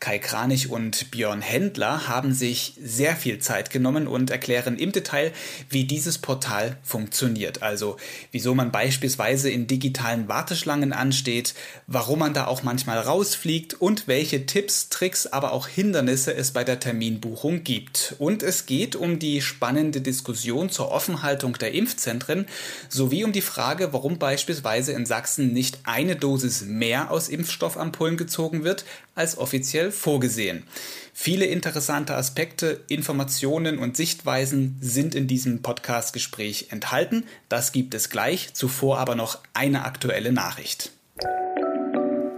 [0.00, 5.30] Kai Kranich und Björn Händler, haben sich sehr viel Zeit genommen und erklären im Detail,
[5.68, 7.62] wie dieses Portal funktioniert.
[7.62, 7.98] Also,
[8.32, 11.54] wieso man beispielsweise in digitalen Warteschlangen ansteht,
[11.86, 16.64] warum man da auch manchmal rausfliegt und welche Tipps, Tricks, aber auch Hindernisse es bei
[16.64, 18.16] der Terminbuchung gibt.
[18.18, 22.46] Und es geht um die spannende Diskussion zur Offenhaltung der Impfzentren
[22.88, 28.64] sowie um die Frage, warum beispielsweise in Sachsen nicht eine Dosis mehr aus Impfstoffampullen gezogen
[28.64, 30.64] wird, als offiziell vorgesehen.
[31.12, 37.24] Viele interessante Aspekte, Informationen und Sichtweisen sind in diesem Podcast-Gespräch enthalten.
[37.48, 40.92] Das gibt es gleich, zuvor aber noch eine aktuelle Nachricht.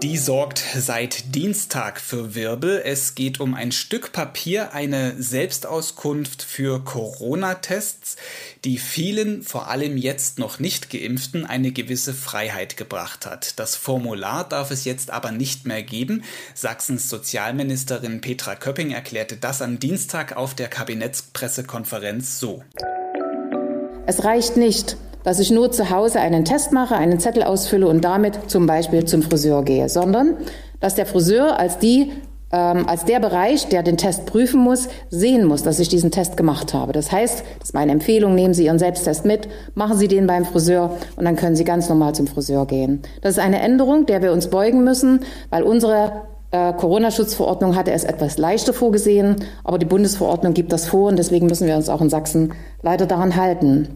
[0.04, 2.82] Die sorgt seit Dienstag für Wirbel.
[2.84, 8.16] Es geht um ein Stück Papier, eine Selbstauskunft für Corona-Tests,
[8.64, 13.58] die vielen, vor allem jetzt noch nicht geimpften, eine gewisse Freiheit gebracht hat.
[13.58, 16.22] Das Formular darf es jetzt aber nicht mehr geben.
[16.54, 22.62] Sachsens Sozialministerin Petra Köpping erklärte das am Dienstag auf der Kabinettspressekonferenz so.
[24.06, 28.04] Es reicht nicht, dass ich nur zu Hause einen Test mache, einen Zettel ausfülle und
[28.04, 30.36] damit zum Beispiel zum Friseur gehe, sondern
[30.78, 32.12] dass der Friseur als die
[32.52, 36.36] ähm, als der Bereich, der den Test prüfen muss, sehen muss, dass ich diesen Test
[36.36, 36.92] gemacht habe.
[36.92, 40.44] Das heißt, das ist meine Empfehlung, nehmen Sie Ihren Selbsttest mit, machen Sie den beim
[40.44, 43.02] Friseur und dann können Sie ganz normal zum Friseur gehen.
[43.22, 46.12] Das ist eine Änderung, der wir uns beugen müssen, weil unsere
[46.52, 51.46] äh, Corona-Schutzverordnung hatte es etwas leichter vorgesehen, aber die Bundesverordnung gibt das vor und deswegen
[51.46, 53.88] müssen wir uns auch in Sachsen leider daran halten.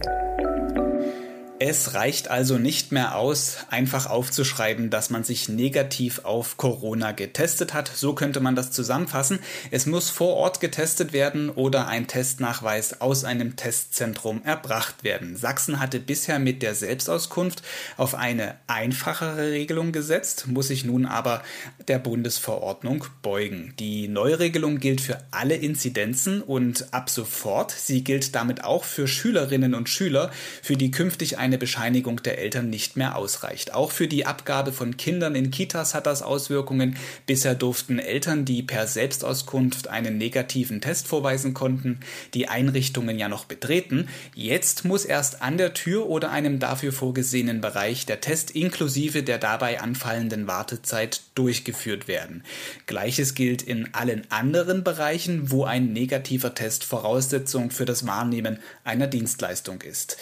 [1.60, 7.74] Es reicht also nicht mehr aus, einfach aufzuschreiben, dass man sich negativ auf Corona getestet
[7.74, 7.90] hat.
[7.92, 9.40] So könnte man das zusammenfassen.
[9.72, 15.34] Es muss vor Ort getestet werden oder ein Testnachweis aus einem Testzentrum erbracht werden.
[15.34, 17.62] Sachsen hatte bisher mit der Selbstauskunft
[17.96, 21.42] auf eine einfachere Regelung gesetzt, muss sich nun aber
[21.88, 23.74] der Bundesverordnung beugen.
[23.80, 29.74] Die Neuregelung gilt für alle Inzidenzen und ab sofort, sie gilt damit auch für Schülerinnen
[29.74, 30.30] und Schüler,
[30.62, 33.72] für die künftig ein eine Bescheinigung der Eltern nicht mehr ausreicht.
[33.72, 36.98] Auch für die Abgabe von Kindern in Kitas hat das Auswirkungen.
[37.24, 42.00] Bisher durften Eltern, die per Selbstauskunft einen negativen Test vorweisen konnten,
[42.34, 44.10] die Einrichtungen ja noch betreten.
[44.34, 49.38] Jetzt muss erst an der Tür oder einem dafür vorgesehenen Bereich der Test inklusive der
[49.38, 52.44] dabei anfallenden Wartezeit durchgeführt werden.
[52.84, 59.06] Gleiches gilt in allen anderen Bereichen, wo ein negativer Test Voraussetzung für das Wahrnehmen einer
[59.06, 60.18] Dienstleistung ist.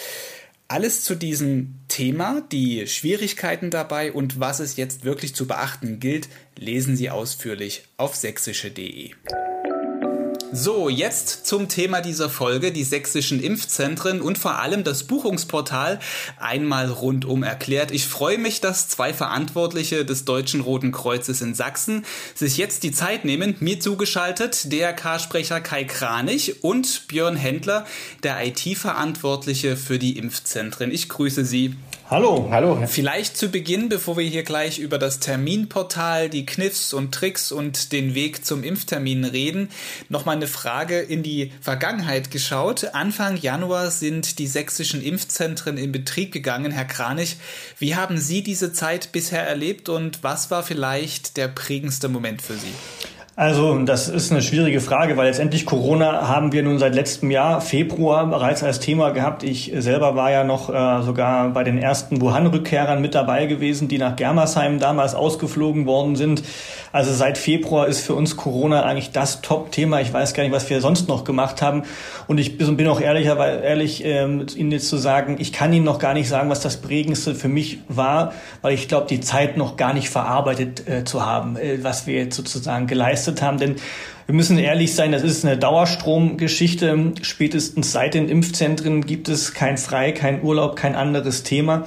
[0.69, 6.29] Alles zu diesem Thema, die Schwierigkeiten dabei und was es jetzt wirklich zu beachten gilt,
[6.57, 9.13] lesen Sie ausführlich auf sächsische.de.
[10.59, 16.01] So, jetzt zum Thema dieser Folge, die sächsischen Impfzentren und vor allem das Buchungsportal
[16.39, 17.91] einmal rundum erklärt.
[17.91, 22.91] Ich freue mich, dass zwei Verantwortliche des Deutschen Roten Kreuzes in Sachsen sich jetzt die
[22.91, 27.85] Zeit nehmen, mir zugeschaltet, DRK-Sprecher Kai Kranich und Björn Händler,
[28.23, 30.91] der IT-Verantwortliche für die Impfzentren.
[30.91, 31.75] Ich grüße Sie.
[32.09, 32.87] Hallo, hallo.
[32.87, 37.91] Vielleicht zu Beginn, bevor wir hier gleich über das Terminportal, die Kniffs und Tricks und
[37.91, 39.71] den Weg zum Impftermin reden,
[40.09, 42.95] nochmal eine Frage in die Vergangenheit geschaut.
[42.95, 46.71] Anfang Januar sind die sächsischen Impfzentren in Betrieb gegangen.
[46.71, 47.39] Herr Kranich,
[47.81, 52.55] wie haben Sie diese Zeit bisher erlebt und was war vielleicht der prägendste Moment für
[52.55, 53.16] Sie?
[53.39, 57.61] Also das ist eine schwierige Frage, weil letztendlich Corona haben wir nun seit letztem Jahr,
[57.61, 59.43] Februar, bereits als Thema gehabt.
[59.43, 63.99] Ich selber war ja noch äh, sogar bei den ersten Wuhan-Rückkehrern mit dabei gewesen, die
[63.99, 66.45] nach Germersheim damals ausgeflogen worden sind.
[66.93, 70.01] Also seit Februar ist für uns Corona eigentlich das Top-Thema.
[70.01, 71.83] Ich weiß gar nicht, was wir sonst noch gemacht haben.
[72.29, 75.85] Und ich bin auch ehrlicher, weil, ehrlich, ähm, Ihnen jetzt zu sagen, ich kann Ihnen
[75.85, 79.59] noch gar nicht sagen, was das Prägendste für mich war, weil ich glaube, die Zeit
[79.59, 83.59] noch gar nicht verarbeitet äh, zu haben, äh, was wir jetzt sozusagen geleistet haben.
[83.59, 83.77] Denn
[84.27, 87.13] wir müssen ehrlich sein, das ist eine Dauerstromgeschichte.
[87.23, 91.87] Spätestens seit den Impfzentren gibt es kein Frei, kein Urlaub, kein anderes Thema.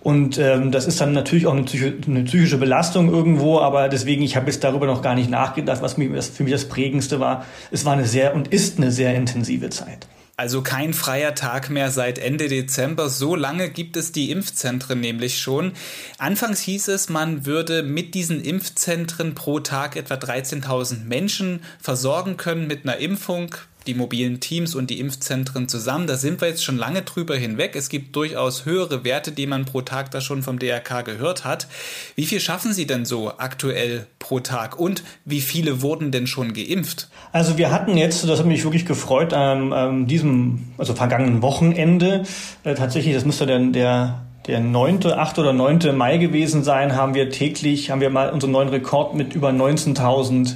[0.00, 4.22] Und ähm, das ist dann natürlich auch eine, psych eine psychische Belastung irgendwo, aber deswegen,
[4.22, 7.44] ich habe jetzt darüber noch gar nicht nachgedacht, was für mich das Prägendste war.
[7.72, 10.06] Es war eine sehr und ist eine sehr intensive Zeit.
[10.38, 13.08] Also kein freier Tag mehr seit Ende Dezember.
[13.08, 15.72] So lange gibt es die Impfzentren nämlich schon.
[16.18, 22.66] Anfangs hieß es, man würde mit diesen Impfzentren pro Tag etwa 13.000 Menschen versorgen können
[22.66, 23.54] mit einer Impfung
[23.86, 26.06] die mobilen Teams und die Impfzentren zusammen.
[26.06, 27.76] Da sind wir jetzt schon lange drüber hinweg.
[27.76, 31.68] Es gibt durchaus höhere Werte, die man pro Tag da schon vom DRK gehört hat.
[32.14, 36.52] Wie viel schaffen Sie denn so aktuell pro Tag und wie viele wurden denn schon
[36.52, 37.08] geimpft?
[37.32, 42.24] Also wir hatten jetzt, das hat mich wirklich gefreut, an ähm, diesem, also vergangenen Wochenende,
[42.64, 45.38] äh, tatsächlich, das müsste dann der der 9., 8.
[45.40, 45.96] oder 9.
[45.96, 50.54] Mai gewesen sein, haben wir täglich, haben wir mal unseren neuen Rekord mit über 19.000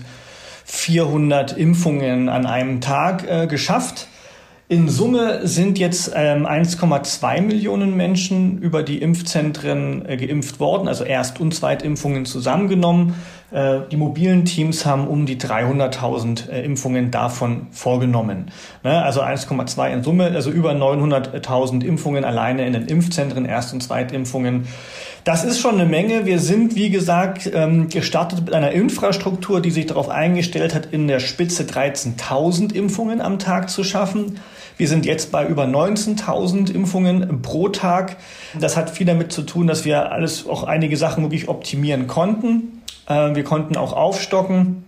[0.70, 4.06] 400 Impfungen an einem Tag äh, geschafft.
[4.68, 11.02] In Summe sind jetzt ähm, 1,2 Millionen Menschen über die Impfzentren äh, geimpft worden, also
[11.02, 13.14] Erst- und Zweitimpfungen zusammengenommen.
[13.50, 18.52] Äh, die mobilen Teams haben um die 300.000 äh, Impfungen davon vorgenommen.
[18.84, 19.02] Ne?
[19.02, 24.68] Also 1,2 in Summe, also über 900.000 Impfungen alleine in den Impfzentren, Erst- und Zweitimpfungen.
[25.24, 26.24] Das ist schon eine Menge.
[26.24, 31.08] Wir sind, wie gesagt, ähm, gestartet mit einer Infrastruktur, die sich darauf eingestellt hat, in
[31.08, 34.40] der Spitze 13.000 Impfungen am Tag zu schaffen.
[34.78, 38.16] Wir sind jetzt bei über 19.000 Impfungen pro Tag.
[38.58, 42.80] Das hat viel damit zu tun, dass wir alles, auch einige Sachen wirklich optimieren konnten.
[43.06, 44.84] Äh, wir konnten auch aufstocken.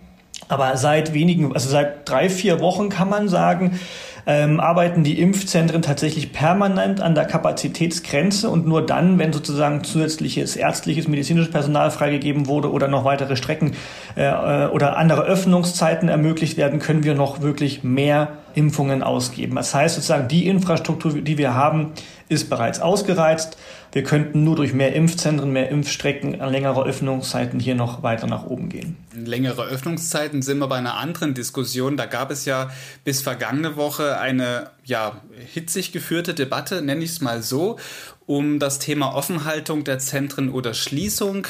[0.47, 3.79] Aber seit wenigen, also seit drei, vier Wochen kann man sagen,
[4.25, 10.55] ähm, arbeiten die Impfzentren tatsächlich permanent an der Kapazitätsgrenze und nur dann, wenn sozusagen zusätzliches
[10.55, 13.75] ärztliches, medizinisches Personal freigegeben wurde oder noch weitere Strecken
[14.15, 19.55] äh, äh, oder andere Öffnungszeiten ermöglicht werden, können wir noch wirklich mehr Impfungen ausgeben.
[19.55, 21.91] Das heißt sozusagen, die Infrastruktur, die wir haben,
[22.29, 23.57] ist bereits ausgereizt.
[23.93, 28.69] Wir könnten nur durch mehr Impfzentren, mehr Impfstrecken, längere Öffnungszeiten hier noch weiter nach oben
[28.69, 28.97] gehen.
[29.15, 31.95] Längere Öffnungszeiten sind wir bei einer anderen Diskussion.
[31.95, 32.71] Da gab es ja
[33.03, 35.21] bis vergangene Woche eine ja,
[35.53, 37.77] hitzig geführte Debatte, nenne ich es mal so,
[38.25, 41.45] um das Thema Offenhaltung der Zentren oder Schließung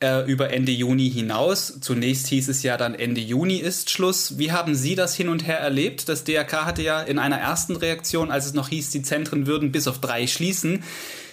[0.00, 1.80] äh, über Ende Juni hinaus.
[1.80, 4.36] Zunächst hieß es ja dann Ende Juni ist Schluss.
[4.36, 6.10] Wie haben Sie das hin und her erlebt?
[6.10, 9.72] Das DRK hatte ja in einer ersten Reaktion, als es noch hieß, die Zentren würden
[9.72, 10.82] bis auf drei schließen,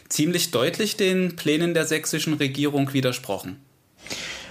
[0.10, 3.58] ziemlich deutlich den Plänen der sächsischen Regierung widersprochen.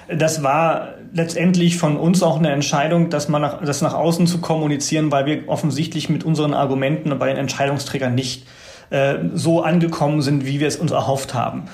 [0.08, 4.38] Das war letztendlich von uns auch eine Entscheidung, dass man nach, das nach außen zu
[4.38, 8.46] kommunizieren, weil wir offensichtlich mit unseren Argumenten bei den Entscheidungsträgern nicht
[8.88, 11.64] äh, so angekommen sind, wie wir es uns erhofft haben.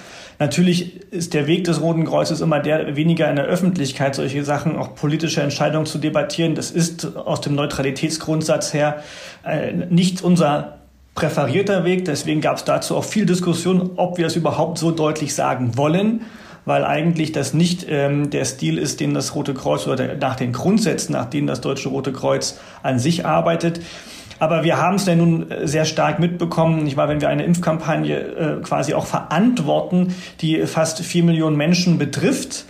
[0.40, 4.76] Natürlich ist der Weg des Roten Kreuzes immer der, weniger in der Öffentlichkeit solche Sachen,
[4.76, 6.56] auch politische Entscheidungen zu debattieren.
[6.56, 9.04] Das ist aus dem Neutralitätsgrundsatz her
[9.44, 10.78] äh, nicht unser
[11.14, 12.04] präferierter Weg.
[12.04, 16.22] Deswegen gab es dazu auch viel Diskussion, ob wir das überhaupt so deutlich sagen wollen
[16.64, 20.36] weil eigentlich das nicht ähm, der Stil ist, den das Rote Kreuz oder der, nach
[20.36, 23.80] den Grundsätzen, nach denen das Deutsche Rote Kreuz an sich arbeitet.
[24.38, 26.86] Aber wir haben es ja nun äh, sehr stark mitbekommen.
[26.86, 31.98] Ich war, wenn wir eine Impfkampagne äh, quasi auch verantworten, die fast vier Millionen Menschen
[31.98, 32.64] betrifft,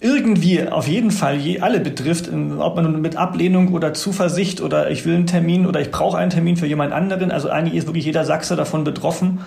[0.00, 4.90] irgendwie auf jeden Fall je alle betrifft, ob man nun mit Ablehnung oder Zuversicht oder
[4.90, 7.86] ich will einen Termin oder ich brauche einen Termin für jemand anderen, also eigentlich ist
[7.86, 9.40] wirklich jeder Sachse davon betroffen,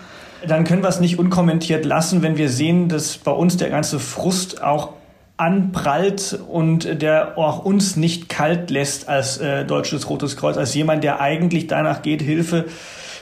[0.47, 3.99] dann können wir es nicht unkommentiert lassen, wenn wir sehen, dass bei uns der ganze
[3.99, 4.89] Frust auch
[5.37, 11.03] anprallt und der auch uns nicht kalt lässt als äh, Deutsches Rotes Kreuz, als jemand,
[11.03, 12.65] der eigentlich danach geht, Hilfe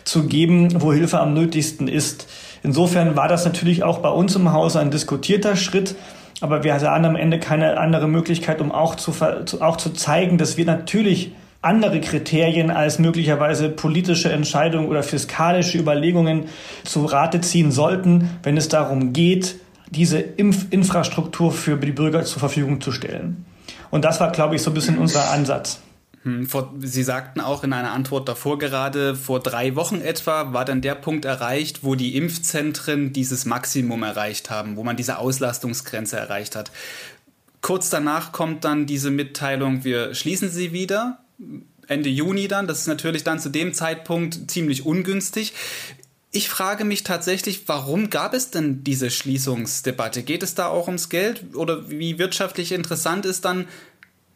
[0.03, 2.27] zu geben, wo Hilfe am nötigsten ist.
[2.63, 5.95] Insofern war das natürlich auch bei uns im Haus ein diskutierter Schritt.
[6.41, 9.13] Aber wir sahen am Ende keine andere Möglichkeit, um auch zu,
[9.61, 16.45] auch zu zeigen, dass wir natürlich andere Kriterien als möglicherweise politische Entscheidungen oder fiskalische Überlegungen
[16.83, 19.57] zu Rate ziehen sollten, wenn es darum geht,
[19.91, 23.45] diese Impfinfrastruktur für die Bürger zur Verfügung zu stellen.
[23.91, 25.81] Und das war, glaube ich, so ein bisschen unser Ansatz.
[26.23, 26.47] Hm,
[26.79, 30.95] Sie sagten auch in einer Antwort davor gerade, vor drei Wochen etwa war dann der
[30.95, 36.71] Punkt erreicht, wo die Impfzentren dieses Maximum erreicht haben, wo man diese Auslastungsgrenze erreicht hat.
[37.61, 41.19] Kurz danach kommt dann diese Mitteilung, wir schließen sie wieder.
[41.87, 42.67] Ende Juni dann.
[42.67, 45.53] Das ist natürlich dann zu dem Zeitpunkt ziemlich ungünstig.
[46.31, 50.23] Ich frage mich tatsächlich, warum gab es denn diese Schließungsdebatte?
[50.23, 53.67] Geht es da auch ums Geld oder wie wirtschaftlich interessant ist dann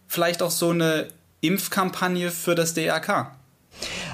[0.07, 1.07] vielleicht auch so eine
[1.47, 3.31] Impfkampagne für das DRK?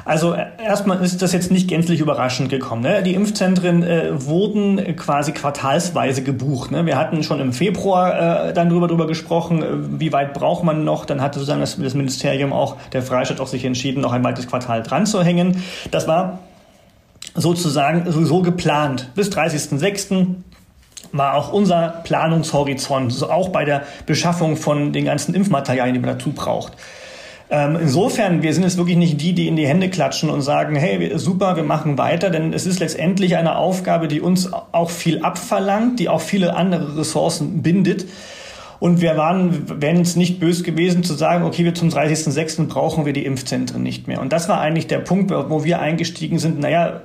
[0.05, 2.81] Also äh, erstmal ist das jetzt nicht gänzlich überraschend gekommen.
[2.81, 3.03] Ne?
[3.03, 6.71] Die Impfzentren äh, wurden quasi quartalsweise gebucht.
[6.71, 6.85] Ne?
[6.85, 10.83] Wir hatten schon im Februar äh, dann drüber, drüber gesprochen, äh, wie weit braucht man
[10.83, 11.05] noch.
[11.05, 14.47] Dann hatte sozusagen das, das Ministerium auch, der Freistaat auch sich entschieden, noch ein weiteres
[14.47, 15.63] Quartal dran zu hängen.
[15.91, 16.39] Das war
[17.35, 19.11] sozusagen so geplant.
[19.15, 20.35] Bis 30.06.
[21.11, 26.17] war auch unser Planungshorizont, so auch bei der Beschaffung von den ganzen Impfmaterialien, die man
[26.17, 26.73] dazu braucht.
[27.53, 30.77] Ähm, insofern, wir sind jetzt wirklich nicht die, die in die Hände klatschen und sagen,
[30.77, 35.21] hey, super, wir machen weiter, denn es ist letztendlich eine Aufgabe, die uns auch viel
[35.21, 38.05] abverlangt, die auch viele andere Ressourcen bindet.
[38.79, 42.67] Und wir waren, wären es nicht böse gewesen zu sagen, okay, wir zum 30.06.
[42.67, 44.21] brauchen wir die Impfzentren nicht mehr.
[44.21, 46.57] Und das war eigentlich der Punkt, wo wir eingestiegen sind.
[46.61, 47.01] Naja,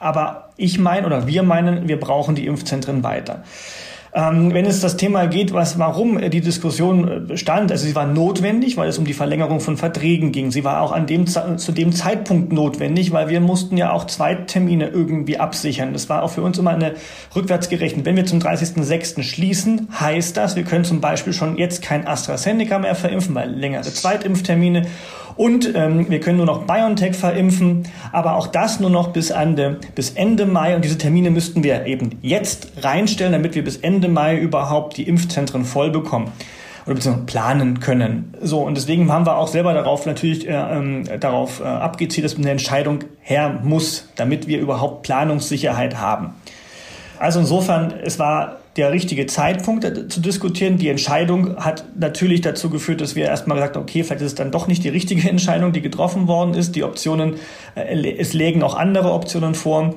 [0.00, 3.44] aber ich meine oder wir meinen, wir brauchen die Impfzentren weiter.
[4.16, 8.06] Ähm, wenn es das Thema geht, was, warum die Diskussion äh, stand, also sie war
[8.06, 10.52] notwendig, weil es um die Verlängerung von Verträgen ging.
[10.52, 14.36] Sie war auch an dem, zu dem Zeitpunkt notwendig, weil wir mussten ja auch zwei
[14.36, 15.92] Termine irgendwie absichern.
[15.92, 16.94] Das war auch für uns immer eine
[17.34, 18.04] rückwärts gerechnet.
[18.04, 19.24] Wenn wir zum 30.06.
[19.24, 23.82] schließen, heißt das, wir können zum Beispiel schon jetzt kein AstraZeneca mehr verimpfen, weil längere
[23.82, 24.86] Zweitimpftermine
[25.36, 29.78] und ähm, wir können nur noch BioNTech verimpfen, aber auch das nur noch bis Ende,
[29.94, 30.76] bis Ende Mai.
[30.76, 35.08] Und diese Termine müssten wir eben jetzt reinstellen, damit wir bis Ende Mai überhaupt die
[35.08, 36.30] Impfzentren voll bekommen
[36.86, 38.34] oder beziehungsweise planen können.
[38.40, 42.36] So, und deswegen haben wir auch selber darauf natürlich äh, ähm, darauf äh, abgezielt, dass
[42.36, 46.34] eine Entscheidung her muss, damit wir überhaupt Planungssicherheit haben.
[47.18, 50.78] Also insofern, es war der richtige Zeitpunkt äh, zu diskutieren.
[50.78, 54.34] Die Entscheidung hat natürlich dazu geführt, dass wir erstmal gesagt haben, okay, vielleicht ist es
[54.34, 56.76] dann doch nicht die richtige Entscheidung, die getroffen worden ist.
[56.76, 57.36] Die Optionen,
[57.74, 59.94] äh, es legen auch andere Optionen vor.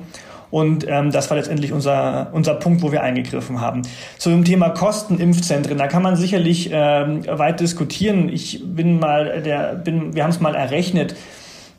[0.50, 3.82] Und ähm, das war letztendlich unser, unser Punkt, wo wir eingegriffen haben.
[4.16, 8.30] Zu dem Thema Kostenimpfzentren, da kann man sicherlich ähm, weit diskutieren.
[8.30, 11.14] Ich bin mal, der, bin, wir haben es mal errechnet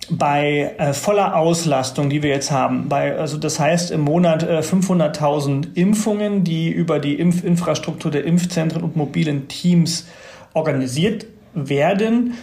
[0.09, 4.59] bei äh, voller Auslastung, die wir jetzt haben, bei, also das heißt im Monat äh,
[4.59, 10.07] 500.000 Impfungen, die über die Impfinfrastruktur der Impfzentren und mobilen Teams
[10.53, 12.33] organisiert werden,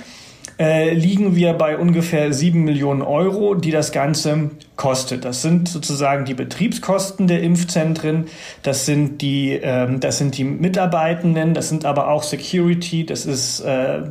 [0.59, 5.25] äh, liegen wir bei ungefähr sieben Millionen Euro, die das Ganze kostet.
[5.25, 8.27] Das sind sozusagen die Betriebskosten der Impfzentren,
[8.63, 13.61] das sind die, ähm, das sind die Mitarbeitenden, das sind aber auch Security, das ist
[13.61, 14.03] äh,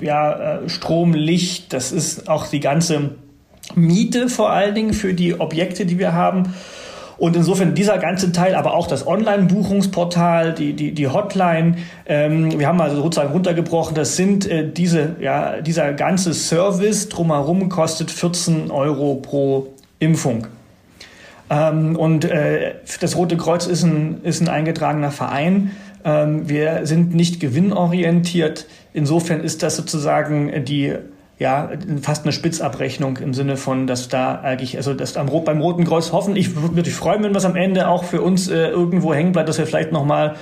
[0.00, 3.16] ja äh, Strom, Licht, das ist auch die ganze
[3.74, 6.54] Miete vor allen Dingen für die Objekte, die wir haben.
[7.20, 12.66] Und insofern dieser ganze Teil, aber auch das Online-Buchungsportal, die, die, die Hotline, ähm, wir
[12.66, 18.70] haben also sozusagen runtergebrochen, das sind äh, diese, ja, dieser ganze Service drumherum kostet 14
[18.70, 20.46] Euro pro Impfung.
[21.50, 25.72] Ähm, und äh, das Rote Kreuz ist ein, ist ein eingetragener Verein.
[26.06, 28.66] Ähm, wir sind nicht gewinnorientiert.
[28.94, 30.94] Insofern ist das sozusagen die
[31.40, 31.70] ja,
[32.02, 36.12] fast eine Spitzabrechnung im Sinne von, dass da eigentlich, also dass am, beim Roten Kreuz
[36.12, 39.32] hoffen, ich würde mich freuen, wenn was am Ende auch für uns äh, irgendwo hängen
[39.32, 40.36] bleibt, dass wir vielleicht nochmal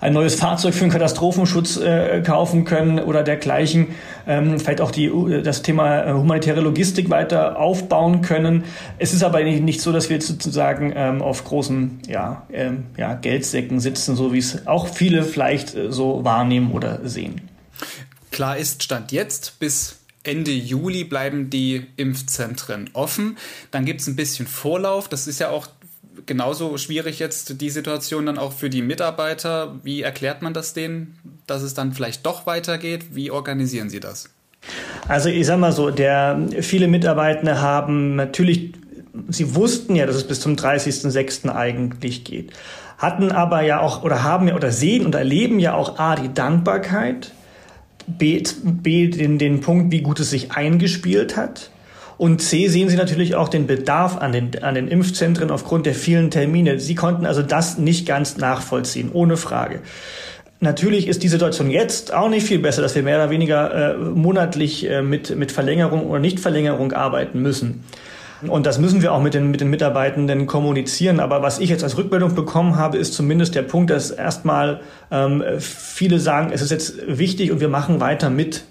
[0.00, 3.88] ein neues Fahrzeug für den Katastrophenschutz äh, kaufen können oder dergleichen,
[4.26, 5.12] ähm, vielleicht auch die,
[5.44, 8.64] das Thema äh, humanitäre Logistik weiter aufbauen können.
[8.98, 12.86] Es ist aber nicht, nicht so, dass wir jetzt sozusagen ähm, auf großen ja, ähm,
[12.96, 17.42] ja, Geldsäcken sitzen, so wie es auch viele vielleicht äh, so wahrnehmen oder sehen.
[18.30, 23.38] Klar ist, Stand jetzt bis Ende Juli bleiben die Impfzentren offen.
[23.70, 25.08] Dann gibt es ein bisschen Vorlauf.
[25.08, 25.68] Das ist ja auch
[26.26, 29.76] genauso schwierig jetzt die Situation dann auch für die Mitarbeiter.
[29.82, 33.14] Wie erklärt man das denen, dass es dann vielleicht doch weitergeht?
[33.14, 34.28] Wie organisieren Sie das?
[35.06, 38.74] Also ich sag mal so, der, viele Mitarbeitende haben natürlich,
[39.28, 41.54] sie wussten ja, dass es bis zum 30.06.
[41.54, 42.52] eigentlich geht,
[42.98, 46.34] hatten aber ja auch oder haben ja oder sehen und erleben ja auch A, die
[46.34, 47.32] Dankbarkeit
[48.16, 51.70] B, B den, den Punkt, wie gut es sich eingespielt hat.
[52.16, 55.94] Und C sehen Sie natürlich auch den Bedarf an den, an den Impfzentren aufgrund der
[55.94, 56.80] vielen Termine.
[56.80, 59.80] Sie konnten also das nicht ganz nachvollziehen, ohne Frage.
[60.60, 63.96] Natürlich ist die Situation jetzt auch nicht viel besser, dass wir mehr oder weniger äh,
[63.96, 67.84] monatlich äh, mit, mit Verlängerung oder Nichtverlängerung arbeiten müssen.
[68.46, 71.18] Und das müssen wir auch mit den, mit den Mitarbeitenden kommunizieren.
[71.18, 74.80] Aber was ich jetzt als Rückmeldung bekommen habe, ist zumindest der Punkt, dass erstmal
[75.10, 78.64] ähm, viele sagen, es ist jetzt wichtig und wir machen weiter mit.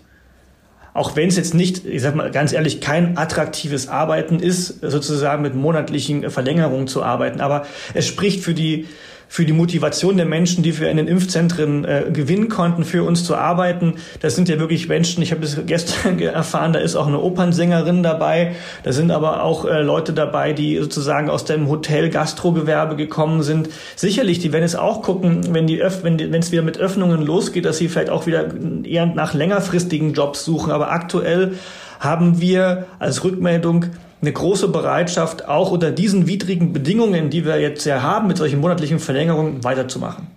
[0.94, 5.44] Auch wenn es jetzt nicht, ich sag mal ganz ehrlich, kein attraktives Arbeiten ist, sozusagen
[5.44, 7.42] mit monatlichen Verlängerungen zu arbeiten.
[7.42, 8.88] Aber es spricht für die,
[9.28, 13.24] für die Motivation der Menschen, die wir in den Impfzentren äh, gewinnen konnten, für uns
[13.24, 13.96] zu arbeiten.
[14.22, 18.04] Das sind ja wirklich Menschen, ich habe es gestern erfahren, da ist auch eine Opernsängerin
[18.04, 23.70] dabei, da sind aber auch äh, Leute dabei, die sozusagen aus dem Hotel-Gastrogewerbe gekommen sind.
[23.96, 27.66] Sicherlich, die werden es auch gucken, wenn die wenn wenn es wieder mit Öffnungen losgeht,
[27.66, 28.48] dass sie vielleicht auch wieder
[28.84, 30.72] eher nach längerfristigen Jobs suchen.
[30.72, 31.54] Aber aktuell
[32.00, 33.86] haben wir als Rückmeldung
[34.22, 38.60] eine große Bereitschaft, auch unter diesen widrigen Bedingungen, die wir jetzt ja haben, mit solchen
[38.60, 40.28] monatlichen Verlängerungen weiterzumachen.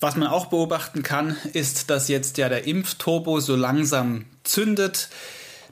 [0.00, 5.08] Was man auch beobachten kann, ist, dass jetzt ja der Impfturbo so langsam zündet.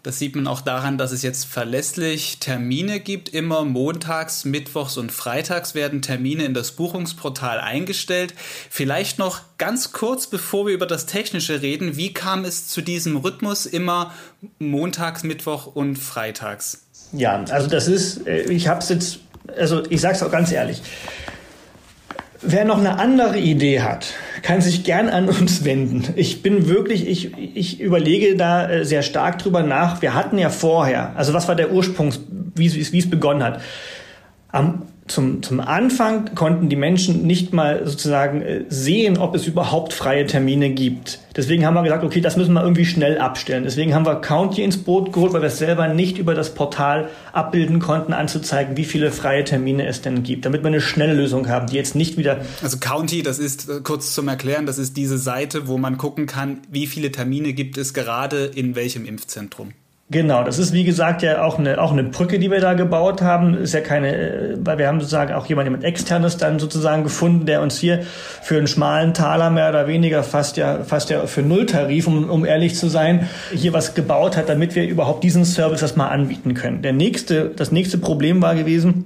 [0.02, 3.28] Das sieht man auch daran, dass es jetzt verlässlich Termine gibt.
[3.28, 8.35] Immer montags, mittwochs und freitags werden Termine in das Buchungsportal eingestellt.
[8.69, 13.16] Vielleicht noch ganz kurz, bevor wir über das Technische reden, wie kam es zu diesem
[13.16, 14.12] Rhythmus immer
[14.59, 16.87] montags, Mittwoch und freitags?
[17.12, 19.21] Ja, also das ist, äh, ich habe es jetzt,
[19.57, 20.83] also ich sage es auch ganz ehrlich.
[22.45, 24.07] Wer noch eine andere Idee hat,
[24.42, 26.12] kann sich gern an uns wenden.
[26.16, 30.02] Ich bin wirklich, ich, ich überlege da äh, sehr stark drüber nach.
[30.02, 32.12] Wir hatten ja vorher, also was war der Ursprung,
[32.54, 33.61] wie es begonnen hat.
[34.49, 39.92] Am zum, zum Anfang konnten die Menschen nicht mal sozusagen äh, sehen, ob es überhaupt
[39.92, 41.21] freie Termine gibt.
[41.37, 43.64] Deswegen haben wir gesagt, okay, das müssen wir irgendwie schnell abstellen.
[43.64, 47.09] Deswegen haben wir County ins Boot geholt, weil wir es selber nicht über das Portal
[47.33, 51.49] abbilden konnten, anzuzeigen, wie viele freie Termine es denn gibt, damit wir eine schnelle Lösung
[51.49, 52.40] haben, die jetzt nicht wieder.
[52.62, 56.26] Also County, das ist äh, kurz zum Erklären, das ist diese Seite, wo man gucken
[56.26, 59.73] kann, wie viele Termine gibt es gerade in welchem Impfzentrum.
[60.11, 63.23] Genau, das ist wie gesagt ja auch eine, auch eine Brücke, die wir da gebaut
[63.23, 63.56] haben.
[63.56, 67.47] Ist ja keine, äh, weil wir haben sozusagen auch jemand, jemand externes dann sozusagen gefunden,
[67.47, 68.02] der uns hier
[68.42, 72.44] für einen schmalen Taler mehr oder weniger fast ja, fast ja für Nulltarif, um, um
[72.44, 76.82] ehrlich zu sein, hier was gebaut hat, damit wir überhaupt diesen Service erstmal anbieten können.
[76.82, 79.04] Der nächste, das nächste Problem war gewesen,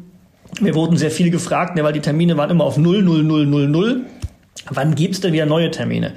[0.60, 3.46] wir wurden sehr viel gefragt, ne, weil die Termine waren immer auf 0, 0, 0,
[3.46, 4.00] 0, 0.
[4.70, 6.14] Wann gibt's denn wieder neue Termine?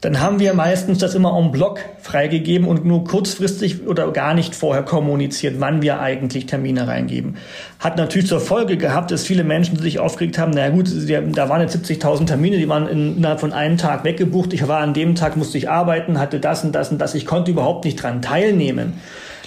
[0.00, 4.54] Dann haben wir meistens das immer en bloc freigegeben und nur kurzfristig oder gar nicht
[4.54, 7.36] vorher kommuniziert, wann wir eigentlich Termine reingeben.
[7.78, 11.60] Hat natürlich zur Folge gehabt, dass viele Menschen sich aufgeregt haben, naja gut, da waren
[11.60, 14.54] jetzt 70.000 Termine, die waren innerhalb von einem Tag weggebucht.
[14.54, 17.14] Ich war an dem Tag, musste ich arbeiten, hatte das und das und das.
[17.14, 18.94] Ich konnte überhaupt nicht dran teilnehmen.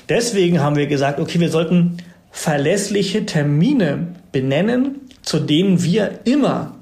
[0.08, 1.98] Deswegen haben wir gesagt, okay, wir sollten
[2.30, 6.76] verlässliche Termine benennen, zu denen wir immer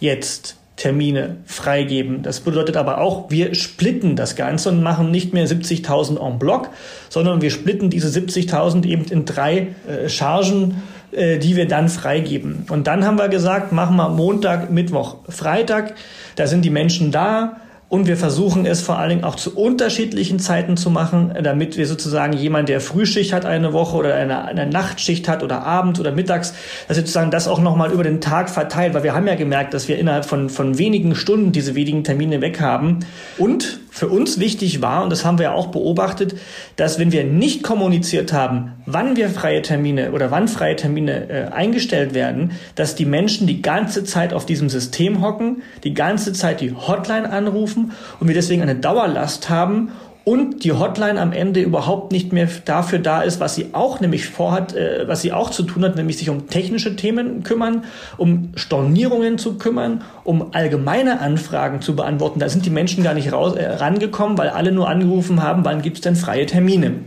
[0.00, 2.20] jetzt Termine freigeben.
[2.20, 6.68] Das bedeutet aber auch, wir splitten das Ganze und machen nicht mehr 70.000 en bloc,
[7.08, 12.66] sondern wir splitten diese 70.000 eben in drei äh, Chargen, äh, die wir dann freigeben.
[12.68, 15.94] Und dann haben wir gesagt, machen wir Montag, Mittwoch, Freitag.
[16.36, 17.62] Da sind die Menschen da.
[17.94, 21.86] Und wir versuchen es vor allen Dingen auch zu unterschiedlichen Zeiten zu machen, damit wir
[21.86, 26.10] sozusagen jemand, der Frühschicht hat eine Woche oder eine, eine Nachtschicht hat oder abends oder
[26.10, 26.54] mittags,
[26.88, 29.74] dass wir sozusagen das auch nochmal über den Tag verteilt, weil wir haben ja gemerkt,
[29.74, 32.98] dass wir innerhalb von, von wenigen Stunden diese wenigen Termine weg haben.
[33.38, 36.34] Und für uns wichtig war, und das haben wir auch beobachtet,
[36.74, 41.52] dass wenn wir nicht kommuniziert haben, wann wir freie Termine oder wann freie Termine äh,
[41.52, 46.60] eingestellt werden, dass die Menschen die ganze Zeit auf diesem System hocken, die ganze Zeit
[46.60, 49.92] die Hotline anrufen und wir deswegen eine Dauerlast haben
[50.24, 54.26] und die Hotline am Ende überhaupt nicht mehr dafür da ist, was sie auch nämlich
[54.26, 57.84] vorhat, äh, was sie auch zu tun hat, nämlich sich um technische Themen kümmern,
[58.16, 62.40] um Stornierungen zu kümmern, um allgemeine Anfragen zu beantworten.
[62.40, 65.82] Da sind die Menschen gar nicht raus, äh, rangekommen, weil alle nur angerufen haben, wann
[65.82, 67.00] gibt's denn freie Termine.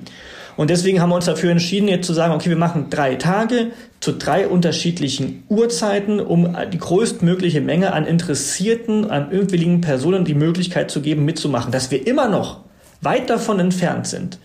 [0.55, 3.67] Und deswegen haben wir uns dafür entschieden, jetzt zu sagen, okay, wir machen drei Tage
[3.99, 10.89] zu drei unterschiedlichen Uhrzeiten, um die größtmögliche Menge an Interessierten, an irgendwilligen Personen die Möglichkeit
[10.89, 11.71] zu geben, mitzumachen.
[11.71, 12.66] Dass wir immer noch
[13.01, 14.39] weit davon entfernt sind,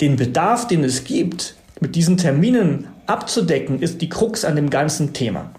[0.00, 5.12] den Bedarf, den es gibt, mit diesen Terminen abzudecken, ist die Krux an dem ganzen
[5.12, 5.50] Thema.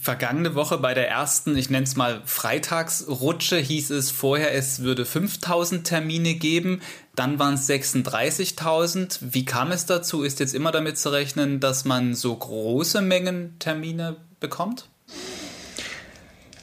[0.00, 5.04] Vergangene Woche bei der ersten, ich nenne es mal Freitagsrutsche, hieß es vorher, es würde
[5.04, 6.80] 5000 Termine geben,
[7.14, 9.18] dann waren es 36.000.
[9.20, 10.22] Wie kam es dazu?
[10.22, 14.88] Ist jetzt immer damit zu rechnen, dass man so große Mengen Termine bekommt?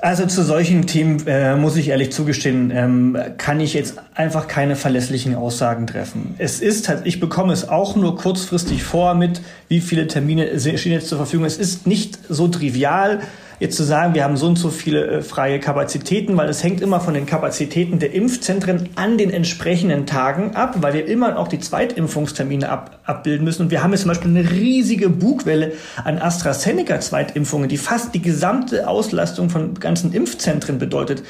[0.02, 4.78] Also zu solchen Themen äh, muss ich ehrlich zugestehen, ähm, kann ich jetzt einfach keine
[4.78, 6.36] verlässlichen Aussagen treffen.
[6.38, 10.94] Es ist halt, ich bekomme es auch nur kurzfristig vor mit, wie viele Termine stehen
[10.94, 11.46] jetzt zur Verfügung.
[11.46, 13.20] Es ist nicht so trivial
[13.60, 16.82] jetzt zu sagen, wir haben so und so viele äh, freie Kapazitäten, weil es hängt
[16.82, 21.48] immer von den Kapazitäten der Impfzentren an den entsprechenden Tagen ab, weil wir immer auch
[21.48, 23.64] die Zweitimpfungstermine ab, abbilden müssen.
[23.64, 28.88] Und wir haben jetzt zum Beispiel eine riesige Bugwelle an AstraZeneca-Zweitimpfungen, die fast die gesamte
[28.88, 31.24] Auslastung von ganzen Impfzentren bedeutet.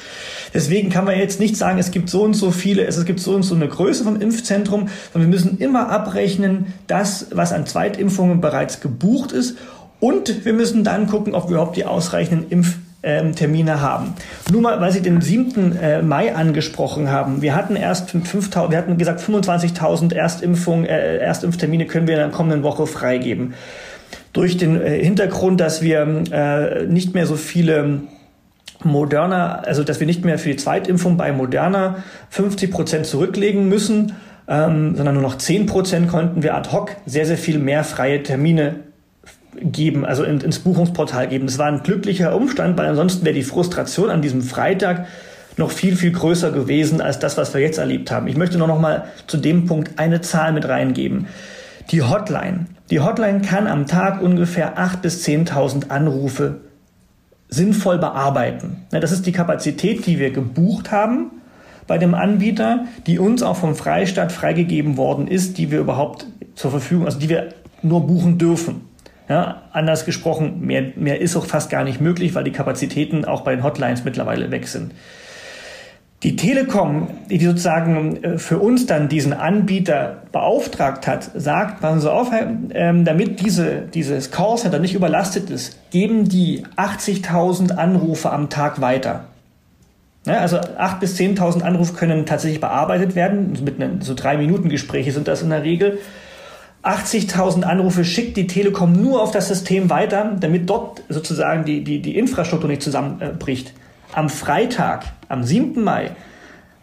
[0.54, 3.34] Deswegen kann man jetzt nicht sagen, es gibt so und so viele, es gibt so
[3.34, 8.40] und so eine Größe vom Impfzentrum, sondern wir müssen immer abrechnen, das, was an Zweitimpfungen
[8.40, 9.56] bereits gebucht ist
[10.00, 14.14] und wir müssen dann gucken, ob wir überhaupt die ausreichenden Impftermine haben.
[14.50, 15.76] Nur mal, weil Sie den 7.
[15.76, 17.42] Äh, Mai angesprochen haben.
[17.42, 22.30] Wir hatten erst 5.000, wir hatten gesagt 25.000 Erstimpfungen, äh, Erstimpftermine können wir in der
[22.30, 23.54] kommenden Woche freigeben.
[24.32, 28.00] Durch den äh, Hintergrund, dass wir äh, nicht mehr so viele
[28.82, 34.14] Moderna, also dass wir nicht mehr für die Zweitimpfung bei Moderna 50 Prozent zurücklegen müssen,
[34.48, 38.22] ähm, sondern nur noch 10 Prozent konnten wir ad hoc sehr, sehr viel mehr freie
[38.22, 38.76] Termine
[39.56, 41.46] geben, also in, ins Buchungsportal geben.
[41.46, 45.06] Das war ein glücklicher Umstand, weil ansonsten wäre die Frustration an diesem Freitag
[45.56, 48.26] noch viel, viel größer gewesen als das, was wir jetzt erlebt haben.
[48.28, 51.26] Ich möchte nur noch mal zu dem Punkt eine Zahl mit reingeben.
[51.90, 52.66] Die Hotline.
[52.90, 56.60] Die Hotline kann am Tag ungefähr 8.000 bis 10.000 Anrufe
[57.48, 58.86] sinnvoll bearbeiten.
[58.90, 61.32] Das ist die Kapazität, die wir gebucht haben
[61.86, 66.70] bei dem Anbieter, die uns auch vom Freistaat freigegeben worden ist, die wir überhaupt zur
[66.70, 67.48] Verfügung, also die wir
[67.82, 68.82] nur buchen dürfen.
[69.30, 73.42] Ja, anders gesprochen, mehr, mehr ist auch fast gar nicht möglich, weil die Kapazitäten auch
[73.42, 74.92] bei den Hotlines mittlerweile weg sind.
[76.24, 82.10] Die Telekom, die sozusagen äh, für uns dann diesen Anbieter beauftragt hat, sagt, passen Sie
[82.10, 82.32] auf,
[82.74, 89.26] ähm, damit diese, dieses Callcenter nicht überlastet ist, geben die 80.000 Anrufe am Tag weiter.
[90.26, 93.56] Also 8.000 bis 10.000 Anrufe können tatsächlich bearbeitet werden.
[93.64, 95.98] Mit so drei Minuten Gespräche sind das in der Regel.
[96.82, 102.00] 80.000 Anrufe schickt die Telekom nur auf das System weiter, damit dort sozusagen die, die,
[102.00, 103.74] die Infrastruktur nicht zusammenbricht
[104.12, 105.82] am Freitag, am 7.
[105.82, 106.12] Mai,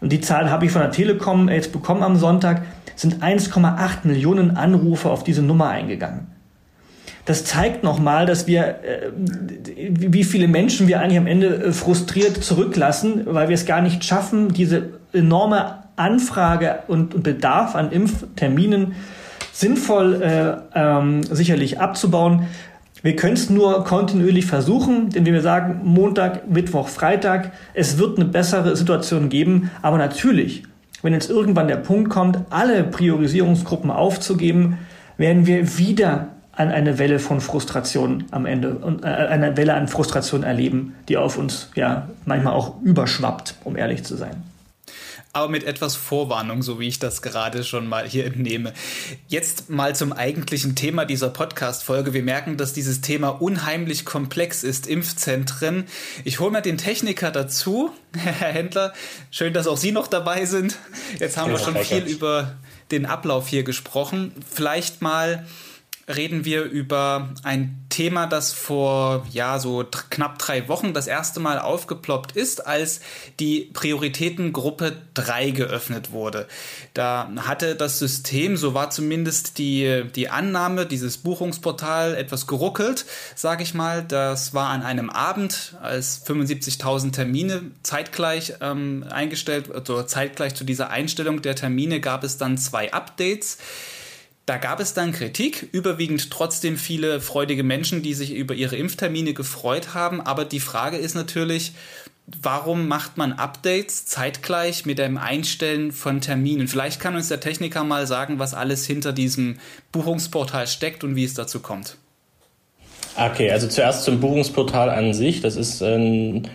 [0.00, 2.62] und die Zahl habe ich von der Telekom jetzt bekommen am Sonntag,
[2.94, 6.28] sind 1,8 Millionen Anrufe auf diese Nummer eingegangen.
[7.24, 12.42] Das zeigt nochmal, dass wir, äh, wie viele Menschen wir eigentlich am Ende äh, frustriert
[12.42, 18.94] zurücklassen, weil wir es gar nicht schaffen, diese enorme Anfrage und Bedarf an Impfterminen
[19.58, 22.46] sinnvoll äh, ähm, sicherlich abzubauen.
[23.02, 28.28] Wir können es nur kontinuierlich versuchen, indem wir sagen, Montag, Mittwoch, Freitag, es wird eine
[28.28, 29.70] bessere Situation geben.
[29.82, 30.62] Aber natürlich,
[31.02, 34.78] wenn jetzt irgendwann der Punkt kommt, alle Priorisierungsgruppen aufzugeben,
[35.16, 39.88] werden wir wieder an eine Welle von Frustration am Ende und äh, eine Welle an
[39.88, 44.42] Frustration erleben, die auf uns ja manchmal auch überschwappt, um ehrlich zu sein
[45.32, 48.72] aber mit etwas Vorwarnung, so wie ich das gerade schon mal hier entnehme.
[49.28, 52.14] Jetzt mal zum eigentlichen Thema dieser Podcast-Folge.
[52.14, 55.84] Wir merken, dass dieses Thema unheimlich komplex ist, Impfzentren.
[56.24, 58.92] Ich hole mal den Techniker dazu, Herr Händler.
[59.30, 60.76] Schön, dass auch Sie noch dabei sind.
[61.18, 62.56] Jetzt haben ja, wir schon viel über
[62.90, 64.32] den Ablauf hier gesprochen.
[64.50, 65.46] Vielleicht mal
[66.08, 71.58] reden wir über ein Thema, das vor ja so knapp drei Wochen das erste Mal
[71.58, 73.00] aufgeploppt ist, als
[73.40, 76.46] die Prioritätengruppe 3 geöffnet wurde.
[76.94, 83.62] Da hatte das System, so war zumindest die, die Annahme, dieses Buchungsportal etwas geruckelt, sage
[83.62, 84.02] ich mal.
[84.02, 90.90] Das war an einem Abend, als 75.000 Termine zeitgleich ähm, eingestellt, also zeitgleich zu dieser
[90.90, 93.58] Einstellung der Termine gab es dann zwei Updates.
[94.48, 99.34] Da gab es dann Kritik, überwiegend trotzdem viele freudige Menschen, die sich über ihre Impftermine
[99.34, 100.22] gefreut haben.
[100.22, 101.72] Aber die Frage ist natürlich,
[102.40, 106.66] warum macht man Updates zeitgleich mit dem Einstellen von Terminen?
[106.66, 109.58] Vielleicht kann uns der Techniker mal sagen, was alles hinter diesem
[109.92, 111.98] Buchungsportal steckt und wie es dazu kommt.
[113.18, 115.42] Okay, also zuerst zum Buchungsportal an sich.
[115.42, 116.48] Das ist ein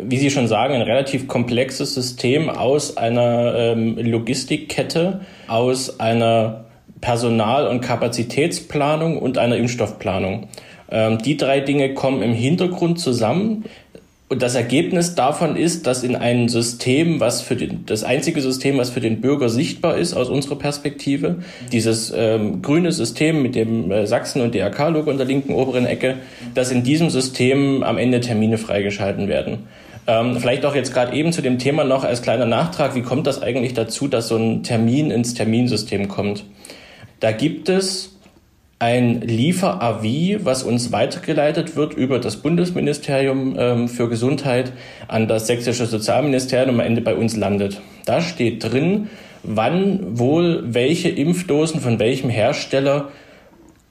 [0.00, 6.69] wie Sie schon sagen, ein relativ komplexes System aus einer ähm, Logistikkette, aus einer
[7.00, 10.48] Personal- und Kapazitätsplanung und einer Impfstoffplanung.
[10.90, 13.64] Ähm, die drei Dinge kommen im Hintergrund zusammen.
[14.28, 18.78] Und das Ergebnis davon ist, dass in einem System, was für den, das einzige System,
[18.78, 21.38] was für den Bürger sichtbar ist aus unserer Perspektive,
[21.72, 26.18] dieses ähm, grüne System mit dem äh, Sachsen- und DRK-Logo in der linken oberen Ecke,
[26.54, 29.64] dass in diesem System am Ende Termine freigeschalten werden.
[30.06, 33.26] Ähm, vielleicht auch jetzt gerade eben zu dem Thema noch als kleiner Nachtrag, wie kommt
[33.26, 36.44] das eigentlich dazu, dass so ein Termin ins Terminsystem kommt?
[37.20, 38.16] Da gibt es
[38.78, 44.72] ein Lieferavi, was uns weitergeleitet wird über das Bundesministerium ähm, für Gesundheit
[45.06, 47.78] an das sächsische Sozialministerium am Ende bei uns landet.
[48.06, 49.10] Da steht drin,
[49.42, 53.10] wann wohl welche Impfdosen von welchem Hersteller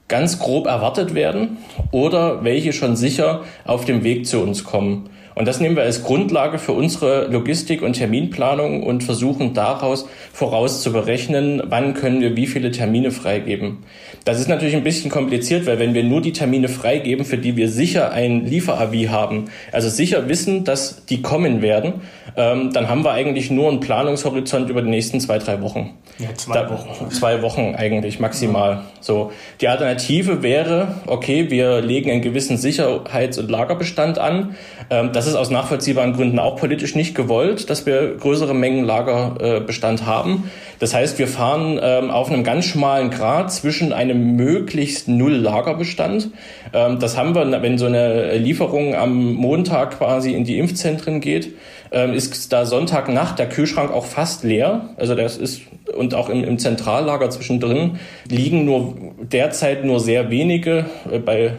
[0.08, 1.58] ganz grob erwartet werden
[1.92, 5.08] oder welche schon sicher auf dem Weg zu uns kommen.
[5.34, 11.62] Und das nehmen wir als Grundlage für unsere Logistik- und Terminplanung und versuchen daraus vorauszuberechnen,
[11.66, 13.78] wann können wir wie viele Termine freigeben.
[14.24, 17.56] Das ist natürlich ein bisschen kompliziert, weil wenn wir nur die Termine freigeben, für die
[17.56, 21.94] wir sicher ein Lieferavi haben, also sicher wissen, dass die kommen werden,
[22.36, 25.94] ähm, dann haben wir eigentlich nur einen Planungshorizont über die nächsten zwei, drei Wochen.
[26.18, 27.10] Ja, zwei da, Wochen.
[27.10, 28.70] Zwei Wochen eigentlich maximal.
[28.72, 28.84] Ja.
[29.00, 29.32] So.
[29.60, 34.54] Die Alternative wäre, okay, wir legen einen gewissen Sicherheits- und Lagerbestand an.
[34.90, 40.06] Ähm, das ist aus nachvollziehbaren Gründen auch politisch nicht gewollt, dass wir größere Mengen Lagerbestand
[40.06, 40.50] haben.
[40.78, 46.30] Das heißt, wir fahren ähm, auf einem ganz schmalen Grad zwischen einem möglichst Null Lagerbestand.
[46.72, 51.54] Ähm, das haben wir, wenn so eine Lieferung am Montag quasi in die Impfzentren geht,
[51.92, 54.88] ähm, ist da Sonntagnacht der Kühlschrank auch fast leer.
[54.96, 55.60] Also das ist
[55.94, 61.56] und auch im, im Zentrallager zwischendrin liegen nur derzeit nur sehr wenige äh, bei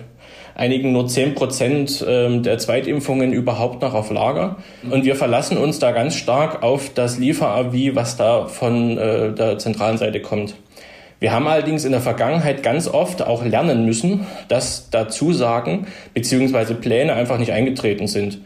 [0.55, 4.57] einigen nur zehn Prozent ähm, der Zweitimpfungen überhaupt noch auf Lager.
[4.89, 9.57] Und wir verlassen uns da ganz stark auf das Liefer-AV, was da von äh, der
[9.57, 10.55] zentralen Seite kommt.
[11.19, 16.73] Wir haben allerdings in der Vergangenheit ganz oft auch lernen müssen, dass da Zusagen bzw.
[16.73, 18.39] Pläne einfach nicht eingetreten sind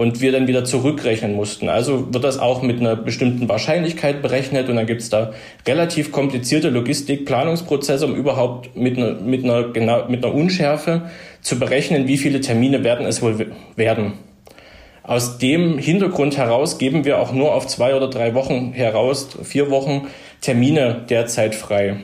[0.00, 1.68] und wir dann wieder zurückrechnen mussten.
[1.68, 5.34] Also wird das auch mit einer bestimmten Wahrscheinlichkeit berechnet und dann gibt es da
[5.68, 11.10] relativ komplizierte Logistikplanungsprozesse, um überhaupt mit einer, mit, einer, genau, mit einer Unschärfe
[11.42, 14.14] zu berechnen, wie viele Termine werden es wohl werden.
[15.02, 19.68] Aus dem Hintergrund heraus geben wir auch nur auf zwei oder drei Wochen heraus, vier
[19.68, 20.06] Wochen
[20.40, 21.98] Termine derzeit frei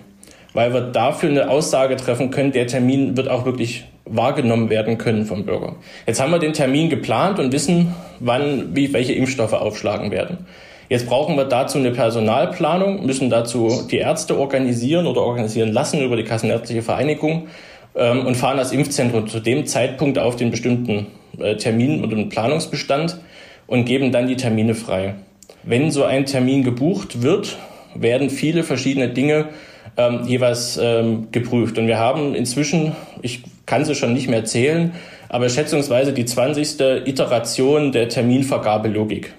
[0.56, 5.26] weil wir dafür eine Aussage treffen können, der Termin wird auch wirklich wahrgenommen werden können
[5.26, 5.74] vom Bürger.
[6.06, 10.46] Jetzt haben wir den Termin geplant und wissen, wann, wie, welche Impfstoffe aufschlagen werden.
[10.88, 16.16] Jetzt brauchen wir dazu eine Personalplanung, müssen dazu die Ärzte organisieren oder organisieren lassen über
[16.16, 17.48] die Kassenärztliche Vereinigung
[17.96, 21.08] ähm, und fahren das Impfzentrum zu dem Zeitpunkt auf den bestimmten
[21.40, 23.18] äh, Termin oder den Planungsbestand
[23.66, 25.16] und geben dann die Termine frei.
[25.64, 27.56] Wenn so ein Termin gebucht wird,
[27.96, 29.48] werden viele verschiedene Dinge
[29.96, 31.78] ähm, jeweils ähm, geprüft.
[31.78, 34.92] Und wir haben inzwischen, ich kann sie schon nicht mehr zählen,
[35.28, 37.06] aber schätzungsweise die 20.
[37.06, 39.34] Iteration der Terminvergabelogik.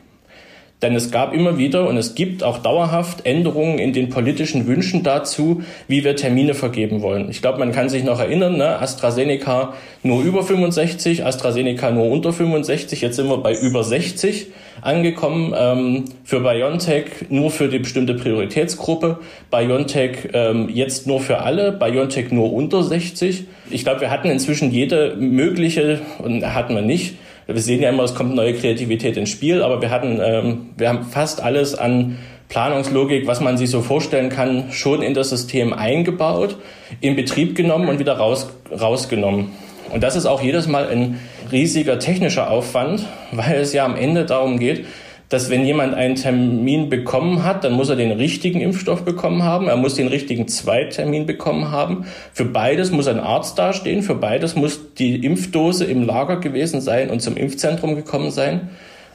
[0.83, 5.01] Denn es gab immer wieder und es gibt auch dauerhaft Änderungen in den politischen Wünschen
[5.01, 7.31] dazu, wie wir Termine vergeben wollen.
[7.31, 8.79] Ich glaube, man kann sich noch erinnern, ne?
[8.79, 14.47] AstraZeneca nur über 65, AstraZeneca nur unter 65, jetzt sind wir bei über 60
[14.81, 15.55] angekommen.
[15.57, 19.17] Ähm, für BioNTech nur für die bestimmte Prioritätsgruppe,
[19.49, 23.45] BioNTech ähm, jetzt nur für alle, BioNTech nur unter 60.
[23.71, 27.15] Ich glaube, wir hatten inzwischen jede mögliche, und hatten wir nicht,
[27.47, 30.89] wir sehen ja immer, es kommt neue Kreativität ins Spiel, aber wir hatten, ähm, wir
[30.89, 32.17] haben fast alles an
[32.49, 36.57] Planungslogik, was man sich so vorstellen kann, schon in das System eingebaut,
[37.01, 39.51] in Betrieb genommen und wieder raus, rausgenommen.
[39.89, 41.19] Und das ist auch jedes Mal ein
[41.51, 44.85] riesiger technischer Aufwand, weil es ja am Ende darum geht,
[45.29, 49.67] dass wenn jemand einen Termin bekommen hat, dann muss er den richtigen Impfstoff bekommen haben,
[49.67, 52.05] er muss den richtigen Zweitermin bekommen haben.
[52.33, 57.09] Für beides muss ein Arzt dastehen, für beides muss die Impfdose im Lager gewesen sein
[57.09, 58.69] und zum Impfzentrum gekommen sein.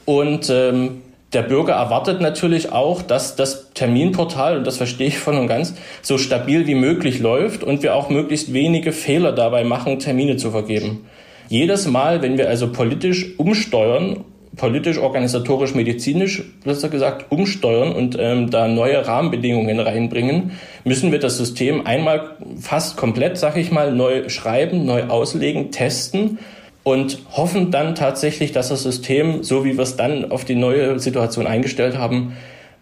[0.05, 5.37] Und ähm, der Bürger erwartet natürlich auch, dass das Terminportal, und das verstehe ich voll
[5.37, 9.99] und ganz, so stabil wie möglich läuft und wir auch möglichst wenige Fehler dabei machen,
[9.99, 11.07] Termine zu vergeben.
[11.49, 14.25] Jedes Mal, wenn wir also politisch umsteuern
[14.57, 20.53] politisch, organisatorisch, medizinisch, besser gesagt, umsteuern und ähm, da neue Rahmenbedingungen reinbringen,
[20.85, 26.39] müssen wir das System einmal fast komplett, sag ich mal, neu schreiben, neu auslegen, testen
[26.83, 30.99] und hoffen dann tatsächlich, dass das System, so wie wir es dann auf die neue
[30.99, 32.37] Situation eingestellt haben,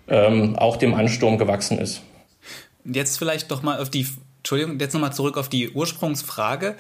[0.08, 2.02] ähm, auch dem Ansturm gewachsen ist.
[2.84, 4.06] Jetzt vielleicht doch mal auf die,
[4.38, 6.76] Entschuldigung, jetzt nochmal zurück auf die Ursprungsfrage.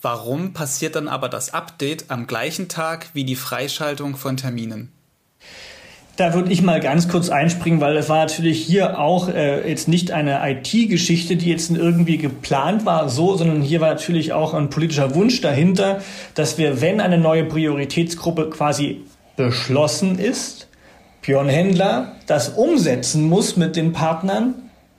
[0.00, 4.92] Warum passiert dann aber das Update am gleichen Tag wie die Freischaltung von Terminen?
[6.16, 9.88] Da würde ich mal ganz kurz einspringen, weil es war natürlich hier auch äh, jetzt
[9.88, 14.70] nicht eine IT-Geschichte, die jetzt irgendwie geplant war, so, sondern hier war natürlich auch ein
[14.70, 16.00] politischer Wunsch dahinter,
[16.34, 19.02] dass wir, wenn eine neue Prioritätsgruppe quasi
[19.36, 20.68] beschlossen ist,
[21.22, 24.54] Björn Händler das umsetzen muss mit den Partnern,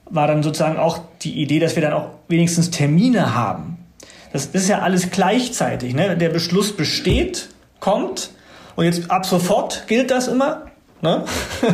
[0.06, 3.79] war dann sozusagen auch die Idee, dass wir dann auch wenigstens Termine haben.
[4.32, 5.94] Das ist ja alles gleichzeitig.
[5.94, 6.16] Ne?
[6.16, 7.48] Der Beschluss besteht,
[7.80, 8.30] kommt
[8.76, 10.66] und jetzt ab sofort gilt das immer.
[11.02, 11.24] Ne?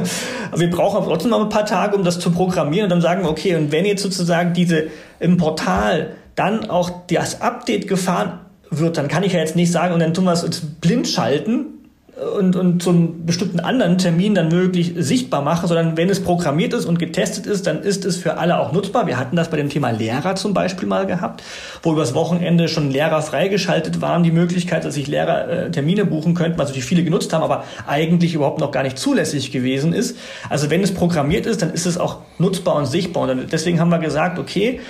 [0.55, 3.31] wir brauchen trotzdem noch ein paar Tage, um das zu programmieren und dann sagen wir,
[3.31, 4.89] okay, und wenn jetzt sozusagen diese
[5.19, 8.41] im Portal dann auch das Update gefahren
[8.71, 11.76] wird, dann kann ich ja jetzt nicht sagen, und dann tun wir es blind schalten,
[12.17, 16.73] und, und so einen bestimmten anderen Termin dann möglich sichtbar machen, sondern wenn es programmiert
[16.73, 19.07] ist und getestet ist, dann ist es für alle auch nutzbar.
[19.07, 21.43] Wir hatten das bei dem Thema Lehrer zum Beispiel mal gehabt,
[21.83, 26.35] wo übers Wochenende schon Lehrer freigeschaltet waren, die Möglichkeit, dass sich Lehrer äh, Termine buchen
[26.35, 30.17] könnten, also die viele genutzt haben, aber eigentlich überhaupt noch gar nicht zulässig gewesen ist.
[30.49, 33.29] Also wenn es programmiert ist, dann ist es auch nutzbar und sichtbar.
[33.29, 34.81] Und deswegen haben wir gesagt, okay,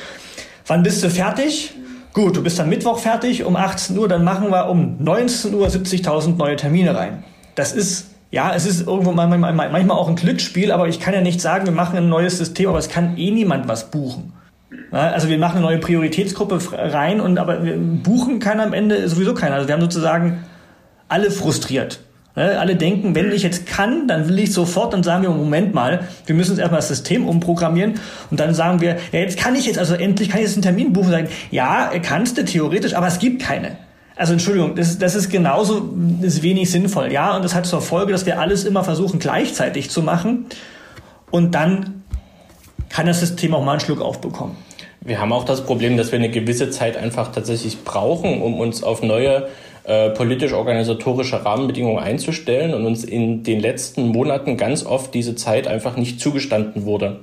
[0.68, 1.74] wann bist du fertig?
[2.16, 5.68] Gut, du bist dann Mittwoch fertig um 18 Uhr, dann machen wir um 19 Uhr
[5.68, 7.24] 70.000 neue Termine rein.
[7.56, 11.42] Das ist, ja, es ist irgendwo manchmal, auch ein Glücksspiel, aber ich kann ja nicht
[11.42, 14.32] sagen, wir machen ein neues System, aber es kann eh niemand was buchen.
[14.90, 17.58] Also wir machen eine neue Prioritätsgruppe rein und aber
[18.02, 19.56] buchen kann am Ende sowieso keiner.
[19.56, 20.42] Also wir haben sozusagen
[21.08, 22.00] alle frustriert.
[22.36, 25.72] Ne, alle denken, wenn ich jetzt kann, dann will ich sofort, dann sagen wir, Moment
[25.72, 27.94] mal, wir müssen erstmal das System umprogrammieren
[28.30, 30.62] und dann sagen wir, ja, jetzt kann ich jetzt, also endlich kann ich jetzt einen
[30.62, 33.78] Termin buchen und sagen, ja, kannst du theoretisch, aber es gibt keine.
[34.16, 38.12] Also Entschuldigung, das, das ist genauso ist wenig sinnvoll, ja, und das hat zur Folge,
[38.12, 40.44] dass wir alles immer versuchen gleichzeitig zu machen
[41.30, 42.04] und dann
[42.90, 44.56] kann das System auch mal einen Schluck aufbekommen.
[45.00, 48.82] Wir haben auch das Problem, dass wir eine gewisse Zeit einfach tatsächlich brauchen, um uns
[48.82, 49.48] auf neue
[49.86, 55.96] äh, politisch-organisatorische Rahmenbedingungen einzustellen und uns in den letzten Monaten ganz oft diese Zeit einfach
[55.96, 57.20] nicht zugestanden wurde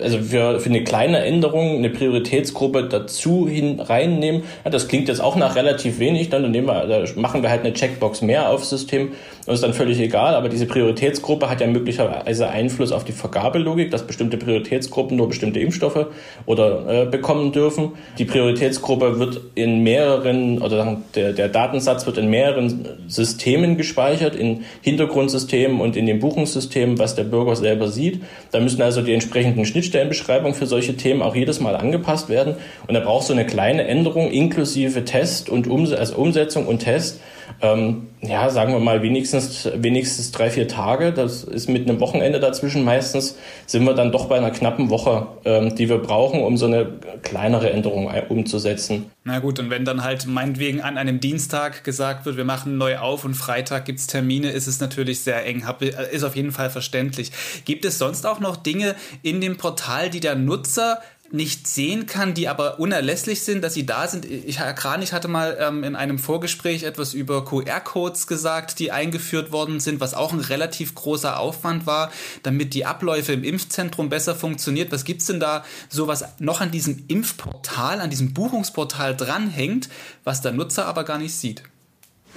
[0.00, 4.42] also für, für eine kleine Änderung eine Prioritätsgruppe dazu hin reinnehmen.
[4.64, 7.72] Ja, das klingt jetzt auch nach relativ wenig, dann nehmen wir, machen wir halt eine
[7.72, 9.12] Checkbox mehr aufs System.
[9.46, 13.90] Das ist dann völlig egal, aber diese Prioritätsgruppe hat ja möglicherweise Einfluss auf die Vergabelogik,
[13.90, 16.06] dass bestimmte Prioritätsgruppen nur bestimmte Impfstoffe
[16.46, 17.92] oder äh, bekommen dürfen.
[18.18, 24.64] Die Prioritätsgruppe wird in mehreren, oder der, der Datensatz wird in mehreren Systemen gespeichert, in
[24.82, 28.22] Hintergrundsystemen und in den Buchungssystemen, was der Bürger selber sieht.
[28.50, 32.56] Da müssen also die entsprechenden Schnitt Schnittstellenbeschreibung für solche Themen auch jedes Mal angepasst werden.
[32.86, 37.20] Und da braucht so eine kleine Änderung inklusive Test und Ums also Umsetzung und Test.
[37.60, 41.12] Ähm, ja, sagen wir mal wenigstens, wenigstens drei, vier Tage.
[41.12, 45.26] Das ist mit einem Wochenende dazwischen meistens, sind wir dann doch bei einer knappen Woche,
[45.44, 46.86] ähm, die wir brauchen, um so eine
[47.22, 49.10] kleinere Änderung umzusetzen.
[49.24, 52.98] Na gut, und wenn dann halt meinetwegen an einem Dienstag gesagt wird, wir machen neu
[52.98, 55.64] auf und Freitag gibt es Termine, ist es natürlich sehr eng.
[56.12, 57.32] Ist auf jeden Fall verständlich.
[57.64, 61.00] Gibt es sonst auch noch Dinge in dem Portal, die der Nutzer
[61.34, 64.24] nicht sehen kann, die aber unerlässlich sind, dass sie da sind.
[64.24, 69.50] Ich, Herr Kranich hatte mal ähm, in einem Vorgespräch etwas über QR-Codes gesagt, die eingeführt
[69.50, 72.12] worden sind, was auch ein relativ großer Aufwand war,
[72.44, 74.92] damit die Abläufe im Impfzentrum besser funktioniert.
[74.92, 79.88] Was gibt es denn da so was noch an diesem Impfportal, an diesem Buchungsportal dranhängt,
[80.22, 81.64] was der Nutzer aber gar nicht sieht?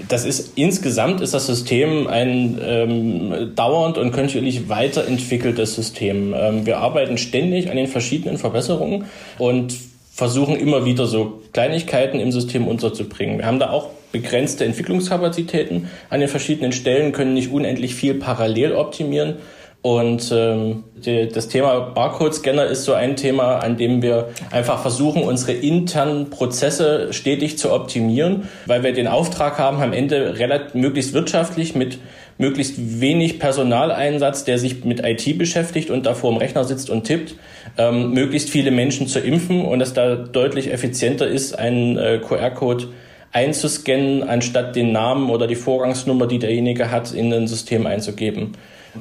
[0.10, 6.36] Das ist insgesamt ist das System ein ähm, dauernd und kontinuierlich weiterentwickeltes System.
[6.38, 9.05] Ähm, wir arbeiten ständig an den verschiedenen Verbesserungen
[9.39, 9.75] und
[10.13, 13.39] versuchen immer wieder so Kleinigkeiten im System unterzubringen.
[13.39, 18.73] Wir haben da auch begrenzte Entwicklungskapazitäten an den verschiedenen Stellen, können nicht unendlich viel parallel
[18.73, 19.36] optimieren.
[19.81, 25.23] Und ähm, die, das Thema Barcode-Scanner ist so ein Thema, an dem wir einfach versuchen,
[25.23, 31.13] unsere internen Prozesse stetig zu optimieren, weil wir den Auftrag haben, am Ende relativ, möglichst
[31.13, 31.99] wirtschaftlich mit
[32.37, 37.03] möglichst wenig Personaleinsatz, der sich mit IT beschäftigt und da vor dem Rechner sitzt und
[37.03, 37.35] tippt,
[37.77, 42.89] ähm, möglichst viele Menschen zu impfen und es da deutlich effizienter ist, einen äh, QR-Code
[43.31, 48.53] einzuscannen, anstatt den Namen oder die Vorgangsnummer, die derjenige hat, in ein System einzugeben.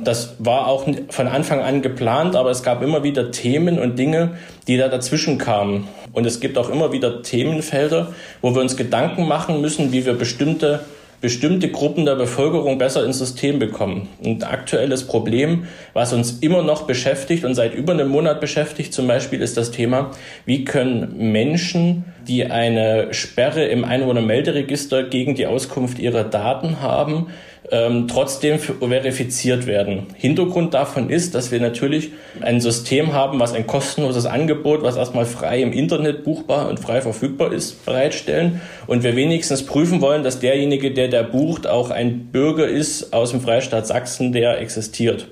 [0.04, 4.36] Das war auch von Anfang an geplant, aber es gab immer wieder Themen und Dinge,
[4.66, 5.88] die da dazwischen kamen.
[6.12, 10.14] Und es gibt auch immer wieder Themenfelder, wo wir uns Gedanken machen müssen, wie wir
[10.14, 10.80] bestimmte
[11.20, 14.08] bestimmte Gruppen der Bevölkerung besser ins System bekommen.
[14.24, 19.06] Ein aktuelles Problem, was uns immer noch beschäftigt und seit über einem Monat beschäftigt zum
[19.06, 20.10] Beispiel, ist das Thema,
[20.44, 27.28] wie können Menschen, die eine Sperre im Einwohnermelderegister gegen die Auskunft ihrer Daten haben,
[27.70, 30.06] ähm, trotzdem verifiziert werden.
[30.14, 35.26] Hintergrund davon ist, dass wir natürlich ein System haben, was ein kostenloses Angebot, was erstmal
[35.26, 38.60] frei im Internet buchbar und frei verfügbar ist, bereitstellen.
[38.86, 43.30] Und wir wenigstens prüfen wollen, dass derjenige, der da bucht, auch ein Bürger ist aus
[43.30, 45.28] dem Freistaat Sachsen, der existiert.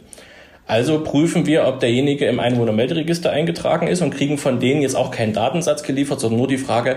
[0.66, 5.10] Also prüfen wir, ob derjenige im Einwohnermelderegister eingetragen ist und kriegen von denen jetzt auch
[5.10, 6.96] keinen Datensatz geliefert, sondern nur die Frage,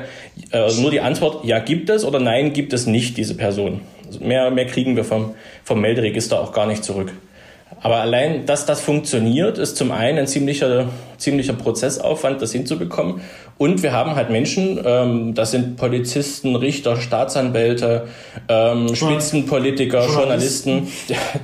[0.51, 3.82] äh, nur die Antwort, ja gibt es oder nein gibt es nicht diese Person.
[4.06, 7.12] Also mehr, mehr kriegen wir vom, vom Melderegister auch gar nicht zurück.
[7.82, 13.21] Aber allein, dass das funktioniert, ist zum einen ein ziemlicher, ziemlicher Prozessaufwand, das hinzubekommen.
[13.58, 18.08] Und wir haben halt Menschen, ähm, das sind Polizisten, Richter, Staatsanwälte,
[18.48, 20.88] ähm, Spitzenpolitiker, Journalisten,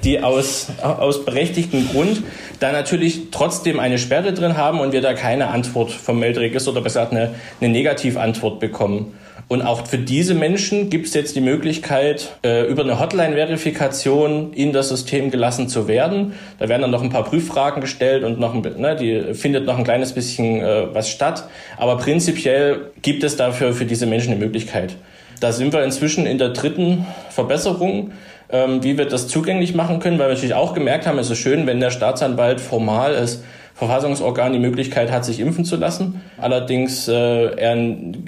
[0.04, 2.23] die aus, aus berechtigtem Grund
[2.60, 6.82] da natürlich trotzdem eine Sperre drin haben und wir da keine Antwort vom Melderegister oder
[6.82, 9.13] besser gesagt eine, eine Negativantwort bekommen.
[9.47, 14.73] Und auch für diese Menschen gibt es jetzt die Möglichkeit, äh, über eine Hotline-Verifikation in
[14.73, 16.34] das System gelassen zu werden.
[16.60, 19.77] Da werden dann noch ein paar Prüffragen gestellt und noch ein, ne, die findet noch
[19.77, 21.47] ein kleines bisschen äh, was statt.
[21.77, 24.95] Aber prinzipiell gibt es dafür für diese Menschen eine Möglichkeit.
[25.39, 28.12] Da sind wir inzwischen in der dritten Verbesserung
[28.53, 31.39] ähm, wie wir das zugänglich machen können, weil wir natürlich auch gemerkt haben, es ist
[31.39, 33.43] schön, wenn der Staatsanwalt formal ist,
[33.75, 36.21] Verfassungsorgan die Möglichkeit hat, sich impfen zu lassen.
[36.38, 37.75] Allerdings äh, er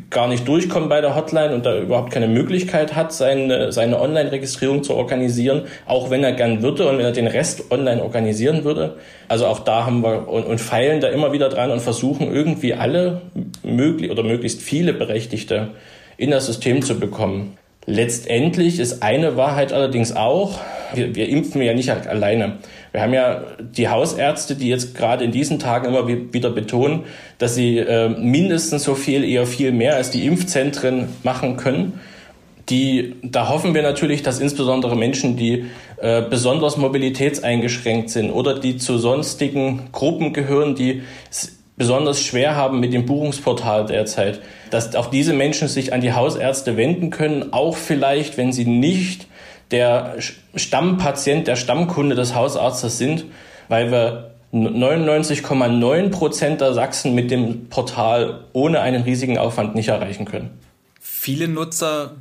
[0.09, 4.83] gar nicht durchkommt bei der Hotline und da überhaupt keine Möglichkeit hat, seine, seine Online-Registrierung
[4.83, 8.95] zu organisieren, auch wenn er gern würde und wenn er den Rest online organisieren würde.
[9.27, 12.73] Also auch da haben wir und, und feilen da immer wieder dran und versuchen irgendwie
[12.73, 13.21] alle
[13.61, 15.69] möglich oder möglichst viele Berechtigte
[16.17, 17.57] in das System zu bekommen.
[17.87, 20.59] Letztendlich ist eine Wahrheit allerdings auch,
[20.93, 22.57] wir, wir impfen ja nicht alleine.
[22.91, 27.03] Wir haben ja die Hausärzte, die jetzt gerade in diesen Tagen immer wieder betonen,
[27.37, 31.99] dass sie äh, mindestens so viel, eher viel mehr als die Impfzentren machen können.
[32.69, 35.65] Die, da hoffen wir natürlich, dass insbesondere Menschen, die
[35.97, 41.03] äh, besonders mobilitätseingeschränkt sind oder die zu sonstigen Gruppen gehören, die
[41.77, 44.39] besonders schwer haben mit dem Buchungsportal derzeit,
[44.75, 49.27] dass auch diese Menschen sich an die Hausärzte wenden können, auch vielleicht, wenn sie nicht
[49.71, 50.17] der
[50.53, 53.23] Stammpatient, der Stammkunde des Hausarztes sind,
[53.69, 60.25] weil wir 99,9 Prozent der Sachsen mit dem Portal ohne einen riesigen Aufwand nicht erreichen
[60.25, 60.51] können.
[60.99, 62.15] Viele Nutzer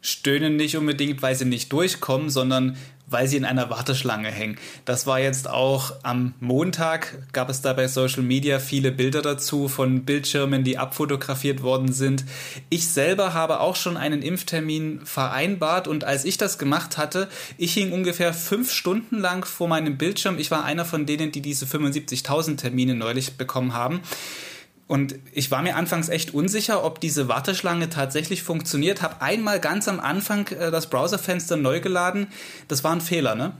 [0.00, 2.76] stöhnen nicht unbedingt, weil sie nicht durchkommen, sondern
[3.10, 4.56] weil sie in einer Warteschlange hängen.
[4.84, 9.68] Das war jetzt auch am Montag, gab es da bei Social Media viele Bilder dazu
[9.68, 12.24] von Bildschirmen, die abfotografiert worden sind.
[12.70, 17.74] Ich selber habe auch schon einen Impftermin vereinbart und als ich das gemacht hatte, ich
[17.74, 20.38] hing ungefähr fünf Stunden lang vor meinem Bildschirm.
[20.38, 24.00] Ich war einer von denen, die diese 75.000 Termine neulich bekommen haben.
[24.90, 29.02] Und ich war mir anfangs echt unsicher, ob diese Warteschlange tatsächlich funktioniert.
[29.02, 32.26] Habe einmal ganz am Anfang äh, das Browserfenster neu geladen.
[32.66, 33.52] Das war ein Fehler, ne?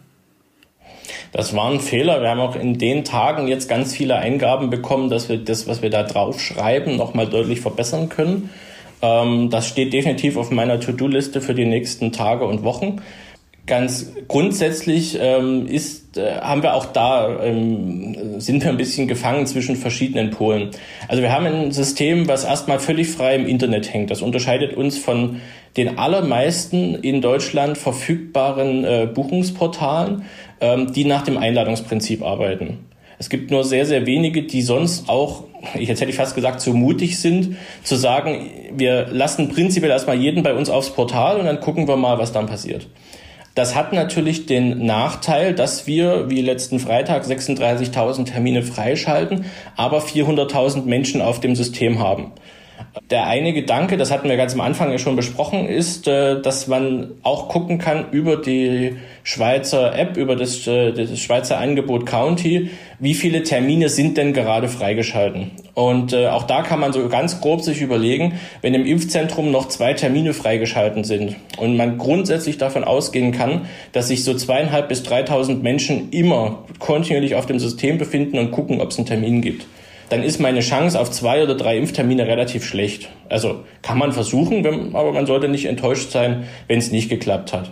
[1.31, 2.21] Das war ein Fehler.
[2.21, 5.83] Wir haben auch in den Tagen jetzt ganz viele Eingaben bekommen, dass wir das, was
[5.83, 8.51] wir da drauf schreiben, nochmal deutlich verbessern können.
[9.01, 13.03] Ähm, das steht definitiv auf meiner To-Do-Liste für die nächsten Tage und Wochen.
[13.71, 19.47] Ganz grundsätzlich ähm, ist, äh, haben wir auch da, ähm, sind wir ein bisschen gefangen
[19.47, 20.71] zwischen verschiedenen Polen.
[21.07, 24.11] Also wir haben ein System, was erstmal völlig frei im Internet hängt.
[24.11, 25.41] Das unterscheidet uns von
[25.77, 30.25] den allermeisten in Deutschland verfügbaren äh, Buchungsportalen,
[30.61, 32.79] ähm, die nach dem Einladungsprinzip arbeiten.
[33.21, 35.45] Es gibt nur sehr, sehr wenige, die sonst auch,
[35.79, 40.43] jetzt hätte ich fast gesagt, so mutig sind, zu sagen, wir lassen prinzipiell erstmal jeden
[40.43, 42.89] bei uns aufs Portal und dann gucken wir mal, was dann passiert.
[43.55, 49.45] Das hat natürlich den Nachteil, dass wir wie letzten Freitag 36.000 Termine freischalten,
[49.77, 52.33] aber 400.000 Menschen auf dem System haben.
[53.11, 56.67] Der eine Gedanke, das hatten wir ganz am Anfang ja schon besprochen, ist, äh, dass
[56.67, 62.71] man auch gucken kann über die Schweizer App, über das, äh, das Schweizer Angebot County,
[62.99, 65.51] wie viele Termine sind denn gerade freigeschalten.
[65.75, 69.69] Und äh, auch da kann man so ganz grob sich überlegen, wenn im Impfzentrum noch
[69.69, 75.03] zwei Termine freigeschalten sind und man grundsätzlich davon ausgehen kann, dass sich so zweieinhalb bis
[75.03, 79.67] dreitausend Menschen immer kontinuierlich auf dem System befinden und gucken, ob es einen Termin gibt
[80.11, 83.09] dann ist meine Chance auf zwei oder drei Impftermine relativ schlecht.
[83.29, 87.53] Also kann man versuchen, wenn, aber man sollte nicht enttäuscht sein, wenn es nicht geklappt
[87.53, 87.71] hat.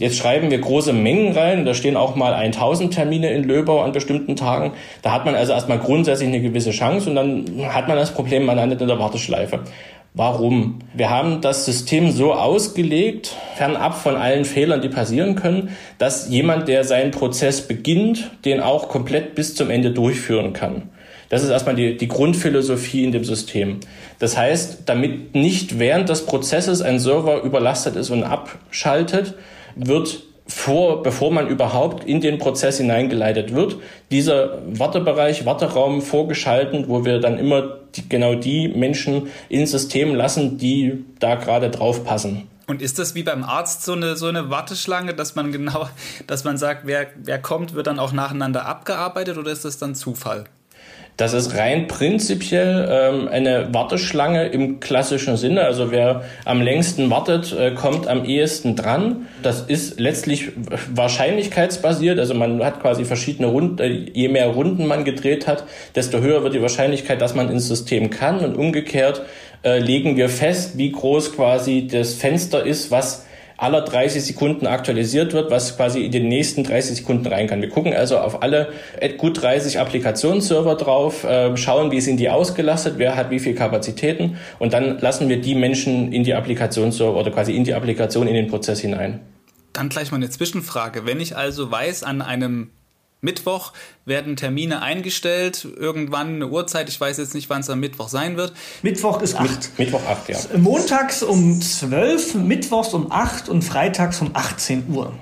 [0.00, 3.92] Jetzt schreiben wir große Mengen rein, da stehen auch mal 1000 Termine in Löbau an
[3.92, 4.72] bestimmten Tagen.
[5.02, 8.44] Da hat man also erstmal grundsätzlich eine gewisse Chance und dann hat man das Problem,
[8.46, 9.60] man landet in der Warteschleife.
[10.12, 10.80] Warum?
[10.92, 16.66] Wir haben das System so ausgelegt, fernab von allen Fehlern, die passieren können, dass jemand,
[16.66, 20.90] der seinen Prozess beginnt, den auch komplett bis zum Ende durchführen kann.
[21.28, 23.80] Das ist erstmal die, die Grundphilosophie in dem System.
[24.18, 29.34] Das heißt, damit nicht während des Prozesses ein Server überlastet ist und abschaltet,
[29.74, 33.76] wird vor, bevor man überhaupt in den Prozess hineingeleitet wird,
[34.10, 40.58] dieser Wartebereich, Warteraum vorgeschalten, wo wir dann immer die, genau die Menschen ins System lassen,
[40.58, 42.46] die da gerade drauf passen.
[42.68, 45.88] Und ist das wie beim Arzt so eine, so eine Warteschlange, dass man genau,
[46.26, 49.94] dass man sagt, wer, wer kommt, wird dann auch nacheinander abgearbeitet oder ist das dann
[49.94, 50.44] Zufall?
[51.16, 55.62] Das ist rein prinzipiell ähm, eine Warteschlange im klassischen Sinne.
[55.62, 59.26] Also wer am längsten wartet, äh, kommt am ehesten dran.
[59.42, 60.52] Das ist letztlich
[60.94, 62.18] wahrscheinlichkeitsbasiert.
[62.18, 63.78] Also man hat quasi verschiedene Runden.
[63.78, 65.64] Äh, je mehr Runden man gedreht hat,
[65.94, 68.40] desto höher wird die Wahrscheinlichkeit, dass man ins System kann.
[68.40, 69.22] Und umgekehrt
[69.62, 73.24] äh, legen wir fest, wie groß quasi das Fenster ist, was
[73.56, 77.62] aller 30 Sekunden aktualisiert wird, was quasi in den nächsten 30 Sekunden rein kann.
[77.62, 78.68] Wir gucken also auf alle
[79.18, 84.36] gut 30 Applikationsserver drauf, äh, schauen, wie sind die ausgelastet, wer hat wie viel Kapazitäten
[84.58, 88.34] und dann lassen wir die Menschen in die Applikationsserver oder quasi in die Applikation in
[88.34, 89.20] den Prozess hinein.
[89.72, 91.04] Dann gleich mal eine Zwischenfrage.
[91.04, 92.70] Wenn ich also weiß, an einem
[93.20, 93.72] Mittwoch
[94.04, 98.36] werden Termine eingestellt, irgendwann eine Uhrzeit, ich weiß jetzt nicht, wann es am Mittwoch sein
[98.36, 98.52] wird.
[98.82, 99.78] Mittwoch ist 8.
[99.78, 100.58] Mittwoch 8, ja.
[100.58, 105.14] Montags um 12, Mittwochs um 8 und freitags um 18 Uhr.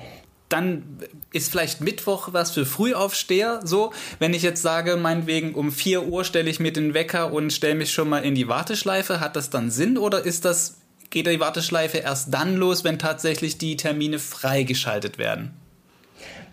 [0.48, 0.98] Dann
[1.32, 3.92] ist vielleicht Mittwoch was für Frühaufsteher so.
[4.18, 7.74] Wenn ich jetzt sage, meinetwegen um 4 Uhr stelle ich mir den Wecker und stelle
[7.74, 10.78] mich schon mal in die Warteschleife, hat das dann Sinn oder ist das,
[11.10, 15.56] geht die Warteschleife erst dann los, wenn tatsächlich die Termine freigeschaltet werden?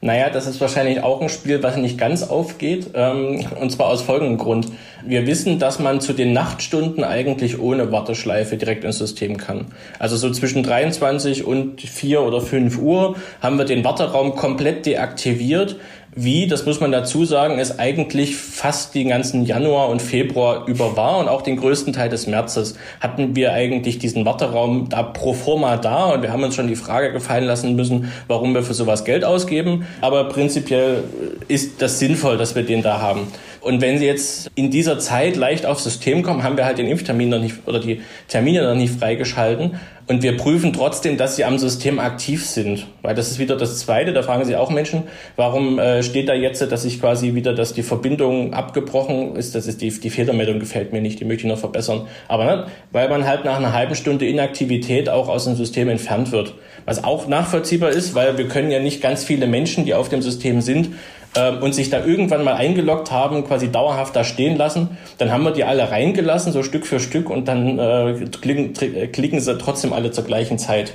[0.04, 2.90] Naja, das ist wahrscheinlich auch ein Spiel, was nicht ganz aufgeht.
[2.96, 4.68] Ähm, und zwar aus folgendem Grund.
[5.06, 9.68] Wir wissen, dass man zu den Nachtstunden eigentlich ohne Warteschleife direkt ins System kann.
[10.00, 15.76] Also so zwischen 23 und 4 oder 5 Uhr haben wir den Warteraum komplett deaktiviert
[16.14, 20.98] wie, das muss man dazu sagen, es eigentlich fast den ganzen Januar und Februar über
[20.98, 25.34] war und auch den größten Teil des Märzes hatten wir eigentlich diesen Warteraum da pro
[25.34, 28.74] forma da und wir haben uns schon die Frage gefallen lassen müssen, warum wir für
[28.74, 29.86] sowas Geld ausgeben.
[30.02, 31.04] Aber prinzipiell
[31.48, 33.28] ist das sinnvoll, dass wir den da haben.
[33.62, 36.88] Und wenn Sie jetzt in dieser Zeit leicht aufs System kommen, haben wir halt den
[36.88, 39.80] Impftermin noch nicht oder die Termine noch nicht freigeschalten.
[40.08, 42.88] Und wir prüfen trotzdem, dass sie am System aktiv sind.
[43.02, 45.04] Weil das ist wieder das Zweite, da fragen sich auch Menschen,
[45.36, 49.68] warum äh, steht da jetzt, dass ich quasi wieder, dass die Verbindung abgebrochen ist, das
[49.68, 52.08] ist die, die Fehlermeldung gefällt mir nicht, die möchte ich noch verbessern.
[52.28, 56.32] Aber ne, weil man halt nach einer halben Stunde Inaktivität auch aus dem System entfernt
[56.32, 56.56] wird.
[56.86, 60.22] Was auch nachvollziehbar ist, weil wir können ja nicht ganz viele Menschen, die auf dem
[60.22, 60.90] System sind,
[61.36, 64.98] äh, und sich da irgendwann mal eingeloggt haben, quasi dauerhaft da stehen lassen.
[65.18, 69.08] Dann haben wir die alle reingelassen, so Stück für Stück, und dann äh, klicken, äh,
[69.08, 70.94] klicken sie trotzdem alle zur gleichen Zeit.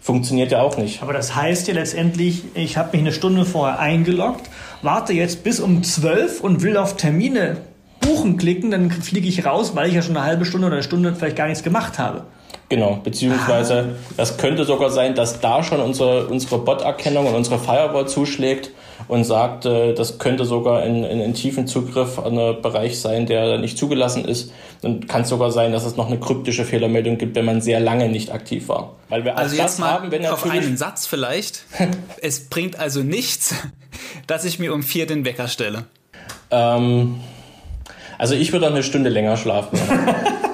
[0.00, 1.02] Funktioniert ja auch nicht.
[1.02, 4.48] Aber das heißt ja letztendlich, ich habe mich eine Stunde vorher eingeloggt,
[4.82, 7.58] warte jetzt bis um 12 und will auf Termine
[8.00, 10.82] buchen klicken, dann fliege ich raus, weil ich ja schon eine halbe Stunde oder eine
[10.82, 12.24] Stunde vielleicht gar nichts gemacht habe.
[12.68, 14.12] Genau, beziehungsweise ah.
[14.16, 18.72] das könnte sogar sein, dass da schon unsere, unsere Bot-Erkennung und unsere Firewall zuschlägt
[19.06, 23.24] und sagt, äh, das könnte sogar in, in, in tiefen Zugriff an einen Bereich sein,
[23.24, 24.52] der nicht zugelassen ist.
[24.82, 27.80] Dann kann es sogar sein, dass es noch eine kryptische Fehlermeldung gibt, wenn man sehr
[27.80, 28.96] lange nicht aktiv war.
[29.08, 31.64] Weil wir also jetzt mal haben, wenn auf einen Satz vielleicht.
[32.22, 33.54] es bringt also nichts,
[34.26, 35.84] dass ich mir um vier den Wecker stelle.
[36.50, 37.20] Ähm,
[38.18, 39.78] also ich würde eine Stunde länger schlafen.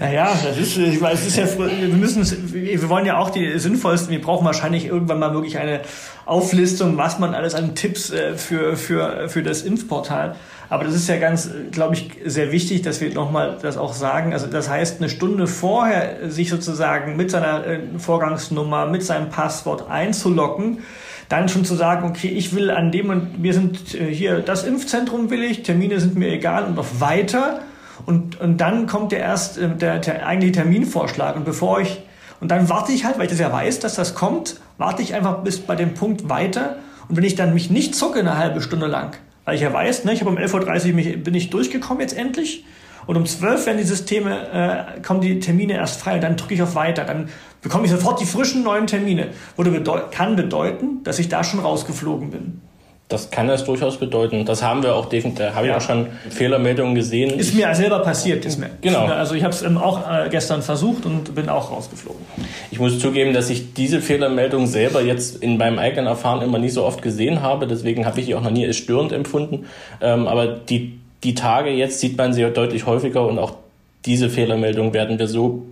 [0.00, 3.58] Naja, das ist, ich weiß, es ist ja, wir müssen, wir wollen ja auch die
[3.58, 5.82] sinnvollsten, wir brauchen wahrscheinlich irgendwann mal wirklich eine
[6.24, 10.36] Auflistung, was man alles an Tipps äh, für, für, für das Impfportal.
[10.70, 14.32] Aber das ist ja ganz, glaube ich, sehr wichtig, dass wir nochmal das auch sagen.
[14.32, 19.90] Also das heißt, eine Stunde vorher sich sozusagen mit seiner äh, Vorgangsnummer, mit seinem Passwort
[19.90, 20.78] einzulocken,
[21.28, 24.64] dann schon zu sagen, okay, ich will an dem und wir sind äh, hier das
[24.64, 27.60] Impfzentrum will ich, Termine sind mir egal und noch weiter
[28.10, 31.36] und, und dann kommt der erst äh, der, der eigentliche Terminvorschlag.
[31.36, 32.02] Und bevor ich,
[32.40, 35.14] und dann warte ich halt, weil ich das ja weiß, dass das kommt, warte ich
[35.14, 36.76] einfach bis bei dem Punkt weiter.
[37.08, 40.04] Und wenn ich dann mich nicht zucke eine halbe Stunde lang, weil ich ja weiß,
[40.04, 42.64] ne, ich habe um 11.30 Uhr mich, bin ich durchgekommen jetzt endlich.
[43.06, 46.54] Und um 12 werden die Systeme, äh, kommen die Termine erst frei und dann drücke
[46.54, 47.04] ich auf Weiter.
[47.04, 47.28] Dann
[47.62, 49.28] bekomme ich sofort die frischen neuen Termine.
[49.54, 52.60] Würde bedeut kann bedeuten, dass ich da schon rausgeflogen bin.
[53.10, 54.44] Das kann es durchaus bedeuten.
[54.44, 57.40] Das haben wir auch definitiv, da habe ich auch schon Fehlermeldungen gesehen.
[57.40, 58.70] Ist mir selber passiert, ist mir.
[58.82, 59.04] Genau.
[59.06, 62.20] Also ich habe es auch äh, gestern versucht und bin auch rausgeflogen.
[62.70, 66.72] Ich muss zugeben, dass ich diese Fehlermeldung selber jetzt in meinem eigenen Erfahren immer nicht
[66.72, 67.66] so oft gesehen habe.
[67.66, 69.66] Deswegen habe ich die auch noch nie als störend empfunden.
[70.00, 73.54] Ähm, aber die, die Tage jetzt sieht man sie deutlich häufiger und auch
[74.06, 75.66] diese Fehlermeldung werden wir so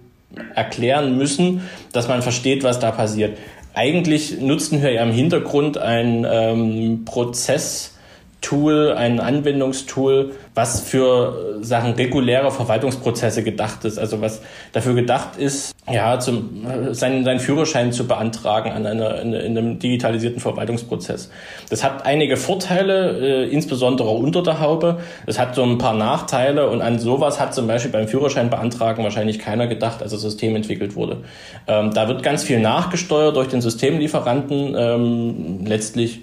[0.57, 1.63] erklären müssen,
[1.93, 3.39] dass man versteht, was da passiert
[3.75, 7.95] eigentlich nutzten wir ja im Hintergrund ein ähm, Prozess,
[8.41, 13.99] Tool, ein Anwendungstool, was für Sachen regulärer Verwaltungsprozesse gedacht ist.
[13.99, 19.33] Also was dafür gedacht ist, ja, zum, seinen, seinen Führerschein zu beantragen an einer, in,
[19.33, 21.31] in einem digitalisierten Verwaltungsprozess.
[21.69, 24.99] Das hat einige Vorteile, äh, insbesondere unter der Haube.
[25.27, 29.03] Es hat so ein paar Nachteile und an sowas hat zum Beispiel beim Führerschein beantragen
[29.03, 31.19] wahrscheinlich keiner gedacht, als das System entwickelt wurde.
[31.67, 34.77] Ähm, da wird ganz viel nachgesteuert durch den Systemlieferanten.
[34.79, 36.23] Ähm, letztlich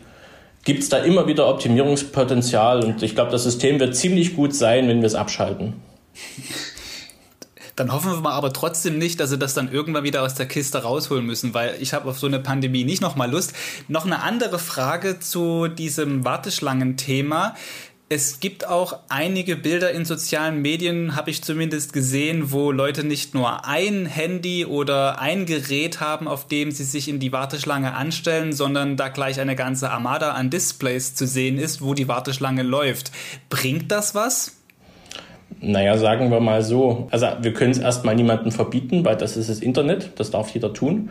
[0.66, 4.90] gibt es da immer wieder Optimierungspotenzial und ich glaube, das System wird ziemlich gut sein,
[4.90, 5.74] wenn wir es abschalten.
[7.76, 10.46] Dann hoffen wir mal aber trotzdem nicht, dass sie das dann irgendwann wieder aus der
[10.46, 13.54] Kiste rausholen müssen, weil ich habe auf so eine Pandemie nicht nochmal Lust.
[13.90, 17.56] Noch eine andere Frage zu diesem Warteschlangenthema.
[18.08, 23.34] Es gibt auch einige Bilder in sozialen Medien, habe ich zumindest gesehen, wo Leute nicht
[23.34, 28.54] nur ein Handy oder ein Gerät haben, auf dem sie sich in die Warteschlange anstellen,
[28.54, 33.12] sondern da gleich eine ganze Armada an Displays zu sehen ist, wo die Warteschlange läuft.
[33.50, 34.56] Bringt das was?
[35.60, 37.08] Naja, sagen wir mal so.
[37.10, 40.74] Also wir können es erstmal niemandem verbieten, weil das ist das Internet, das darf jeder
[40.74, 41.10] tun.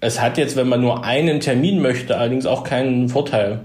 [0.00, 3.60] Es hat jetzt, wenn man nur einen Termin möchte, allerdings auch keinen Vorteil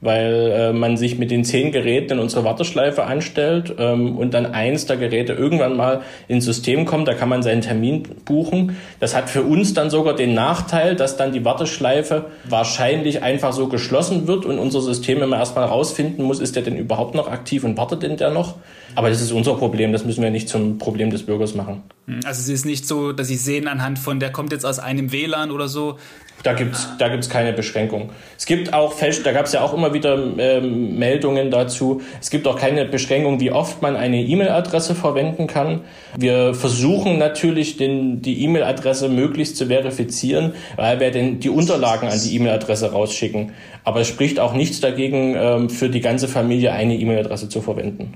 [0.00, 4.46] weil äh, man sich mit den zehn Geräten in unsere Warteschleife anstellt ähm, und dann
[4.46, 8.76] eins der Geräte irgendwann mal ins System kommt, da kann man seinen Termin buchen.
[9.00, 13.68] Das hat für uns dann sogar den Nachteil, dass dann die Warteschleife wahrscheinlich einfach so
[13.68, 17.64] geschlossen wird und unser System immer erstmal rausfinden muss, ist der denn überhaupt noch aktiv
[17.64, 18.54] und wartet denn der noch?
[18.98, 21.84] Aber das ist unser Problem, das müssen wir nicht zum Problem des Bürgers machen.
[22.06, 24.80] Hm, also es ist nicht so, dass Sie sehen anhand von, der kommt jetzt aus
[24.80, 25.98] einem WLAN oder so,
[26.42, 28.10] da gibt's da gibt's keine Beschränkung.
[28.36, 32.00] Es gibt auch Fest, da gab es ja auch immer wieder ähm, Meldungen dazu.
[32.20, 35.82] Es gibt auch keine Beschränkung, wie oft man eine E-Mail-Adresse verwenden kann.
[36.16, 42.20] Wir versuchen natürlich, den, die E-Mail-Adresse möglichst zu verifizieren, weil wir denn die Unterlagen an
[42.20, 43.52] die E-Mail-Adresse rausschicken.
[43.84, 48.14] Aber es spricht auch nichts dagegen, ähm, für die ganze Familie eine E-Mail-Adresse zu verwenden.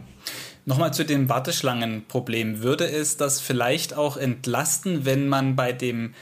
[0.65, 2.63] Nochmal zu dem Warteschlangenproblem.
[2.63, 6.15] Würde es das vielleicht auch entlasten, wenn man bei dem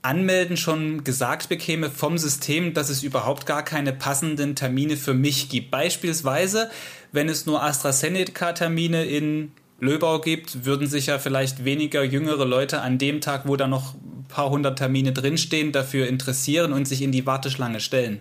[0.00, 5.48] Anmelden schon gesagt bekäme vom System, dass es überhaupt gar keine passenden Termine für mich
[5.48, 5.70] gibt.
[5.72, 6.70] Beispielsweise,
[7.12, 12.98] wenn es nur AstraZeneca-Termine in Löbau gibt, würden sich ja vielleicht weniger jüngere Leute an
[12.98, 17.12] dem Tag, wo da noch ein paar hundert Termine drinstehen, dafür interessieren und sich in
[17.12, 18.20] die Warteschlange stellen.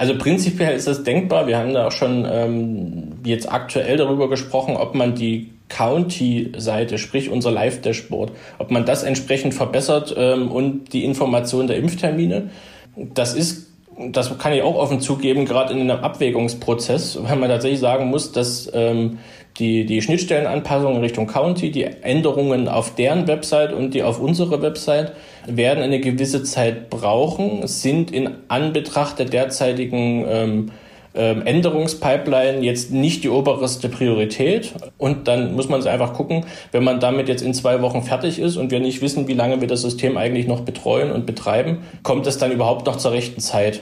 [0.00, 1.46] Also prinzipiell ist das denkbar.
[1.46, 7.28] Wir haben da auch schon ähm, jetzt aktuell darüber gesprochen, ob man die County-Seite, sprich
[7.28, 12.48] unser Live-Dashboard, ob man das entsprechend verbessert ähm, und die Information der Impftermine.
[12.96, 13.66] Das ist
[14.08, 18.32] das kann ich auch offen zugeben, gerade in einem Abwägungsprozess, weil man tatsächlich sagen muss,
[18.32, 19.18] dass ähm,
[19.60, 25.12] die, die Schnittstellenanpassungen Richtung County, die Änderungen auf deren Website und die auf unsere Website
[25.46, 30.70] werden eine gewisse Zeit brauchen, sind in Anbetracht der derzeitigen ähm,
[31.14, 34.72] ähm, Änderungspipeline jetzt nicht die oberste Priorität.
[34.96, 38.38] Und dann muss man es einfach gucken, wenn man damit jetzt in zwei Wochen fertig
[38.38, 41.78] ist und wir nicht wissen, wie lange wir das System eigentlich noch betreuen und betreiben,
[42.02, 43.80] kommt es dann überhaupt noch zur rechten Zeit.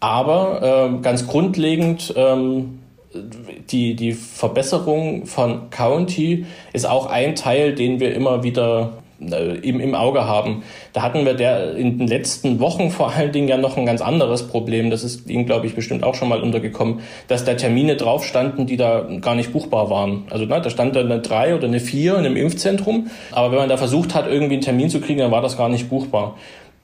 [0.00, 2.78] Aber äh, ganz grundlegend, ähm,
[3.12, 9.80] die, die Verbesserung von County ist auch ein Teil, den wir immer wieder äh, im,
[9.80, 10.62] im Auge haben.
[10.92, 14.00] Da hatten wir der in den letzten Wochen vor allen Dingen ja noch ein ganz
[14.00, 14.90] anderes Problem.
[14.90, 18.66] Das ist Ihnen, glaube ich, bestimmt auch schon mal untergekommen, dass da Termine drauf standen,
[18.66, 20.24] die da gar nicht buchbar waren.
[20.30, 23.58] Also na, da stand da eine 3 oder eine 4 in einem Impfzentrum, aber wenn
[23.58, 26.36] man da versucht hat, irgendwie einen Termin zu kriegen, dann war das gar nicht buchbar.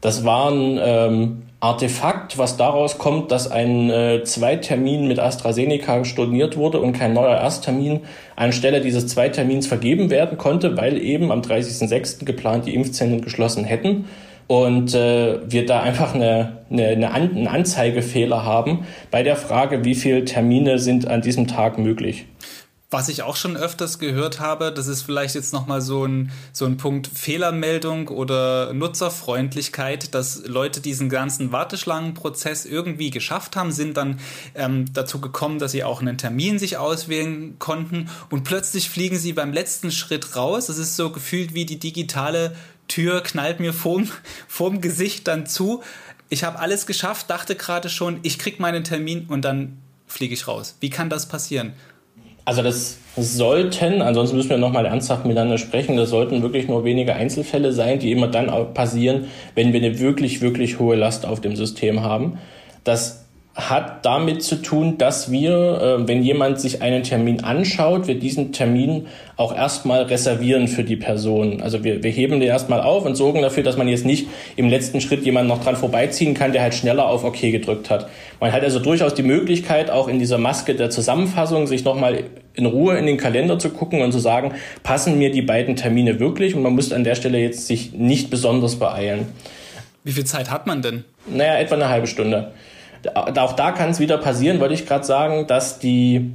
[0.07, 6.79] Das waren ähm, Artefakt, was daraus kommt, dass ein äh, Zweitermin mit AstraZeneca storniert wurde
[6.79, 8.03] und kein neuer Ersttermin
[8.37, 12.25] anstelle dieses Zweitermins vergeben werden konnte, weil eben am 30.06.
[12.25, 14.05] geplant die Impfzentren geschlossen hätten
[14.47, 19.85] und äh, wir da einfach eine, eine, eine An einen Anzeigefehler haben bei der Frage,
[19.85, 22.27] wie viele Termine sind an diesem Tag möglich.
[22.89, 26.67] Was ich auch schon öfters gehört habe, das ist vielleicht jetzt nochmal so ein, so
[26.67, 34.21] ein Punkt Fehlermeldung oder Nutzerfreundlichkeit, dass Leute diesen ganzen Warteschlangenprozess irgendwie geschafft haben, sind dann
[34.55, 39.33] ähm, dazu gekommen, dass sie auch einen Termin sich auswählen konnten und plötzlich fliegen sie
[39.33, 40.67] beim letzten Schritt raus.
[40.67, 42.55] Das ist so gefühlt wie die digitale
[42.87, 44.09] Tür knallt mir vorm,
[44.47, 45.83] vorm Gesicht dann zu.
[46.29, 50.47] Ich habe alles geschafft, dachte gerade schon, ich krieg meinen Termin und dann fliege ich
[50.47, 50.77] raus.
[50.79, 51.73] Wie kann das passieren?
[52.47, 57.15] Also das sollten, ansonsten müssen wir nochmal ernsthaft miteinander sprechen, das sollten wirklich nur wenige
[57.15, 59.25] Einzelfälle sein, die immer dann passieren,
[59.57, 62.39] wenn wir eine wirklich, wirklich hohe Last auf dem System haben.
[62.85, 63.26] Das
[63.57, 68.53] hat damit zu tun, dass wir, äh, wenn jemand sich einen Termin anschaut, wir diesen
[68.53, 69.07] Termin
[69.39, 71.63] auch erstmal reservieren für die Person.
[71.63, 74.69] Also wir, wir heben den erstmal auf und sorgen dafür, dass man jetzt nicht im
[74.69, 78.11] letzten Schritt jemanden noch dran vorbeiziehen kann, der halt schneller auf OK gedrückt hat.
[78.41, 82.67] Man hat also durchaus die Möglichkeit, auch in dieser Maske der Zusammenfassung sich nochmal in
[82.67, 84.53] Ruhe in den Kalender zu gucken und zu sagen,
[84.83, 86.55] passen mir die beiden Termine wirklich?
[86.55, 89.29] Und man muss an der Stelle jetzt sich nicht besonders beeilen.
[90.05, 91.05] Wie viel Zeit hat man denn?
[91.27, 92.53] Naja, etwa eine halbe Stunde
[93.15, 96.31] auch da kann es wieder passieren, wollte ich gerade sagen, dass die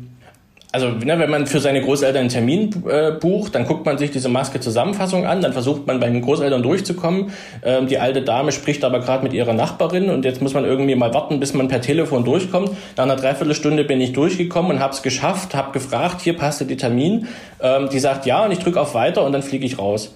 [0.73, 4.11] also ne, wenn man für seine Großeltern einen Termin äh, bucht, dann guckt man sich
[4.11, 7.31] diese Maske-Zusammenfassung an, dann versucht man bei den Großeltern durchzukommen.
[7.63, 10.95] Ähm, die alte Dame spricht aber gerade mit ihrer Nachbarin und jetzt muss man irgendwie
[10.95, 12.71] mal warten, bis man per Telefon durchkommt.
[12.95, 16.77] Nach einer Dreiviertelstunde bin ich durchgekommen und habe es geschafft, habe gefragt, hier passt die
[16.77, 17.27] Termin.
[17.61, 20.15] Ähm, die sagt ja und ich drücke auf Weiter und dann fliege ich raus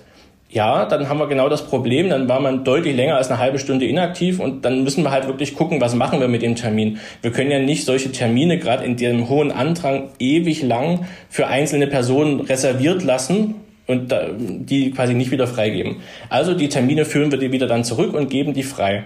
[0.55, 3.59] ja, dann haben wir genau das Problem, dann war man deutlich länger als eine halbe
[3.59, 6.97] Stunde inaktiv und dann müssen wir halt wirklich gucken, was machen wir mit dem Termin.
[7.21, 11.87] Wir können ja nicht solche Termine gerade in dem hohen Andrang ewig lang für einzelne
[11.87, 15.97] Personen reserviert lassen und die quasi nicht wieder freigeben.
[16.29, 19.03] Also die Termine führen wir die wieder dann zurück und geben die frei.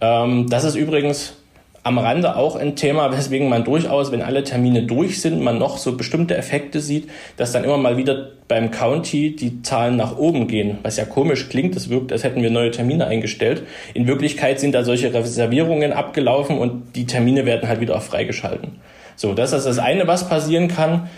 [0.00, 1.41] Ähm, das ist übrigens
[1.84, 5.78] am Rande auch ein Thema, weswegen man durchaus, wenn alle Termine durch sind, man noch
[5.78, 10.46] so bestimmte Effekte sieht, dass dann immer mal wieder beim County die Zahlen nach oben
[10.46, 13.64] gehen, was ja komisch klingt, es wirkt, als hätten wir neue Termine eingestellt.
[13.94, 18.76] In Wirklichkeit sind da solche Reservierungen abgelaufen und die Termine werden halt wieder auch freigeschalten.
[19.16, 21.08] So, das ist das eine, was passieren kann.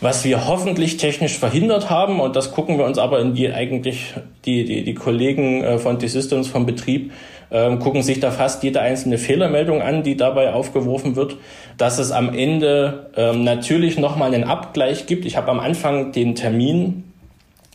[0.00, 4.14] Was wir hoffentlich technisch verhindert haben, und das gucken wir uns aber in die eigentlich
[4.44, 7.10] die, die, die Kollegen äh, von T-Systems vom Betrieb
[7.50, 11.36] ähm, gucken sich da fast jede einzelne Fehlermeldung an, die dabei aufgeworfen wird,
[11.76, 15.24] dass es am Ende ähm, natürlich nochmal einen Abgleich gibt.
[15.24, 17.04] Ich habe am Anfang den Termin,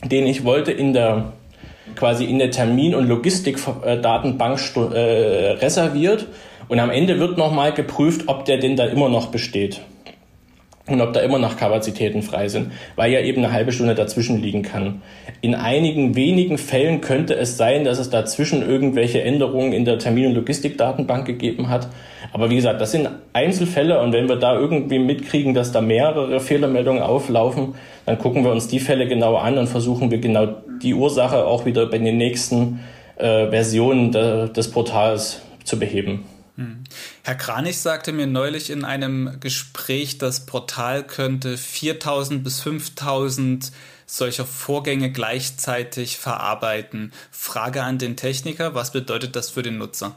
[0.04, 1.32] den ich wollte, in der
[1.96, 4.98] quasi in der Termin- und Logistikdatenbank äh,
[5.60, 6.26] reserviert
[6.68, 9.80] und am Ende wird nochmal geprüft, ob der denn da immer noch besteht
[10.86, 14.42] und ob da immer noch Kapazitäten frei sind, weil ja eben eine halbe Stunde dazwischen
[14.42, 15.00] liegen kann.
[15.40, 20.26] In einigen wenigen Fällen könnte es sein, dass es dazwischen irgendwelche Änderungen in der Termin-
[20.26, 21.88] und Logistikdatenbank gegeben hat.
[22.32, 26.38] Aber wie gesagt, das sind Einzelfälle und wenn wir da irgendwie mitkriegen, dass da mehrere
[26.40, 27.74] Fehlermeldungen auflaufen,
[28.04, 30.48] dann gucken wir uns die Fälle genau an und versuchen wir genau
[30.82, 32.80] die Ursache auch wieder bei den nächsten
[33.16, 36.26] äh, Versionen de, des Portals zu beheben.
[36.56, 36.84] Hm.
[37.22, 43.72] Herr Kranich sagte mir neulich in einem Gespräch, das Portal könnte 4000 bis 5000
[44.06, 47.12] solcher Vorgänge gleichzeitig verarbeiten.
[47.30, 50.14] Frage an den Techniker, was bedeutet das für den Nutzer?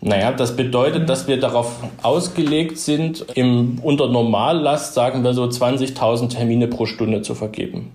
[0.00, 6.30] Naja, das bedeutet, dass wir darauf ausgelegt sind, im, unter Normallast, sagen wir so, 20.000
[6.30, 7.92] Termine pro Stunde zu vergeben.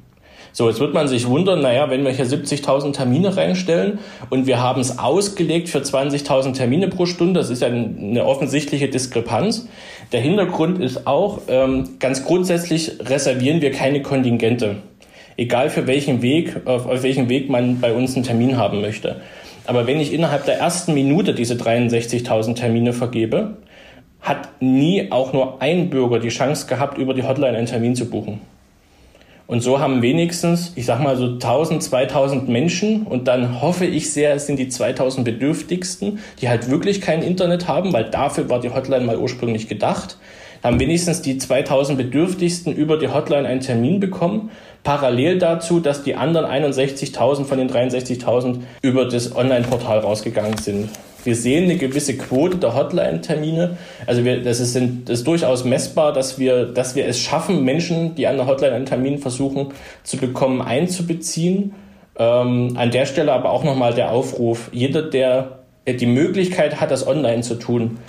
[0.57, 3.99] So, jetzt wird man sich wundern, naja, wenn wir hier 70.000 Termine reinstellen
[4.31, 8.87] und wir haben es ausgelegt für 20.000 Termine pro Stunde, das ist ja eine offensichtliche
[8.87, 9.67] Diskrepanz.
[10.11, 14.77] Der Hintergrund ist auch, ähm, ganz grundsätzlich reservieren wir keine Kontingente.
[15.37, 19.17] Egal für welchen Weg, auf, auf welchem Weg man bei uns einen Termin haben möchte.
[19.67, 23.57] Aber wenn ich innerhalb der ersten Minute diese 63.000 Termine vergebe,
[24.21, 28.09] hat nie auch nur ein Bürger die Chance gehabt, über die Hotline einen Termin zu
[28.09, 28.41] buchen.
[29.47, 34.11] Und so haben wenigstens, ich sag mal so 1000, 2000 Menschen und dann hoffe ich
[34.11, 38.59] sehr, es sind die 2000 Bedürftigsten, die halt wirklich kein Internet haben, weil dafür war
[38.59, 40.17] die Hotline mal ursprünglich gedacht,
[40.63, 44.51] haben wenigstens die 2000 Bedürftigsten über die Hotline einen Termin bekommen
[44.83, 50.89] parallel dazu, dass die anderen 61.000 von den 63.000 über das Online-Portal rausgegangen sind.
[51.23, 53.77] Wir sehen eine gewisse Quote der Hotline-Termine.
[54.05, 58.15] Also wir, das, ist, das ist durchaus messbar, dass wir, dass wir es schaffen, Menschen,
[58.15, 59.67] die an der Hotline einen Termin versuchen
[60.03, 61.75] zu bekommen, einzubeziehen.
[62.17, 67.07] Ähm, an der Stelle aber auch nochmal der Aufruf, jeder, der die Möglichkeit hat, das
[67.07, 67.99] online zu tun,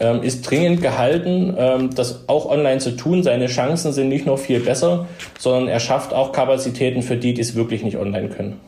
[0.00, 3.22] ähm, ist dringend gehalten, ähm, das auch online zu tun.
[3.22, 5.06] Seine Chancen sind nicht nur viel besser,
[5.38, 8.60] sondern er schafft auch Kapazitäten für die, die es wirklich nicht online können.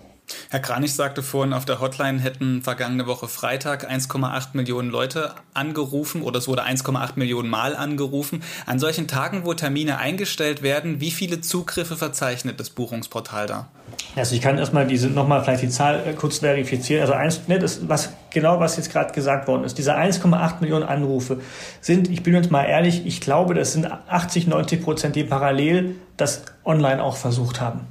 [0.51, 6.23] Herr Kranich sagte vorhin, auf der Hotline hätten vergangene Woche Freitag 1,8 Millionen Leute angerufen
[6.23, 8.43] oder es wurde 1,8 Millionen Mal angerufen.
[8.67, 13.69] An solchen Tagen, wo Termine eingestellt werden, wie viele Zugriffe verzeichnet das Buchungsportal da?
[14.17, 17.03] Also ich kann erstmal diese nochmal vielleicht die Zahl äh, kurz verifizieren.
[17.03, 19.79] Also eins, ne, das, was genau was jetzt gerade gesagt worden ist.
[19.79, 21.41] Diese 1,8 Millionen Anrufe
[21.81, 25.97] sind, ich bin jetzt mal ehrlich, ich glaube, das sind 80, 90 Prozent, die parallel
[26.17, 27.87] das online auch versucht haben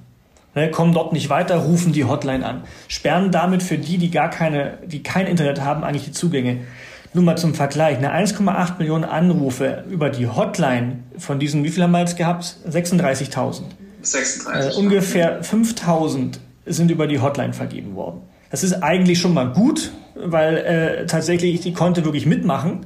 [0.72, 4.80] kommen dort nicht weiter, rufen die Hotline an, sperren damit für die, die gar keine,
[4.86, 6.62] die kein Internet haben, eigentlich die Zugänge.
[7.14, 11.82] Nur mal zum Vergleich, eine 1,8 Millionen Anrufe über die Hotline von diesen, wie viel
[11.82, 12.58] haben wir jetzt gehabt?
[12.70, 13.62] 36.000.
[14.02, 14.78] 36.
[14.78, 18.22] Äh, ungefähr 5.000 sind über die Hotline vergeben worden.
[18.52, 22.86] Das ist eigentlich schon mal gut, weil äh, tatsächlich die konnte wirklich mitmachen.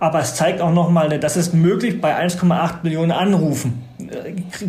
[0.00, 3.87] Aber es zeigt auch nochmal, dass es möglich bei 1,8 Millionen Anrufen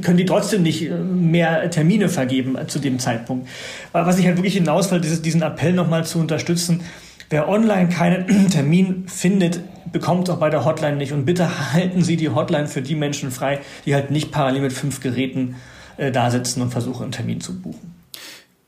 [0.01, 3.47] können die trotzdem nicht äh, mehr Termine vergeben äh, zu dem Zeitpunkt.
[3.91, 6.81] Was ich halt wirklich hinaus will, ist diesen Appell nochmal zu unterstützen.
[7.29, 9.61] Wer online keinen Termin findet,
[9.91, 11.13] bekommt auch bei der Hotline nicht.
[11.13, 14.73] Und bitte halten Sie die Hotline für die Menschen frei, die halt nicht parallel mit
[14.73, 15.55] fünf Geräten
[15.97, 17.95] äh, da sitzen und versuchen, einen Termin zu buchen.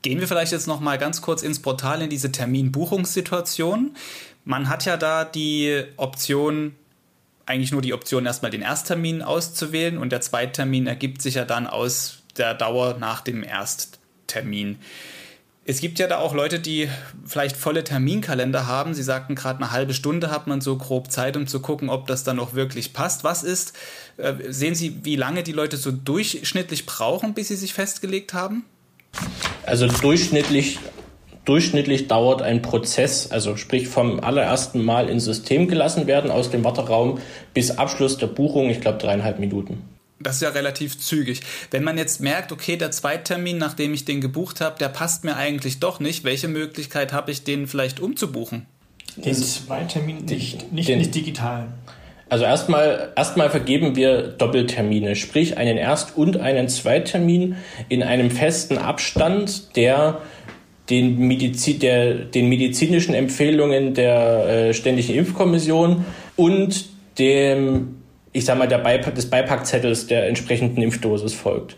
[0.02, 3.94] Gehen wir vielleicht jetzt noch mal ganz kurz ins Portal in diese Terminbuchungssituation.
[4.44, 6.74] Man hat ja da die Option,
[7.46, 11.66] eigentlich nur die Option, erstmal den Ersttermin auszuwählen und der Zweittermin ergibt sich ja dann
[11.66, 14.78] aus der Dauer nach dem Ersttermin.
[15.64, 16.88] Es gibt ja da auch Leute, die
[17.24, 18.94] vielleicht volle Terminkalender haben.
[18.94, 22.08] Sie sagten gerade eine halbe Stunde hat man so grob Zeit, um zu gucken, ob
[22.08, 23.22] das dann auch wirklich passt.
[23.22, 23.72] Was ist,
[24.16, 28.64] äh, sehen Sie, wie lange die Leute so durchschnittlich brauchen, bis sie sich festgelegt haben?
[29.64, 30.80] Also durchschnittlich
[31.44, 36.62] Durchschnittlich dauert ein Prozess, also sprich vom allerersten Mal ins System gelassen werden aus dem
[36.62, 37.18] Warteraum
[37.52, 39.82] bis Abschluss der Buchung, ich glaube dreieinhalb Minuten.
[40.20, 41.40] Das ist ja relativ zügig.
[41.72, 45.36] Wenn man jetzt merkt, okay, der Zweittermin, nachdem ich den gebucht habe, der passt mir
[45.36, 48.66] eigentlich doch nicht, welche Möglichkeit habe ich, den vielleicht umzubuchen?
[49.16, 51.68] Den Zweittermin nicht, nicht, den, nicht digital.
[52.28, 57.56] Also erstmal, erstmal vergeben wir Doppeltermine, sprich einen Erst- und einen Zweittermin
[57.90, 60.22] in einem festen Abstand, der
[60.92, 66.04] den, Medizin, der, den medizinischen Empfehlungen der äh, Ständigen Impfkommission
[66.36, 66.84] und
[67.18, 67.96] dem,
[68.32, 71.76] ich sag mal, der Beipack, des Beipackzettels der entsprechenden Impfdosis folgt.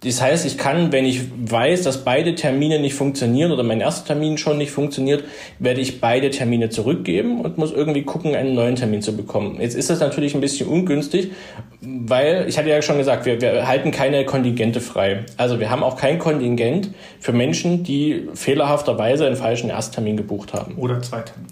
[0.00, 4.08] Das heißt, ich kann, wenn ich weiß, dass beide Termine nicht funktionieren oder mein erster
[4.08, 5.24] Termin schon nicht funktioniert,
[5.58, 9.58] werde ich beide Termine zurückgeben und muss irgendwie gucken, einen neuen Termin zu bekommen.
[9.58, 11.32] Jetzt ist das natürlich ein bisschen ungünstig,
[11.80, 15.24] weil ich hatte ja schon gesagt, wir, wir halten keine Kontingente frei.
[15.38, 20.74] Also wir haben auch kein Kontingent für Menschen, die fehlerhafterweise einen falschen Ersttermin gebucht haben.
[20.76, 21.46] Oder Zweitermin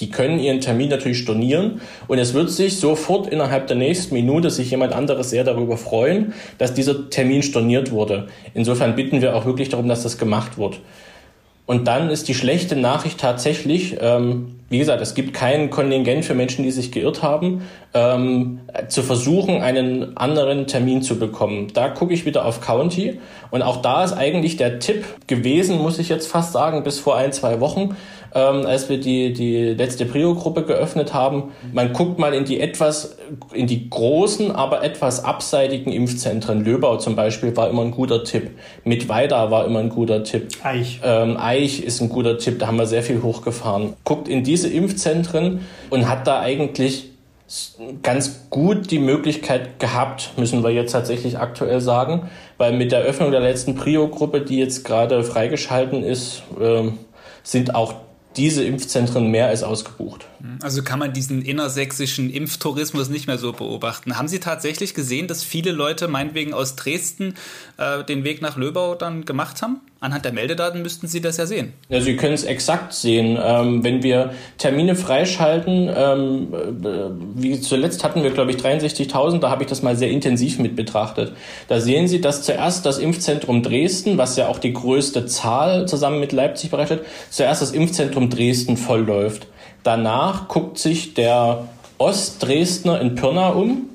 [0.00, 4.50] die können ihren Termin natürlich stornieren und es wird sich sofort innerhalb der nächsten Minute
[4.50, 8.28] sich jemand anderes sehr darüber freuen, dass dieser Termin storniert wurde.
[8.54, 10.80] Insofern bitten wir auch wirklich darum, dass das gemacht wird.
[11.68, 16.32] Und dann ist die schlechte Nachricht tatsächlich, ähm, wie gesagt, es gibt kein Kontingent für
[16.32, 17.60] Menschen, die sich geirrt haben,
[17.92, 21.68] ähm, zu versuchen, einen anderen Termin zu bekommen.
[21.74, 23.20] Da gucke ich wieder auf County
[23.50, 27.18] und auch da ist eigentlich der Tipp gewesen, muss ich jetzt fast sagen, bis vor
[27.18, 27.94] ein, zwei Wochen,
[28.34, 31.52] ähm, als wir die, die letzte Prio-Gruppe geöffnet haben.
[31.72, 33.16] Man guckt mal in die etwas,
[33.52, 36.64] in die großen, aber etwas abseitigen Impfzentren.
[36.64, 38.50] Löbau zum Beispiel war immer ein guter Tipp.
[38.84, 40.48] Mittweida war immer ein guter Tipp.
[40.62, 41.00] Eich.
[41.04, 43.94] Ähm, Eich ist ein guter Tipp, da haben wir sehr viel hochgefahren.
[44.04, 45.60] Guckt in diese Impfzentren
[45.90, 47.10] und hat da eigentlich
[48.02, 53.30] ganz gut die Möglichkeit gehabt, müssen wir jetzt tatsächlich aktuell sagen, weil mit der Öffnung
[53.30, 56.90] der letzten Prio-Gruppe, die jetzt gerade freigeschalten ist, äh,
[57.42, 57.94] sind auch
[58.38, 60.26] diese Impfzentren mehr als ausgebucht.
[60.62, 64.16] Also kann man diesen innersächsischen Impftourismus nicht mehr so beobachten.
[64.16, 67.34] Haben Sie tatsächlich gesehen, dass viele Leute meinetwegen aus Dresden
[67.76, 69.80] äh, den Weg nach Löbau dann gemacht haben?
[70.00, 71.72] Anhand der Meldedaten müssten Sie das ja sehen.
[71.88, 73.36] Ja, Sie können es exakt sehen.
[73.42, 76.86] Ähm, wenn wir Termine freischalten, ähm, äh,
[77.34, 80.76] wie zuletzt hatten wir, glaube ich, 63.000, da habe ich das mal sehr intensiv mit
[80.76, 81.32] betrachtet.
[81.66, 86.20] Da sehen Sie, dass zuerst das Impfzentrum Dresden, was ja auch die größte Zahl zusammen
[86.20, 89.48] mit Leipzig bereitet, zuerst das Impfzentrum Dresden vollläuft.
[89.82, 91.66] Danach guckt sich der
[91.98, 93.88] Ostdresdner in Pirna um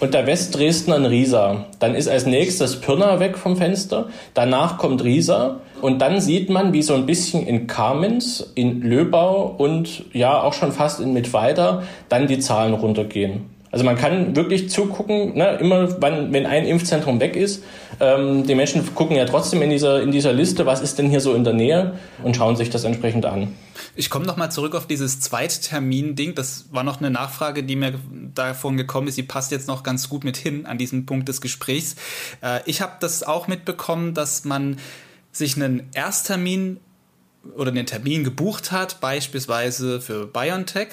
[0.00, 1.66] und der Westdresdner in Riesa.
[1.78, 6.72] Dann ist als nächstes Pirna weg vom Fenster, danach kommt Riesa und dann sieht man,
[6.72, 11.82] wie so ein bisschen in Kamenz, in Löbau und ja auch schon fast in Mittweida
[12.08, 13.59] dann die Zahlen runtergehen.
[13.72, 17.62] Also man kann wirklich zugucken, ne, immer wann, wenn ein Impfzentrum weg ist.
[18.00, 21.20] Ähm, die Menschen gucken ja trotzdem in dieser, in dieser Liste, was ist denn hier
[21.20, 23.54] so in der Nähe und schauen sich das entsprechend an.
[23.94, 26.34] Ich komme nochmal zurück auf dieses Zweittermin-Ding.
[26.34, 27.94] Das war noch eine Nachfrage, die mir
[28.34, 29.18] davon gekommen ist.
[29.18, 31.94] Die passt jetzt noch ganz gut mit hin an diesen Punkt des Gesprächs.
[32.42, 34.78] Äh, ich habe das auch mitbekommen, dass man
[35.32, 36.80] sich einen Ersttermin
[37.56, 40.88] oder einen Termin gebucht hat, beispielsweise für BioNTech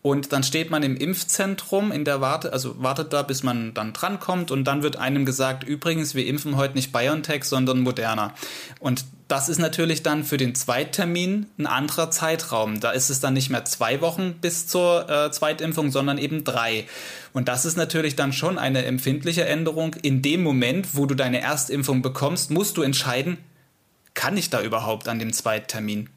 [0.00, 3.92] und dann steht man im Impfzentrum in der Warte, also wartet da, bis man dann
[3.92, 8.32] drankommt und dann wird einem gesagt, übrigens, wir impfen heute nicht BioNTech, sondern Moderna.
[8.78, 12.80] Und das ist natürlich dann für den Zweittermin ein anderer Zeitraum.
[12.80, 16.86] Da ist es dann nicht mehr zwei Wochen bis zur äh, Zweitimpfung, sondern eben drei.
[17.32, 19.94] Und das ist natürlich dann schon eine empfindliche Änderung.
[20.00, 23.36] In dem Moment, wo du deine Erstimpfung bekommst, musst du entscheiden,
[24.14, 26.08] kann ich da überhaupt an dem Zweittermin?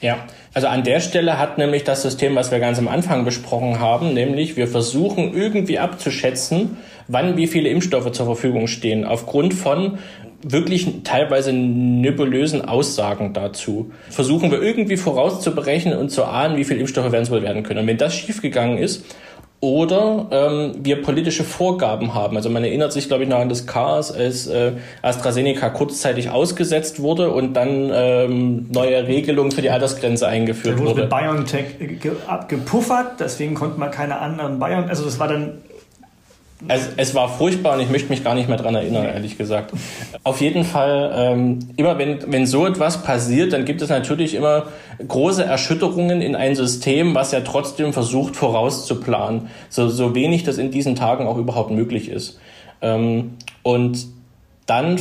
[0.00, 3.80] Ja, also an der Stelle hat nämlich das System, was wir ganz am Anfang besprochen
[3.80, 6.76] haben, nämlich wir versuchen irgendwie abzuschätzen,
[7.08, 9.98] wann wie viele Impfstoffe zur Verfügung stehen, aufgrund von
[10.42, 13.90] wirklich teilweise nebulösen Aussagen dazu.
[14.08, 17.80] Versuchen wir irgendwie vorauszuberechnen und zu ahnen, wie viele Impfstoffe werden wohl werden können.
[17.80, 19.04] Und wenn das schiefgegangen ist,
[19.60, 22.36] oder ähm, wir politische Vorgaben haben.
[22.36, 27.00] Also man erinnert sich, glaube ich, noch an das Chaos, als äh, AstraZeneca kurzzeitig ausgesetzt
[27.00, 31.02] wurde und dann ähm, neue Regelungen für die Altersgrenze eingeführt da wurde.
[31.02, 31.06] wurde.
[31.08, 35.58] BioNTech ge abgepuffert, deswegen konnte man keine anderen Bion, also das war dann
[36.66, 39.72] es, es war furchtbar und ich möchte mich gar nicht mehr dran erinnern, ehrlich gesagt.
[40.24, 44.66] Auf jeden Fall, ähm, immer wenn, wenn so etwas passiert, dann gibt es natürlich immer
[45.06, 50.72] große Erschütterungen in ein System, was ja trotzdem versucht vorauszuplanen, so, so wenig das in
[50.72, 52.40] diesen Tagen auch überhaupt möglich ist.
[52.82, 54.06] Ähm, und
[54.66, 54.98] dann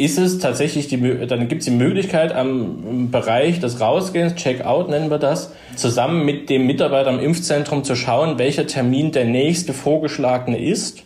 [0.00, 5.10] ist es tatsächlich die, dann gibt es die Möglichkeit am Bereich des Rausgehens, Checkout nennen
[5.10, 10.58] wir das, zusammen mit dem Mitarbeiter im Impfzentrum zu schauen, welcher Termin der nächste vorgeschlagene
[10.58, 11.02] ist.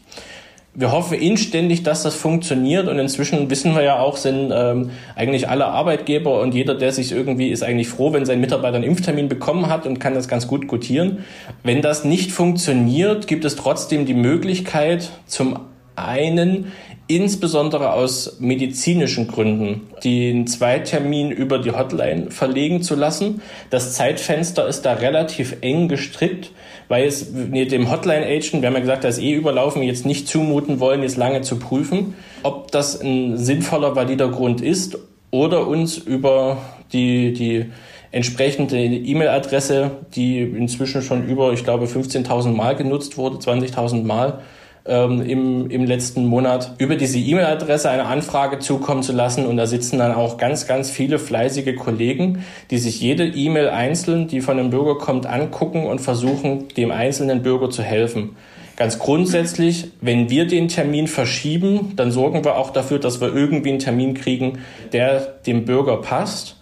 [0.76, 5.48] Wir hoffen inständig, dass das funktioniert und inzwischen wissen wir ja auch, sind ähm, eigentlich
[5.48, 9.28] alle Arbeitgeber und jeder, der sich irgendwie ist eigentlich froh, wenn sein Mitarbeiter einen Impftermin
[9.28, 11.24] bekommen hat und kann das ganz gut gutieren.
[11.62, 15.58] Wenn das nicht funktioniert, gibt es trotzdem die Möglichkeit, zum
[15.96, 16.72] einen
[17.06, 23.42] insbesondere aus medizinischen Gründen den Zweitermin über die Hotline verlegen zu lassen.
[23.70, 26.50] Das Zeitfenster ist da relativ eng gestrickt,
[26.88, 30.80] weil es dem Hotline-Agent, wir haben ja gesagt, da ist eh überlaufen, jetzt nicht zumuten
[30.80, 34.98] wollen, jetzt lange zu prüfen, ob das ein sinnvoller, valider Grund ist
[35.30, 36.58] oder uns über
[36.92, 37.66] die, die
[38.12, 44.38] entsprechende E-Mail-Adresse, die inzwischen schon über, ich glaube, 15.000 Mal genutzt wurde, 20.000 Mal,
[44.86, 49.46] ähm, im, im letzten Monat, über diese E-Mail-Adresse eine Anfrage zukommen zu lassen.
[49.46, 54.28] Und da sitzen dann auch ganz, ganz viele fleißige Kollegen, die sich jede E-Mail einzeln,
[54.28, 58.36] die von einem Bürger kommt, angucken und versuchen, dem einzelnen Bürger zu helfen.
[58.76, 63.70] Ganz grundsätzlich, wenn wir den Termin verschieben, dann sorgen wir auch dafür, dass wir irgendwie
[63.70, 64.58] einen Termin kriegen,
[64.92, 66.60] der dem Bürger passt.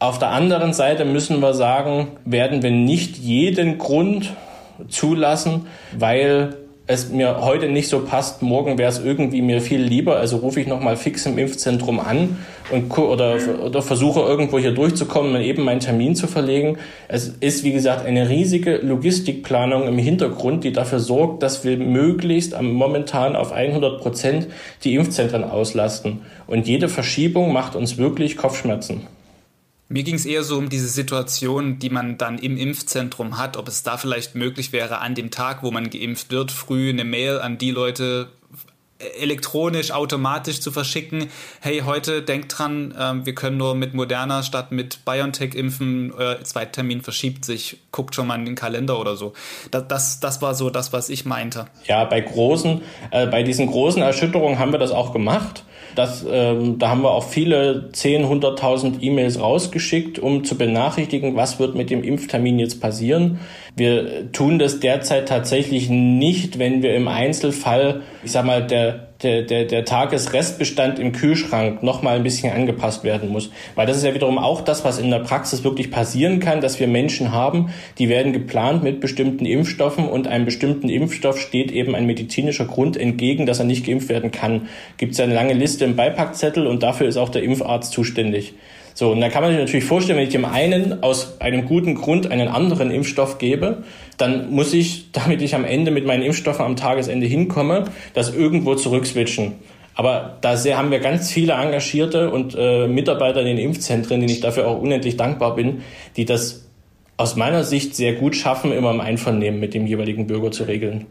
[0.00, 4.34] Auf der anderen Seite müssen wir sagen, werden wir nicht jeden Grund
[4.88, 6.56] zulassen, weil
[6.88, 10.58] es mir heute nicht so passt, morgen wäre es irgendwie mir viel lieber, also rufe
[10.60, 12.38] ich nochmal fix im Impfzentrum an
[12.70, 16.78] und oder, oder versuche irgendwo hier durchzukommen und eben meinen Termin zu verlegen.
[17.06, 22.58] Es ist, wie gesagt, eine riesige Logistikplanung im Hintergrund, die dafür sorgt, dass wir möglichst
[22.60, 24.46] momentan auf 100 Prozent
[24.82, 26.22] die Impfzentren auslasten.
[26.46, 29.02] Und jede Verschiebung macht uns wirklich Kopfschmerzen.
[29.88, 33.68] Mir ging es eher so um diese Situation, die man dann im Impfzentrum hat, ob
[33.68, 37.38] es da vielleicht möglich wäre, an dem Tag, wo man geimpft wird, früh eine Mail
[37.38, 38.28] an die Leute
[38.98, 41.28] elektronisch, automatisch zu verschicken.
[41.60, 46.12] Hey, heute denkt dran, äh, wir können nur mit Moderna statt mit BioNTech impfen.
[46.12, 47.78] Euer Zweittermin verschiebt sich.
[47.92, 49.34] Guckt schon mal in den Kalender oder so.
[49.70, 51.66] Das, das, das war so das, was ich meinte.
[51.86, 55.64] Ja, bei großen, äh, bei diesen großen Erschütterungen haben wir das auch gemacht.
[55.94, 61.58] Das, ähm, da haben wir auch viele 10, 100.000 E-Mails rausgeschickt, um zu benachrichtigen, was
[61.58, 63.40] wird mit dem Impftermin jetzt passieren.
[63.76, 69.42] Wir tun das derzeit tatsächlich nicht, wenn wir im Einzelfall, ich sag mal, der der,
[69.42, 73.50] der, der Tagesrestbestand im Kühlschrank noch mal ein bisschen angepasst werden muss.
[73.74, 76.78] Weil das ist ja wiederum auch das, was in der Praxis wirklich passieren kann, dass
[76.78, 81.96] wir Menschen haben, die werden geplant mit bestimmten Impfstoffen und einem bestimmten Impfstoff steht eben
[81.96, 84.68] ein medizinischer Grund entgegen, dass er nicht geimpft werden kann.
[84.98, 88.54] Gibt es eine lange Liste im Beipackzettel und dafür ist auch der Impfarzt zuständig.
[88.98, 91.94] So, und da kann man sich natürlich vorstellen, wenn ich dem einen aus einem guten
[91.94, 93.84] Grund einen anderen Impfstoff gebe,
[94.16, 97.84] dann muss ich, damit ich am Ende mit meinen Impfstoffen am Tagesende hinkomme,
[98.14, 99.52] das irgendwo zurückswitchen.
[99.94, 104.40] Aber da haben wir ganz viele Engagierte und äh, Mitarbeiter in den Impfzentren, denen ich
[104.40, 105.82] dafür auch unendlich dankbar bin,
[106.16, 106.66] die das
[107.18, 111.06] aus meiner Sicht sehr gut schaffen, immer im Einvernehmen mit dem jeweiligen Bürger zu regeln.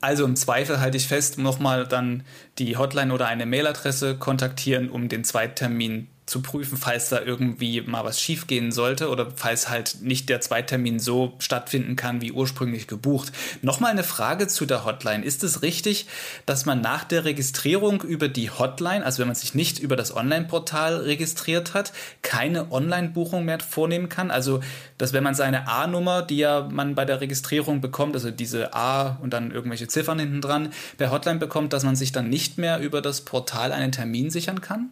[0.00, 2.22] Also im Zweifel halte ich fest, nochmal dann
[2.58, 8.04] die Hotline oder eine Mailadresse kontaktieren, um den Zweittermin zu prüfen, falls da irgendwie mal
[8.04, 13.32] was schiefgehen sollte oder falls halt nicht der Zweitermin so stattfinden kann wie ursprünglich gebucht.
[13.62, 15.24] Nochmal eine Frage zu der Hotline.
[15.24, 16.06] Ist es richtig,
[16.46, 20.14] dass man nach der Registrierung über die Hotline, also wenn man sich nicht über das
[20.14, 24.30] Online-Portal registriert hat, keine Online-Buchung mehr vornehmen kann?
[24.30, 24.60] Also,
[24.98, 29.18] dass wenn man seine A-Nummer, die ja man bei der Registrierung bekommt, also diese A
[29.22, 32.80] und dann irgendwelche Ziffern hinten dran, per Hotline bekommt, dass man sich dann nicht mehr
[32.80, 34.90] über das Portal einen Termin sichern kann?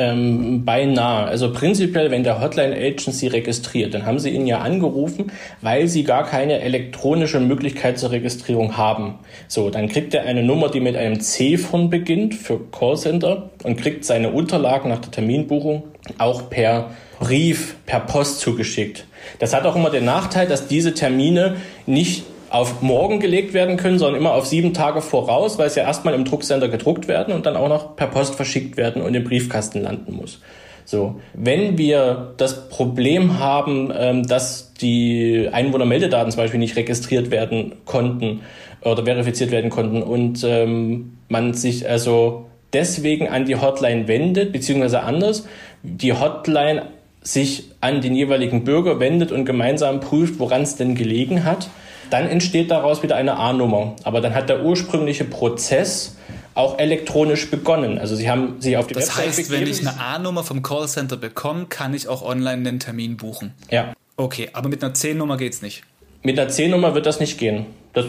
[0.00, 1.24] Ähm, beinahe.
[1.24, 6.04] Also prinzipiell, wenn der Hotline Agency registriert, dann haben sie ihn ja angerufen, weil sie
[6.04, 9.18] gar keine elektronische Möglichkeit zur Registrierung haben.
[9.48, 13.76] So, dann kriegt er eine Nummer, die mit einem C von beginnt für Callcenter und
[13.76, 15.82] kriegt seine Unterlagen nach der Terminbuchung
[16.16, 19.04] auch per Brief, per Post zugeschickt.
[19.40, 23.98] Das hat auch immer den Nachteil, dass diese Termine nicht auf morgen gelegt werden können,
[23.98, 27.46] sondern immer auf sieben Tage voraus, weil es ja erstmal im Drucksender gedruckt werden und
[27.46, 30.40] dann auch noch per Post verschickt werden und im Briefkasten landen muss.
[30.84, 37.74] So, wenn wir das Problem haben, ähm, dass die Einwohnermeldedaten zum Beispiel nicht registriert werden
[37.84, 38.40] konnten
[38.80, 45.02] oder verifiziert werden konnten und ähm, man sich also deswegen an die Hotline wendet, beziehungsweise
[45.02, 45.46] anders,
[45.82, 46.86] die Hotline
[47.20, 51.68] sich an den jeweiligen Bürger wendet und gemeinsam prüft, woran es denn gelegen hat,
[52.10, 53.96] dann entsteht daraus wieder eine A-Nummer.
[54.04, 56.16] Aber dann hat der ursprüngliche Prozess
[56.54, 57.98] auch elektronisch begonnen.
[57.98, 59.66] Also sie haben sich auf die das Website heißt, begeben.
[59.66, 63.54] wenn ich eine A-Nummer vom Callcenter bekomme, kann ich auch online den Termin buchen.
[63.70, 63.94] Ja.
[64.16, 65.84] Okay, aber mit einer C-Nummer geht's nicht.
[66.24, 67.66] Mit einer C-Nummer wird das nicht gehen.
[67.92, 68.06] Das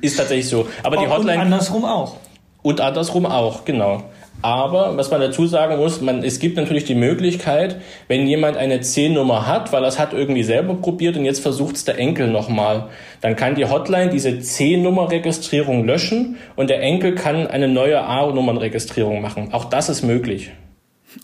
[0.00, 0.68] ist tatsächlich so.
[0.82, 1.34] Aber die Hotline.
[1.34, 2.16] Und andersrum auch.
[2.62, 4.02] Und andersrum auch, genau.
[4.40, 8.80] Aber was man dazu sagen muss, man, es gibt natürlich die Möglichkeit, wenn jemand eine
[8.80, 12.28] C-Nummer hat, weil er es hat irgendwie selber probiert und jetzt versucht es der Enkel
[12.28, 12.88] nochmal,
[13.20, 19.52] dann kann die Hotline diese C-Nummer-Registrierung löschen und der Enkel kann eine neue A-Nummern-Registrierung machen.
[19.52, 20.52] Auch das ist möglich.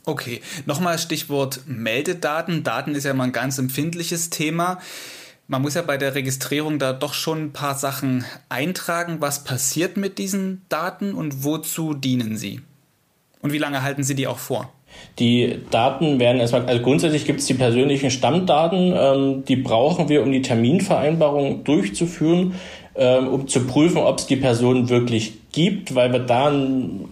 [0.05, 2.65] Okay, nochmal Stichwort Meldedaten.
[2.65, 4.81] Daten ist ja mal ein ganz empfindliches Thema.
[5.47, 9.19] Man muss ja bei der Registrierung da doch schon ein paar Sachen eintragen.
[9.21, 12.63] Was passiert mit diesen Daten und wozu dienen sie?
[13.45, 14.71] Und wie lange halten Sie die auch vor?
[15.19, 20.23] Die Daten werden erstmal, also grundsätzlich gibt es die persönlichen Stammdaten, ähm, die brauchen wir,
[20.23, 22.55] um die Terminvereinbarung durchzuführen,
[22.95, 26.51] ähm, um zu prüfen, ob es die Person wirklich gibt, weil wir da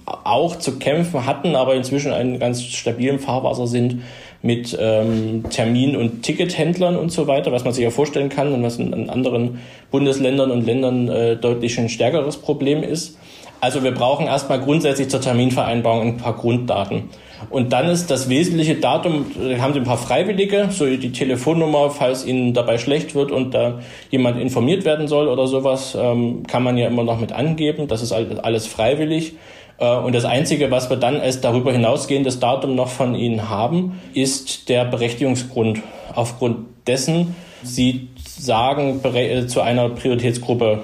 [0.06, 4.00] auch zu kämpfen hatten, aber inzwischen einen ganz stabilen Fahrwasser sind
[4.40, 8.62] mit ähm, Termin- und Tickethändlern und so weiter, was man sich ja vorstellen kann und
[8.62, 9.58] was in, anderen
[9.90, 13.18] Bundesländern und Ländern äh, deutlich ein stärkeres Problem ist.
[13.62, 17.10] Also wir brauchen erstmal grundsätzlich zur Terminvereinbarung ein paar Grunddaten.
[17.48, 21.90] Und dann ist das wesentliche Datum, da haben Sie ein paar Freiwillige, so die Telefonnummer,
[21.90, 23.78] falls Ihnen dabei schlecht wird und da
[24.10, 27.86] jemand informiert werden soll oder sowas, ähm, kann man ja immer noch mit angeben.
[27.86, 29.34] Das ist alles freiwillig.
[29.78, 34.00] Äh, und das Einzige, was wir dann als darüber hinausgehendes Datum noch von Ihnen haben,
[34.12, 35.82] ist der Berechtigungsgrund.
[36.16, 39.00] Aufgrund dessen Sie sagen,
[39.46, 40.80] zu einer Prioritätsgruppe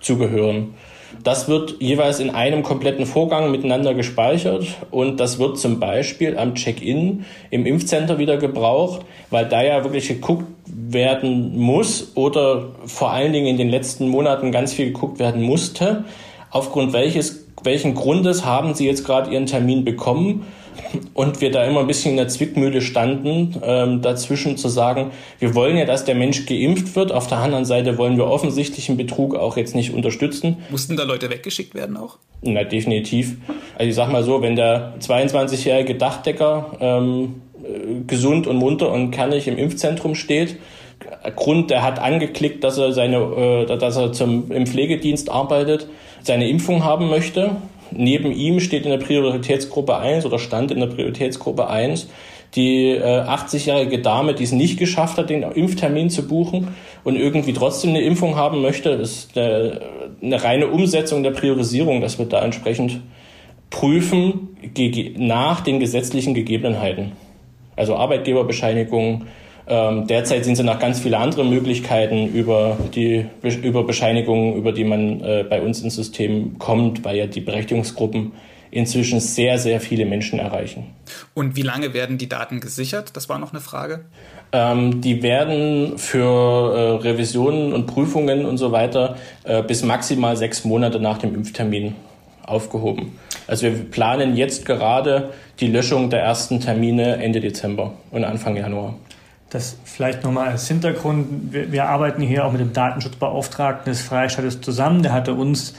[0.00, 0.74] zugehören.
[1.22, 6.54] Das wird jeweils in einem kompletten Vorgang miteinander gespeichert und das wird zum Beispiel am
[6.54, 13.32] Check-in im Impfcenter wieder gebraucht, weil da ja wirklich geguckt werden muss oder vor allen
[13.32, 16.04] Dingen in den letzten Monaten ganz viel geguckt werden musste,
[16.50, 20.46] aufgrund welches, welchen Grundes haben Sie jetzt gerade Ihren Termin bekommen
[21.14, 25.54] und wir da immer ein bisschen in der Zwickmühle standen, ähm, dazwischen zu sagen, wir
[25.54, 27.12] wollen ja, dass der Mensch geimpft wird.
[27.12, 30.58] Auf der anderen Seite wollen wir offensichtlichen Betrug auch jetzt nicht unterstützen.
[30.70, 32.18] Mussten da Leute weggeschickt werden auch?
[32.42, 33.36] Na, definitiv.
[33.76, 39.10] Also ich sag mal so, wenn der 22-jährige Dachdecker ähm, äh, gesund und munter und
[39.10, 40.56] kernig im Impfzentrum steht,
[41.36, 45.86] Grund, der hat angeklickt, dass er seine, äh, dass er zum, im Pflegedienst arbeitet,
[46.22, 47.56] seine Impfung haben möchte
[47.92, 52.08] Neben ihm steht in der Prioritätsgruppe 1 oder stand in der Prioritätsgruppe 1
[52.54, 56.68] die äh, 80-jährige Dame, die es nicht geschafft hat, den Impftermin zu buchen
[57.04, 58.98] und irgendwie trotzdem eine Impfung haben möchte.
[58.98, 59.80] Das ist eine,
[60.20, 63.00] eine reine Umsetzung der Priorisierung, dass wir da entsprechend
[63.70, 64.56] prüfen
[65.16, 67.12] nach den gesetzlichen Gegebenheiten.
[67.76, 69.26] Also Arbeitgeberbescheinigung,
[69.70, 73.24] ähm, derzeit sind es noch ganz viele andere Möglichkeiten über die
[73.62, 78.32] über Bescheinigungen, über die man äh, bei uns ins System kommt, weil ja die Berechtigungsgruppen
[78.72, 80.86] inzwischen sehr, sehr viele Menschen erreichen.
[81.34, 83.16] Und wie lange werden die Daten gesichert?
[83.16, 84.04] Das war noch eine Frage.
[84.52, 90.64] Ähm, die werden für äh, Revisionen und Prüfungen und so weiter äh, bis maximal sechs
[90.64, 91.94] Monate nach dem Impftermin
[92.44, 93.18] aufgehoben.
[93.46, 98.96] Also wir planen jetzt gerade die Löschung der ersten Termine Ende Dezember und Anfang Januar.
[99.50, 101.52] Das vielleicht nochmal als Hintergrund.
[101.52, 105.02] Wir, wir, arbeiten hier auch mit dem Datenschutzbeauftragten des Freistaates zusammen.
[105.02, 105.74] Der hatte uns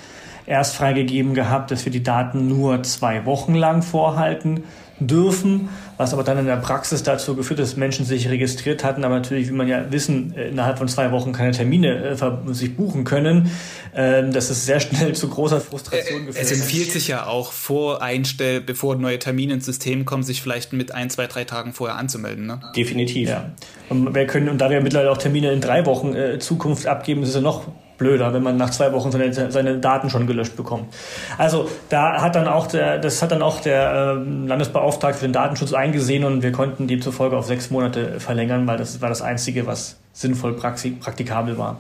[0.46, 4.64] erst freigegeben gehabt, dass wir die Daten nur zwei Wochen lang vorhalten
[5.02, 9.16] dürfen, was aber dann in der Praxis dazu geführt, dass Menschen sich registriert hatten, aber
[9.16, 13.04] natürlich, wie man ja wissen, äh, innerhalb von zwei Wochen keine Termine äh, sich buchen
[13.04, 13.52] können.
[13.96, 16.46] Ähm, das ist sehr schnell zu großer Frustration äh, geführt.
[16.46, 20.72] Es empfiehlt sich ja auch vor Einstell, bevor neue Termine ins System kommen, sich vielleicht
[20.72, 22.46] mit ein, zwei, drei Tagen vorher anzumelden.
[22.46, 22.62] Ne?
[22.76, 23.30] Definitiv.
[23.30, 23.52] Ja.
[23.90, 27.24] Und wir können, und da wir mittlerweile auch Termine in drei Wochen äh, Zukunft abgeben,
[27.24, 27.68] ist es ja noch
[28.02, 30.92] blöder, wenn man nach zwei Wochen seine, seine Daten schon gelöscht bekommt.
[31.38, 35.34] Also da hat dann auch der, das hat dann auch der äh, Landesbeauftragte für den
[35.34, 39.68] Datenschutz eingesehen und wir konnten demzufolge auf sechs Monate verlängern, weil das war das Einzige,
[39.68, 41.78] was sinnvoll praktikabel war.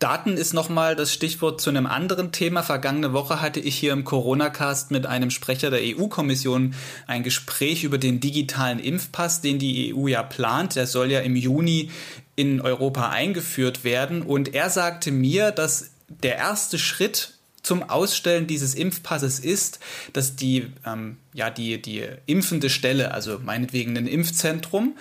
[0.00, 2.62] Daten ist nochmal das Stichwort zu einem anderen Thema.
[2.62, 6.74] Vergangene Woche hatte ich hier im Corona-Cast mit einem Sprecher der EU-Kommission
[7.06, 10.76] ein Gespräch über den digitalen Impfpass, den die EU ja plant.
[10.76, 11.90] Der soll ja im Juni
[12.38, 14.22] in Europa eingeführt werden.
[14.22, 17.34] Und er sagte mir, dass der erste Schritt
[17.64, 19.80] zum Ausstellen dieses Impfpasses ist,
[20.12, 24.96] dass die, ähm, ja, die, die impfende Stelle, also meinetwegen ein Impfzentrum,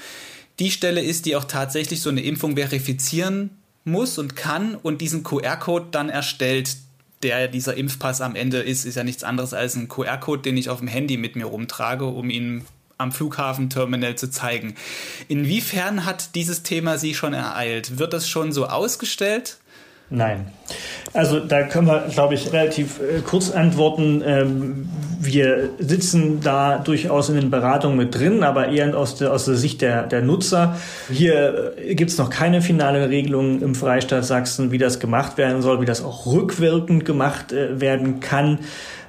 [0.57, 3.51] die Stelle ist, die auch tatsächlich so eine Impfung verifizieren
[3.85, 6.75] muss und kann und diesen QR-Code dann erstellt,
[7.21, 10.71] der dieser Impfpass am Ende ist, ist ja nichts anderes als ein QR-Code, den ich
[10.71, 12.65] auf dem Handy mit mir rumtrage, um ihn
[12.97, 14.75] am Flughafenterminal zu zeigen.
[15.27, 17.99] Inwiefern hat dieses Thema Sie schon ereilt?
[17.99, 19.57] Wird das schon so ausgestellt?
[20.09, 20.47] Nein.
[21.13, 24.23] Also da können wir, glaube ich, relativ äh, kurz antworten.
[24.25, 24.89] Ähm,
[25.19, 29.55] wir sitzen da durchaus in den Beratungen mit drin, aber eher aus der, aus der
[29.55, 30.77] Sicht der, der Nutzer.
[31.11, 35.61] Hier äh, gibt es noch keine finale Regelung im Freistaat Sachsen, wie das gemacht werden
[35.61, 38.59] soll, wie das auch rückwirkend gemacht äh, werden kann.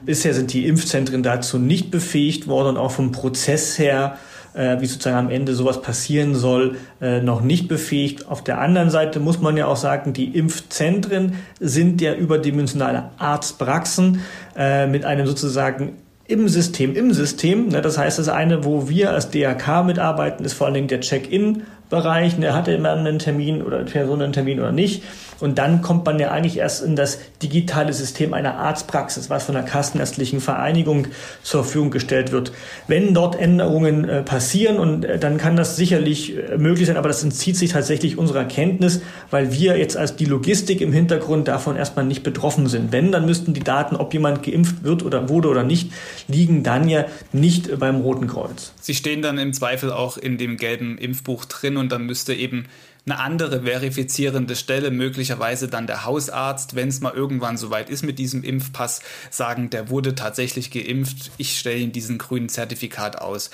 [0.00, 4.18] Bisher sind die Impfzentren dazu nicht befähigt worden und auch vom Prozess her
[4.54, 8.28] äh, wie sozusagen am Ende sowas passieren soll, äh, noch nicht befähigt.
[8.28, 14.20] Auf der anderen Seite muss man ja auch sagen, die Impfzentren sind ja überdimensionale Arztpraxen
[14.56, 15.96] äh, mit einem sozusagen
[16.28, 17.68] im System, im System.
[17.68, 21.00] Ne, das heißt, das eine, wo wir als DRK mitarbeiten, ist vor allen Dingen der
[21.00, 22.38] Check-in-Bereich.
[22.38, 25.02] Ne, hat er immer einen Termin oder Person einen Termin oder nicht?
[25.40, 29.54] Und dann kommt man ja eigentlich erst in das digitale System einer Arztpraxis, was von
[29.54, 31.08] der Kassenärztlichen Vereinigung
[31.42, 32.52] zur Verfügung gestellt wird.
[32.88, 37.08] Wenn dort Änderungen äh, passieren, und äh, dann kann das sicherlich äh, möglich sein, aber
[37.08, 41.76] das entzieht sich tatsächlich unserer Kenntnis, weil wir jetzt als die Logistik im Hintergrund davon
[41.76, 42.92] erstmal nicht betroffen sind.
[42.92, 45.92] Wenn, dann müssten die Daten, ob jemand geimpft wird oder wurde oder nicht,
[46.26, 48.72] liegen dann ja nicht beim Roten Kreuz.
[48.80, 52.66] Sie stehen dann im Zweifel auch in dem gelben Impfbuch drin und dann müsste eben
[53.10, 58.18] eine andere verifizierende Stelle, möglicherweise dann der Hausarzt, wenn es mal irgendwann soweit ist mit
[58.18, 63.50] diesem Impfpass, sagen, der wurde tatsächlich geimpft, ich stelle ihm diesen grünen Zertifikat aus.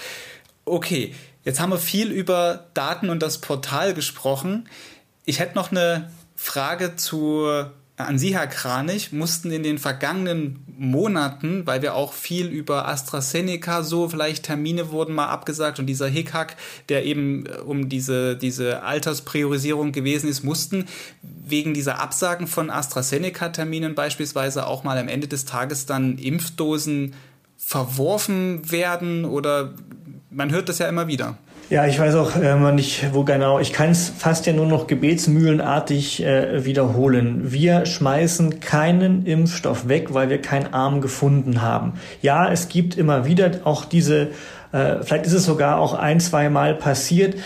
[0.64, 1.14] Okay,
[1.44, 4.68] jetzt haben wir viel über Daten und das Portal gesprochen.
[5.24, 11.64] Ich hätte noch eine Frage zu an Sie, Herr Kranich, mussten in den vergangenen Monaten,
[11.64, 16.56] weil wir auch viel über AstraZeneca so, vielleicht Termine wurden mal abgesagt und dieser Hickhack,
[16.88, 20.86] der eben äh, um diese, diese Alterspriorisierung gewesen ist, mussten
[21.22, 27.14] wegen dieser Absagen von AstraZeneca-Terminen beispielsweise auch mal am Ende des Tages dann Impfdosen
[27.56, 29.74] verworfen werden oder
[30.30, 31.38] man hört das ja immer wieder.
[31.70, 33.58] Ja, ich weiß auch äh, nicht, wo genau.
[33.58, 37.52] Ich kann es fast ja nur noch gebetsmühlenartig äh, wiederholen.
[37.52, 41.94] Wir schmeißen keinen Impfstoff weg, weil wir keinen Arm gefunden haben.
[42.20, 44.28] Ja, es gibt immer wieder auch diese,
[44.72, 47.36] äh, vielleicht ist es sogar auch ein, zwei Mal passiert,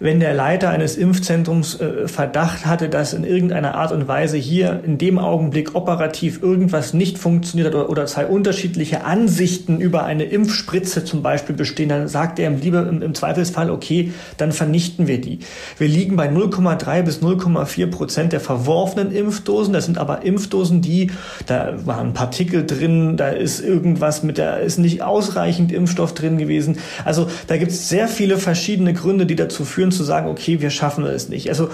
[0.00, 4.82] wenn der Leiter eines Impfzentrums äh, Verdacht hatte, dass in irgendeiner Art und Weise hier
[4.84, 10.24] in dem Augenblick operativ irgendwas nicht funktioniert hat oder, oder zwei unterschiedliche Ansichten über eine
[10.24, 15.20] Impfspritze zum Beispiel bestehen, dann sagt er lieber im, im Zweifelsfall, okay, dann vernichten wir
[15.20, 15.40] die.
[15.78, 19.72] Wir liegen bei 0,3 bis 0,4 Prozent der verworfenen Impfdosen.
[19.72, 21.10] Das sind aber Impfdosen, die,
[21.46, 26.78] da waren Partikel drin, da ist irgendwas mit der, ist nicht ausreichend Impfstoff drin gewesen.
[27.04, 30.60] Also da gibt es sehr viele verschiedene Gründe, die dazu führen, führen zu sagen, okay,
[30.60, 31.48] wir schaffen es nicht.
[31.48, 31.68] Also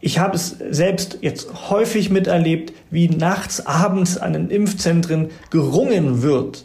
[0.00, 6.64] ich habe es selbst jetzt häufig miterlebt, wie nachts, abends an den Impfzentren gerungen wird,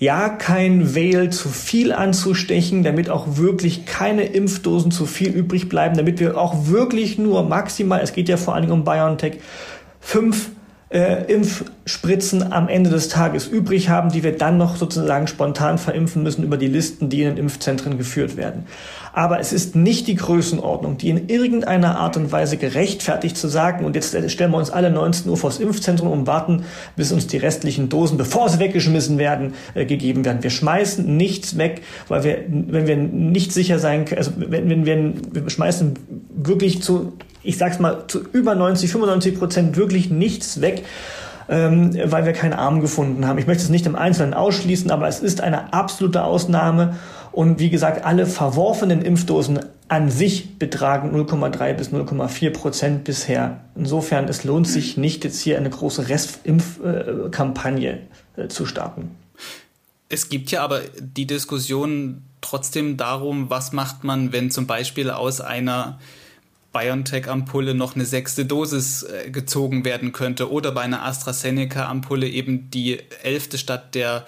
[0.00, 5.96] ja, kein Veil zu viel anzustechen, damit auch wirklich keine Impfdosen zu viel übrig bleiben,
[5.96, 9.38] damit wir auch wirklich nur maximal, es geht ja vor allen Dingen um BioNTech,
[10.00, 10.50] fünf
[10.92, 16.24] äh, Impfspritzen am Ende des Tages übrig haben, die wir dann noch sozusagen spontan verimpfen
[16.24, 18.66] müssen über die Listen, die in den Impfzentren geführt werden.
[19.12, 23.84] Aber es ist nicht die Größenordnung, die in irgendeiner Art und Weise gerechtfertigt zu sagen,
[23.84, 26.64] und jetzt stellen wir uns alle 19 Uhr vors Impfzentrum und warten,
[26.96, 30.42] bis uns die restlichen Dosen, bevor sie weggeschmissen werden, äh, gegeben werden.
[30.42, 34.86] Wir schmeißen nichts weg, weil wir, wenn wir nicht sicher sein können, also wenn, wenn
[34.86, 35.94] wir, wir schmeißen
[36.34, 37.12] wirklich zu
[37.44, 40.84] ich sag's mal, zu über 90, 95 Prozent wirklich nichts weg,
[41.48, 43.38] ähm, weil wir keinen Arm gefunden haben.
[43.38, 46.96] Ich möchte es nicht im Einzelnen ausschließen, aber es ist eine absolute Ausnahme.
[47.32, 53.60] Und wie gesagt, alle verworfenen Impfdosen an sich betragen 0,3 bis 0,4 Prozent bisher.
[53.74, 58.00] Insofern, es lohnt sich nicht, jetzt hier eine große Restimpfkampagne
[58.36, 59.16] äh, zu starten.
[60.10, 65.40] Es gibt ja aber die Diskussion trotzdem darum, was macht man, wenn zum Beispiel aus
[65.40, 65.98] einer
[66.74, 72.98] BioNTech-Ampulle noch eine sechste Dosis äh, gezogen werden könnte oder bei einer AstraZeneca-Ampulle eben die
[73.22, 74.26] elfte statt der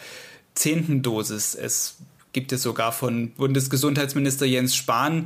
[0.55, 1.55] zehnten Dosis.
[1.55, 1.97] Es
[2.35, 5.24] gibt es sogar von Bundesgesundheitsminister Jens Spahn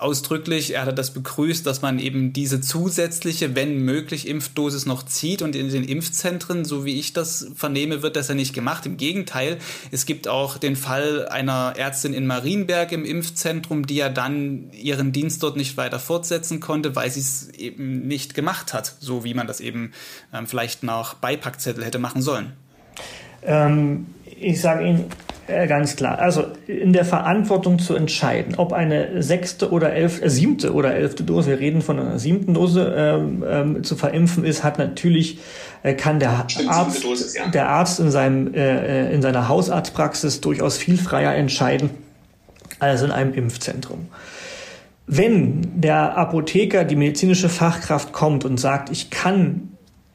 [0.00, 5.42] ausdrücklich, er hat das begrüßt, dass man eben diese zusätzliche, wenn möglich, Impfdosis noch zieht
[5.42, 8.86] und in den Impfzentren, so wie ich das vernehme, wird das ja nicht gemacht.
[8.86, 9.58] Im Gegenteil,
[9.90, 15.12] es gibt auch den Fall einer Ärztin in Marienberg im Impfzentrum, die ja dann ihren
[15.12, 19.34] Dienst dort nicht weiter fortsetzen konnte, weil sie es eben nicht gemacht hat, so wie
[19.34, 19.92] man das eben
[20.32, 22.52] ähm, vielleicht nach Beipackzettel hätte machen sollen.
[23.42, 25.04] Ähm, ich sage Ihnen,
[25.50, 26.18] äh, ganz klar.
[26.18, 31.24] Also in der Verantwortung zu entscheiden, ob eine sechste oder elfte, äh, siebte oder elfte
[31.24, 35.38] Dose, wir reden von einer siebten Dose, ähm, ähm, zu verimpfen ist, hat natürlich,
[35.82, 37.48] äh, kann der Stimmt, Arzt, Dosis, ja.
[37.48, 41.90] der Arzt in seinem, äh, äh, in seiner Hausarztpraxis durchaus viel freier entscheiden
[42.78, 44.08] als in einem Impfzentrum.
[45.06, 49.69] Wenn der Apotheker, die medizinische Fachkraft kommt und sagt, ich kann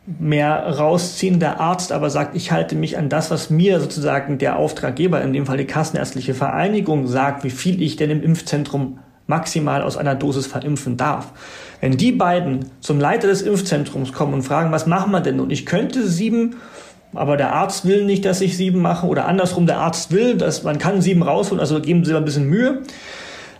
[0.06, 1.40] mehr rausziehen.
[1.40, 5.34] Der Arzt aber sagt, ich halte mich an das, was mir sozusagen der Auftraggeber, in
[5.34, 10.16] dem Fall die Kassenärztliche Vereinigung, sagt, wie viel ich denn im Impfzentrum maximal aus einer
[10.16, 11.32] Dosis verimpfen darf.
[11.82, 15.40] Wenn die beiden zum Leiter des Impfzentrums kommen und fragen, was machen wir denn?
[15.40, 16.58] Und ich könnte sieben,
[17.14, 20.64] aber der Arzt will nicht, dass ich sieben mache, oder andersrum, der Arzt will, dass
[20.64, 22.84] man kann sieben rausholen, also geben Sie mal ein bisschen Mühe.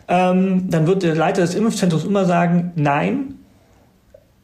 [0.08, 3.36] Ähm, dann wird der Leiter des Impfzentrums immer sagen, nein,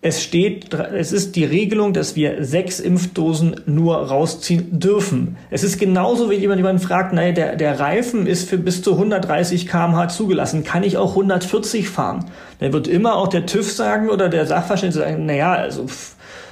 [0.03, 5.37] es steht, es ist die Regelung, dass wir sechs Impfdosen nur rausziehen dürfen.
[5.51, 8.93] Es ist genauso, wie jemand jemanden fragt, naja, der, der Reifen ist für bis zu
[8.93, 10.63] 130 kmh zugelassen.
[10.63, 12.25] Kann ich auch 140 fahren?
[12.59, 15.85] Dann wird immer auch der TÜV sagen oder der Sachverständige sagen, naja, also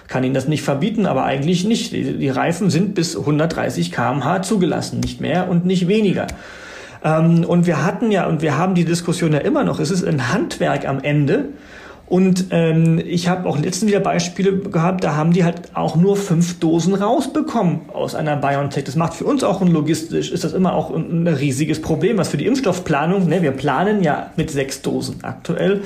[0.07, 1.91] kann Ihnen das nicht verbieten, aber eigentlich nicht.
[1.91, 6.27] Die, die Reifen sind bis 130 kmh zugelassen, nicht mehr und nicht weniger.
[7.03, 10.03] Ähm, und wir hatten ja, und wir haben die Diskussion ja immer noch, es ist
[10.03, 11.45] ein Handwerk am Ende,
[12.09, 16.17] und ähm, ich habe auch letztens wieder Beispiele gehabt, da haben die halt auch nur
[16.17, 18.83] fünf Dosen rausbekommen aus einer BioNTech.
[18.83, 22.17] Das macht für uns auch ein logistisch, ist das immer auch ein, ein riesiges Problem,
[22.17, 25.83] was für die Impfstoffplanung, ne, wir planen ja mit sechs Dosen aktuell.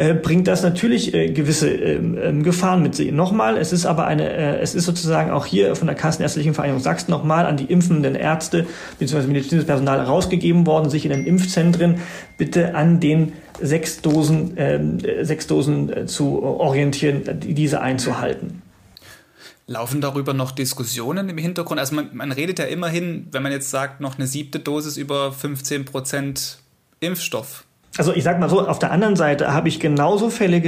[0.00, 3.12] Äh, bringt das natürlich äh, gewisse ähm, Gefahren mit sich.
[3.12, 6.80] Nochmal, es ist aber eine, äh, es ist sozusagen auch hier von der Kassenärztlichen Vereinigung
[6.80, 8.66] Sachsen nochmal an die impfenden Ärzte
[8.98, 9.26] bzw.
[9.26, 12.00] medizinisches Personal rausgegeben worden, sich in den Impfzentren
[12.38, 18.62] bitte an den sechs Dosen, ähm, sechs Dosen zu orientieren, diese einzuhalten.
[19.66, 21.78] Laufen darüber noch Diskussionen im Hintergrund?
[21.78, 25.30] Also man, man redet ja immerhin, wenn man jetzt sagt, noch eine siebte Dosis über
[25.30, 26.56] 15 Prozent
[27.00, 27.66] Impfstoff.
[27.98, 30.62] Also ich sag mal so, auf der anderen Seite habe ich genauso Fälle,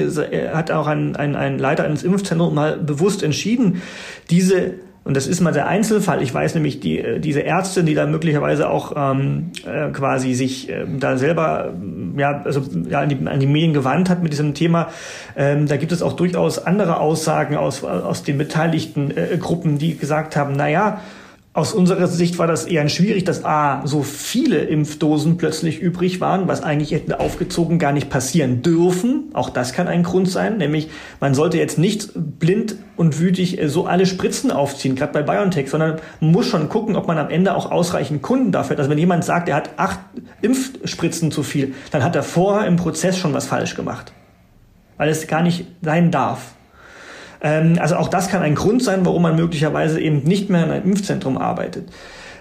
[0.53, 3.83] hat auch ein, ein, ein Leiter eines Impfzentrums mal bewusst entschieden,
[4.31, 4.75] diese
[5.05, 6.23] und das ist mal der Einzelfall.
[6.23, 10.69] Ich weiß nämlich, die, äh, diese Ärztin, die da möglicherweise auch ähm, äh, quasi sich
[10.69, 11.75] äh, da selber
[12.17, 14.91] ja, also, ja, an, die, an die Medien gewandt hat mit diesem Thema,
[15.37, 19.97] ähm, da gibt es auch durchaus andere Aussagen aus, aus den beteiligten äh, Gruppen, die
[19.97, 21.01] gesagt haben, na ja,
[21.55, 26.49] aus unserer Sicht war das eher schwierig, dass A, so viele Impfdosen plötzlich übrig waren,
[26.49, 29.25] was eigentlich hätte aufgezogen gar nicht passieren dürfen.
[29.35, 30.89] Auch das kann ein Grund sein, nämlich
[31.21, 35.69] man sollte jetzt nicht blind und wütig äh, so alle Spritzen aufziehen, gerade bei BioNTech,
[35.69, 38.79] sondern man muss schon gucken, ob man am Ende auch ausreichend Kunden dafür hat.
[38.79, 40.01] Also wenn jemand sagt, er hat acht
[40.41, 44.15] Impfspritzen zu viel, dann hat er vorher im Prozess schon was falsch gemacht.
[44.97, 46.55] Weil es gar nicht sein darf.
[47.43, 50.71] Ähm, also auch das kann ein Grund sein, warum man möglicherweise eben nicht mehr in
[50.71, 51.89] einem Impfzentrum arbeitet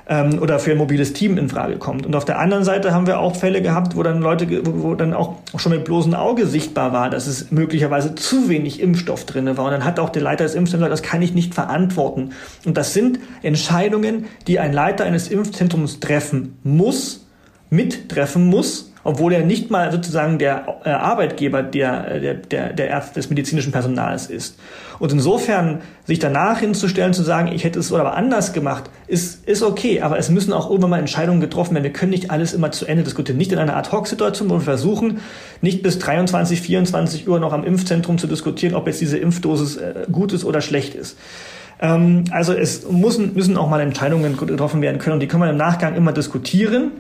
[0.08, 2.06] ähm, oder für ein mobiles Team in Frage kommt.
[2.06, 5.14] Und auf der anderen Seite haben wir auch Fälle gehabt, wo dann Leute, wo, dann
[5.14, 9.66] auch schon mit bloßem Auge sichtbar war, dass es möglicherweise zu wenig Impfstoff drin war.
[9.66, 12.32] Und dann hat auch der Leiter des Impfzentrums gesagt, das kann ich nicht verantworten.
[12.66, 17.26] Und das sind Entscheidungen, die ein Leiter eines Impfzentrums treffen muss,
[17.70, 23.16] mittreffen muss, obwohl er nicht mal sozusagen der äh, Arbeitgeber der, der, der, der Ärzte
[23.16, 24.58] des medizinischen Personals ist.
[25.00, 29.64] Und insofern sich danach hinzustellen, zu sagen, ich hätte es aber anders gemacht, ist, ist
[29.64, 31.84] okay, aber es müssen auch irgendwann mal Entscheidungen getroffen werden.
[31.84, 33.38] Wir können nicht alles immer zu Ende diskutieren.
[33.38, 35.20] Nicht in einer Ad-Hoc-Situation, wo wir versuchen,
[35.62, 39.94] nicht bis 23, 24 Uhr noch am Impfzentrum zu diskutieren, ob jetzt diese Impfdosis äh,
[40.12, 41.18] gut ist oder schlecht ist.
[41.82, 45.50] Ähm, also es müssen, müssen auch mal Entscheidungen getroffen werden können und die können wir
[45.50, 46.92] im Nachgang immer diskutieren.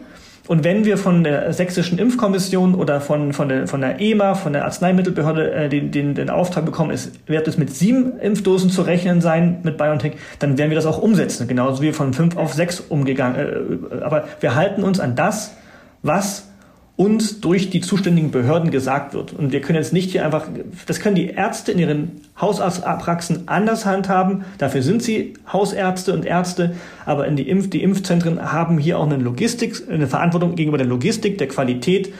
[0.51, 4.51] Und wenn wir von der sächsischen Impfkommission oder von, von, der, von der EMA, von
[4.51, 8.81] der Arzneimittelbehörde, äh, den, den, den Auftrag bekommen, es wird es mit sieben Impfdosen zu
[8.81, 12.51] rechnen sein mit BioNTech, dann werden wir das auch umsetzen, genauso wie von fünf auf
[12.53, 13.37] sechs umgegangen.
[13.37, 15.55] Äh, aber wir halten uns an das,
[16.03, 16.50] was
[16.97, 19.33] uns durch die zuständigen Behörden gesagt wird.
[19.33, 20.47] Und wir können jetzt nicht hier einfach,
[20.85, 24.45] das können die Ärzte in ihren Hausarztpraxen anders handhaben.
[24.57, 26.75] Dafür sind sie Hausärzte und Ärzte.
[27.05, 30.87] Aber in die, Impf die Impfzentren haben hier auch eine Logistik, eine Verantwortung gegenüber der
[30.87, 32.13] Logistik, der Qualität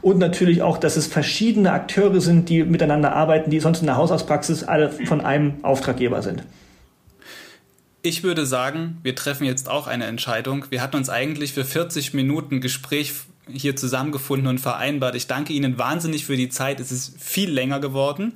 [0.00, 3.96] und natürlich auch, dass es verschiedene Akteure sind, die miteinander arbeiten, die sonst in der
[3.96, 6.44] Hausarztpraxis alle von einem Auftraggeber sind.
[8.02, 10.66] Ich würde sagen, wir treffen jetzt auch eine Entscheidung.
[10.70, 13.12] Wir hatten uns eigentlich für 40 Minuten Gespräch
[13.52, 15.14] hier zusammengefunden und vereinbart.
[15.14, 16.80] Ich danke Ihnen wahnsinnig für die Zeit.
[16.80, 18.34] Es ist viel länger geworden.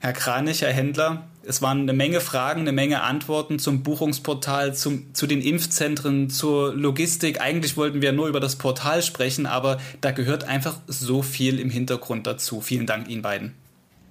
[0.00, 5.14] Herr Kranich, Herr Händler, es waren eine Menge Fragen, eine Menge Antworten zum Buchungsportal, zum,
[5.14, 7.40] zu den Impfzentren, zur Logistik.
[7.40, 11.70] Eigentlich wollten wir nur über das Portal sprechen, aber da gehört einfach so viel im
[11.70, 12.60] Hintergrund dazu.
[12.60, 13.54] Vielen Dank Ihnen beiden.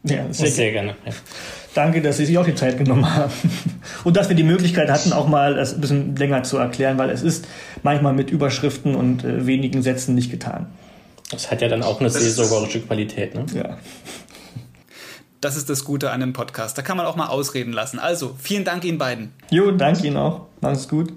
[0.04, 0.96] Ja, sehr, sehr gerne.
[1.06, 1.14] Ja.
[1.74, 3.32] Danke, dass Sie sich auch die Zeit genommen haben.
[4.04, 7.10] Und dass wir die Möglichkeit hatten, auch mal das ein bisschen länger zu erklären, weil
[7.10, 7.48] es ist
[7.84, 10.68] manchmal mit Überschriften und äh, wenigen Sätzen nicht getan.
[11.32, 13.46] Das hat ja dann auch eine seelsorgerische Qualität, ne?
[13.54, 13.78] Ja.
[15.40, 16.78] Das ist das Gute an einem Podcast.
[16.78, 17.98] Da kann man auch mal ausreden lassen.
[17.98, 19.34] Also, vielen Dank Ihnen beiden.
[19.50, 20.42] Jo, danke Ihnen auch.
[20.62, 21.14] Alles gut.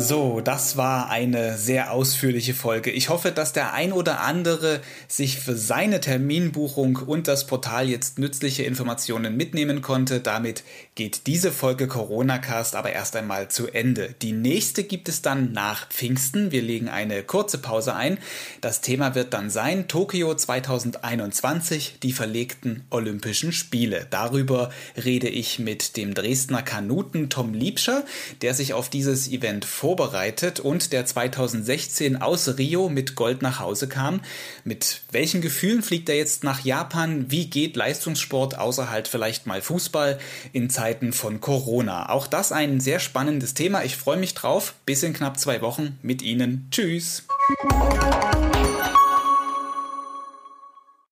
[0.00, 2.92] So, das war eine sehr ausführliche Folge.
[2.92, 8.16] Ich hoffe, dass der ein oder andere sich für seine Terminbuchung und das Portal jetzt
[8.16, 10.20] nützliche Informationen mitnehmen konnte.
[10.20, 10.62] Damit
[10.98, 14.14] geht diese Folge Corona Cast aber erst einmal zu Ende.
[14.22, 16.52] Die nächste gibt es dann nach Pfingsten.
[16.52, 18.18] Wir legen eine kurze Pause ein.
[18.60, 24.06] Das Thema wird dann sein Tokio 2021, die verlegten Olympischen Spiele.
[24.10, 24.70] Darüber
[25.04, 28.04] rede ich mit dem Dresdner Kanuten Tom Liebscher,
[28.42, 33.58] der sich auf dieses Event vor vorbereitet und der 2016 aus Rio mit Gold nach
[33.58, 34.20] Hause kam.
[34.64, 37.30] Mit welchen Gefühlen fliegt er jetzt nach Japan?
[37.30, 40.18] Wie geht Leistungssport außer halt vielleicht mal Fußball
[40.52, 42.08] in Zeiten von Corona?
[42.08, 43.84] Auch das ein sehr spannendes Thema.
[43.84, 44.72] Ich freue mich drauf.
[44.86, 46.66] Bis in knapp zwei Wochen mit Ihnen.
[46.70, 47.26] Tschüss.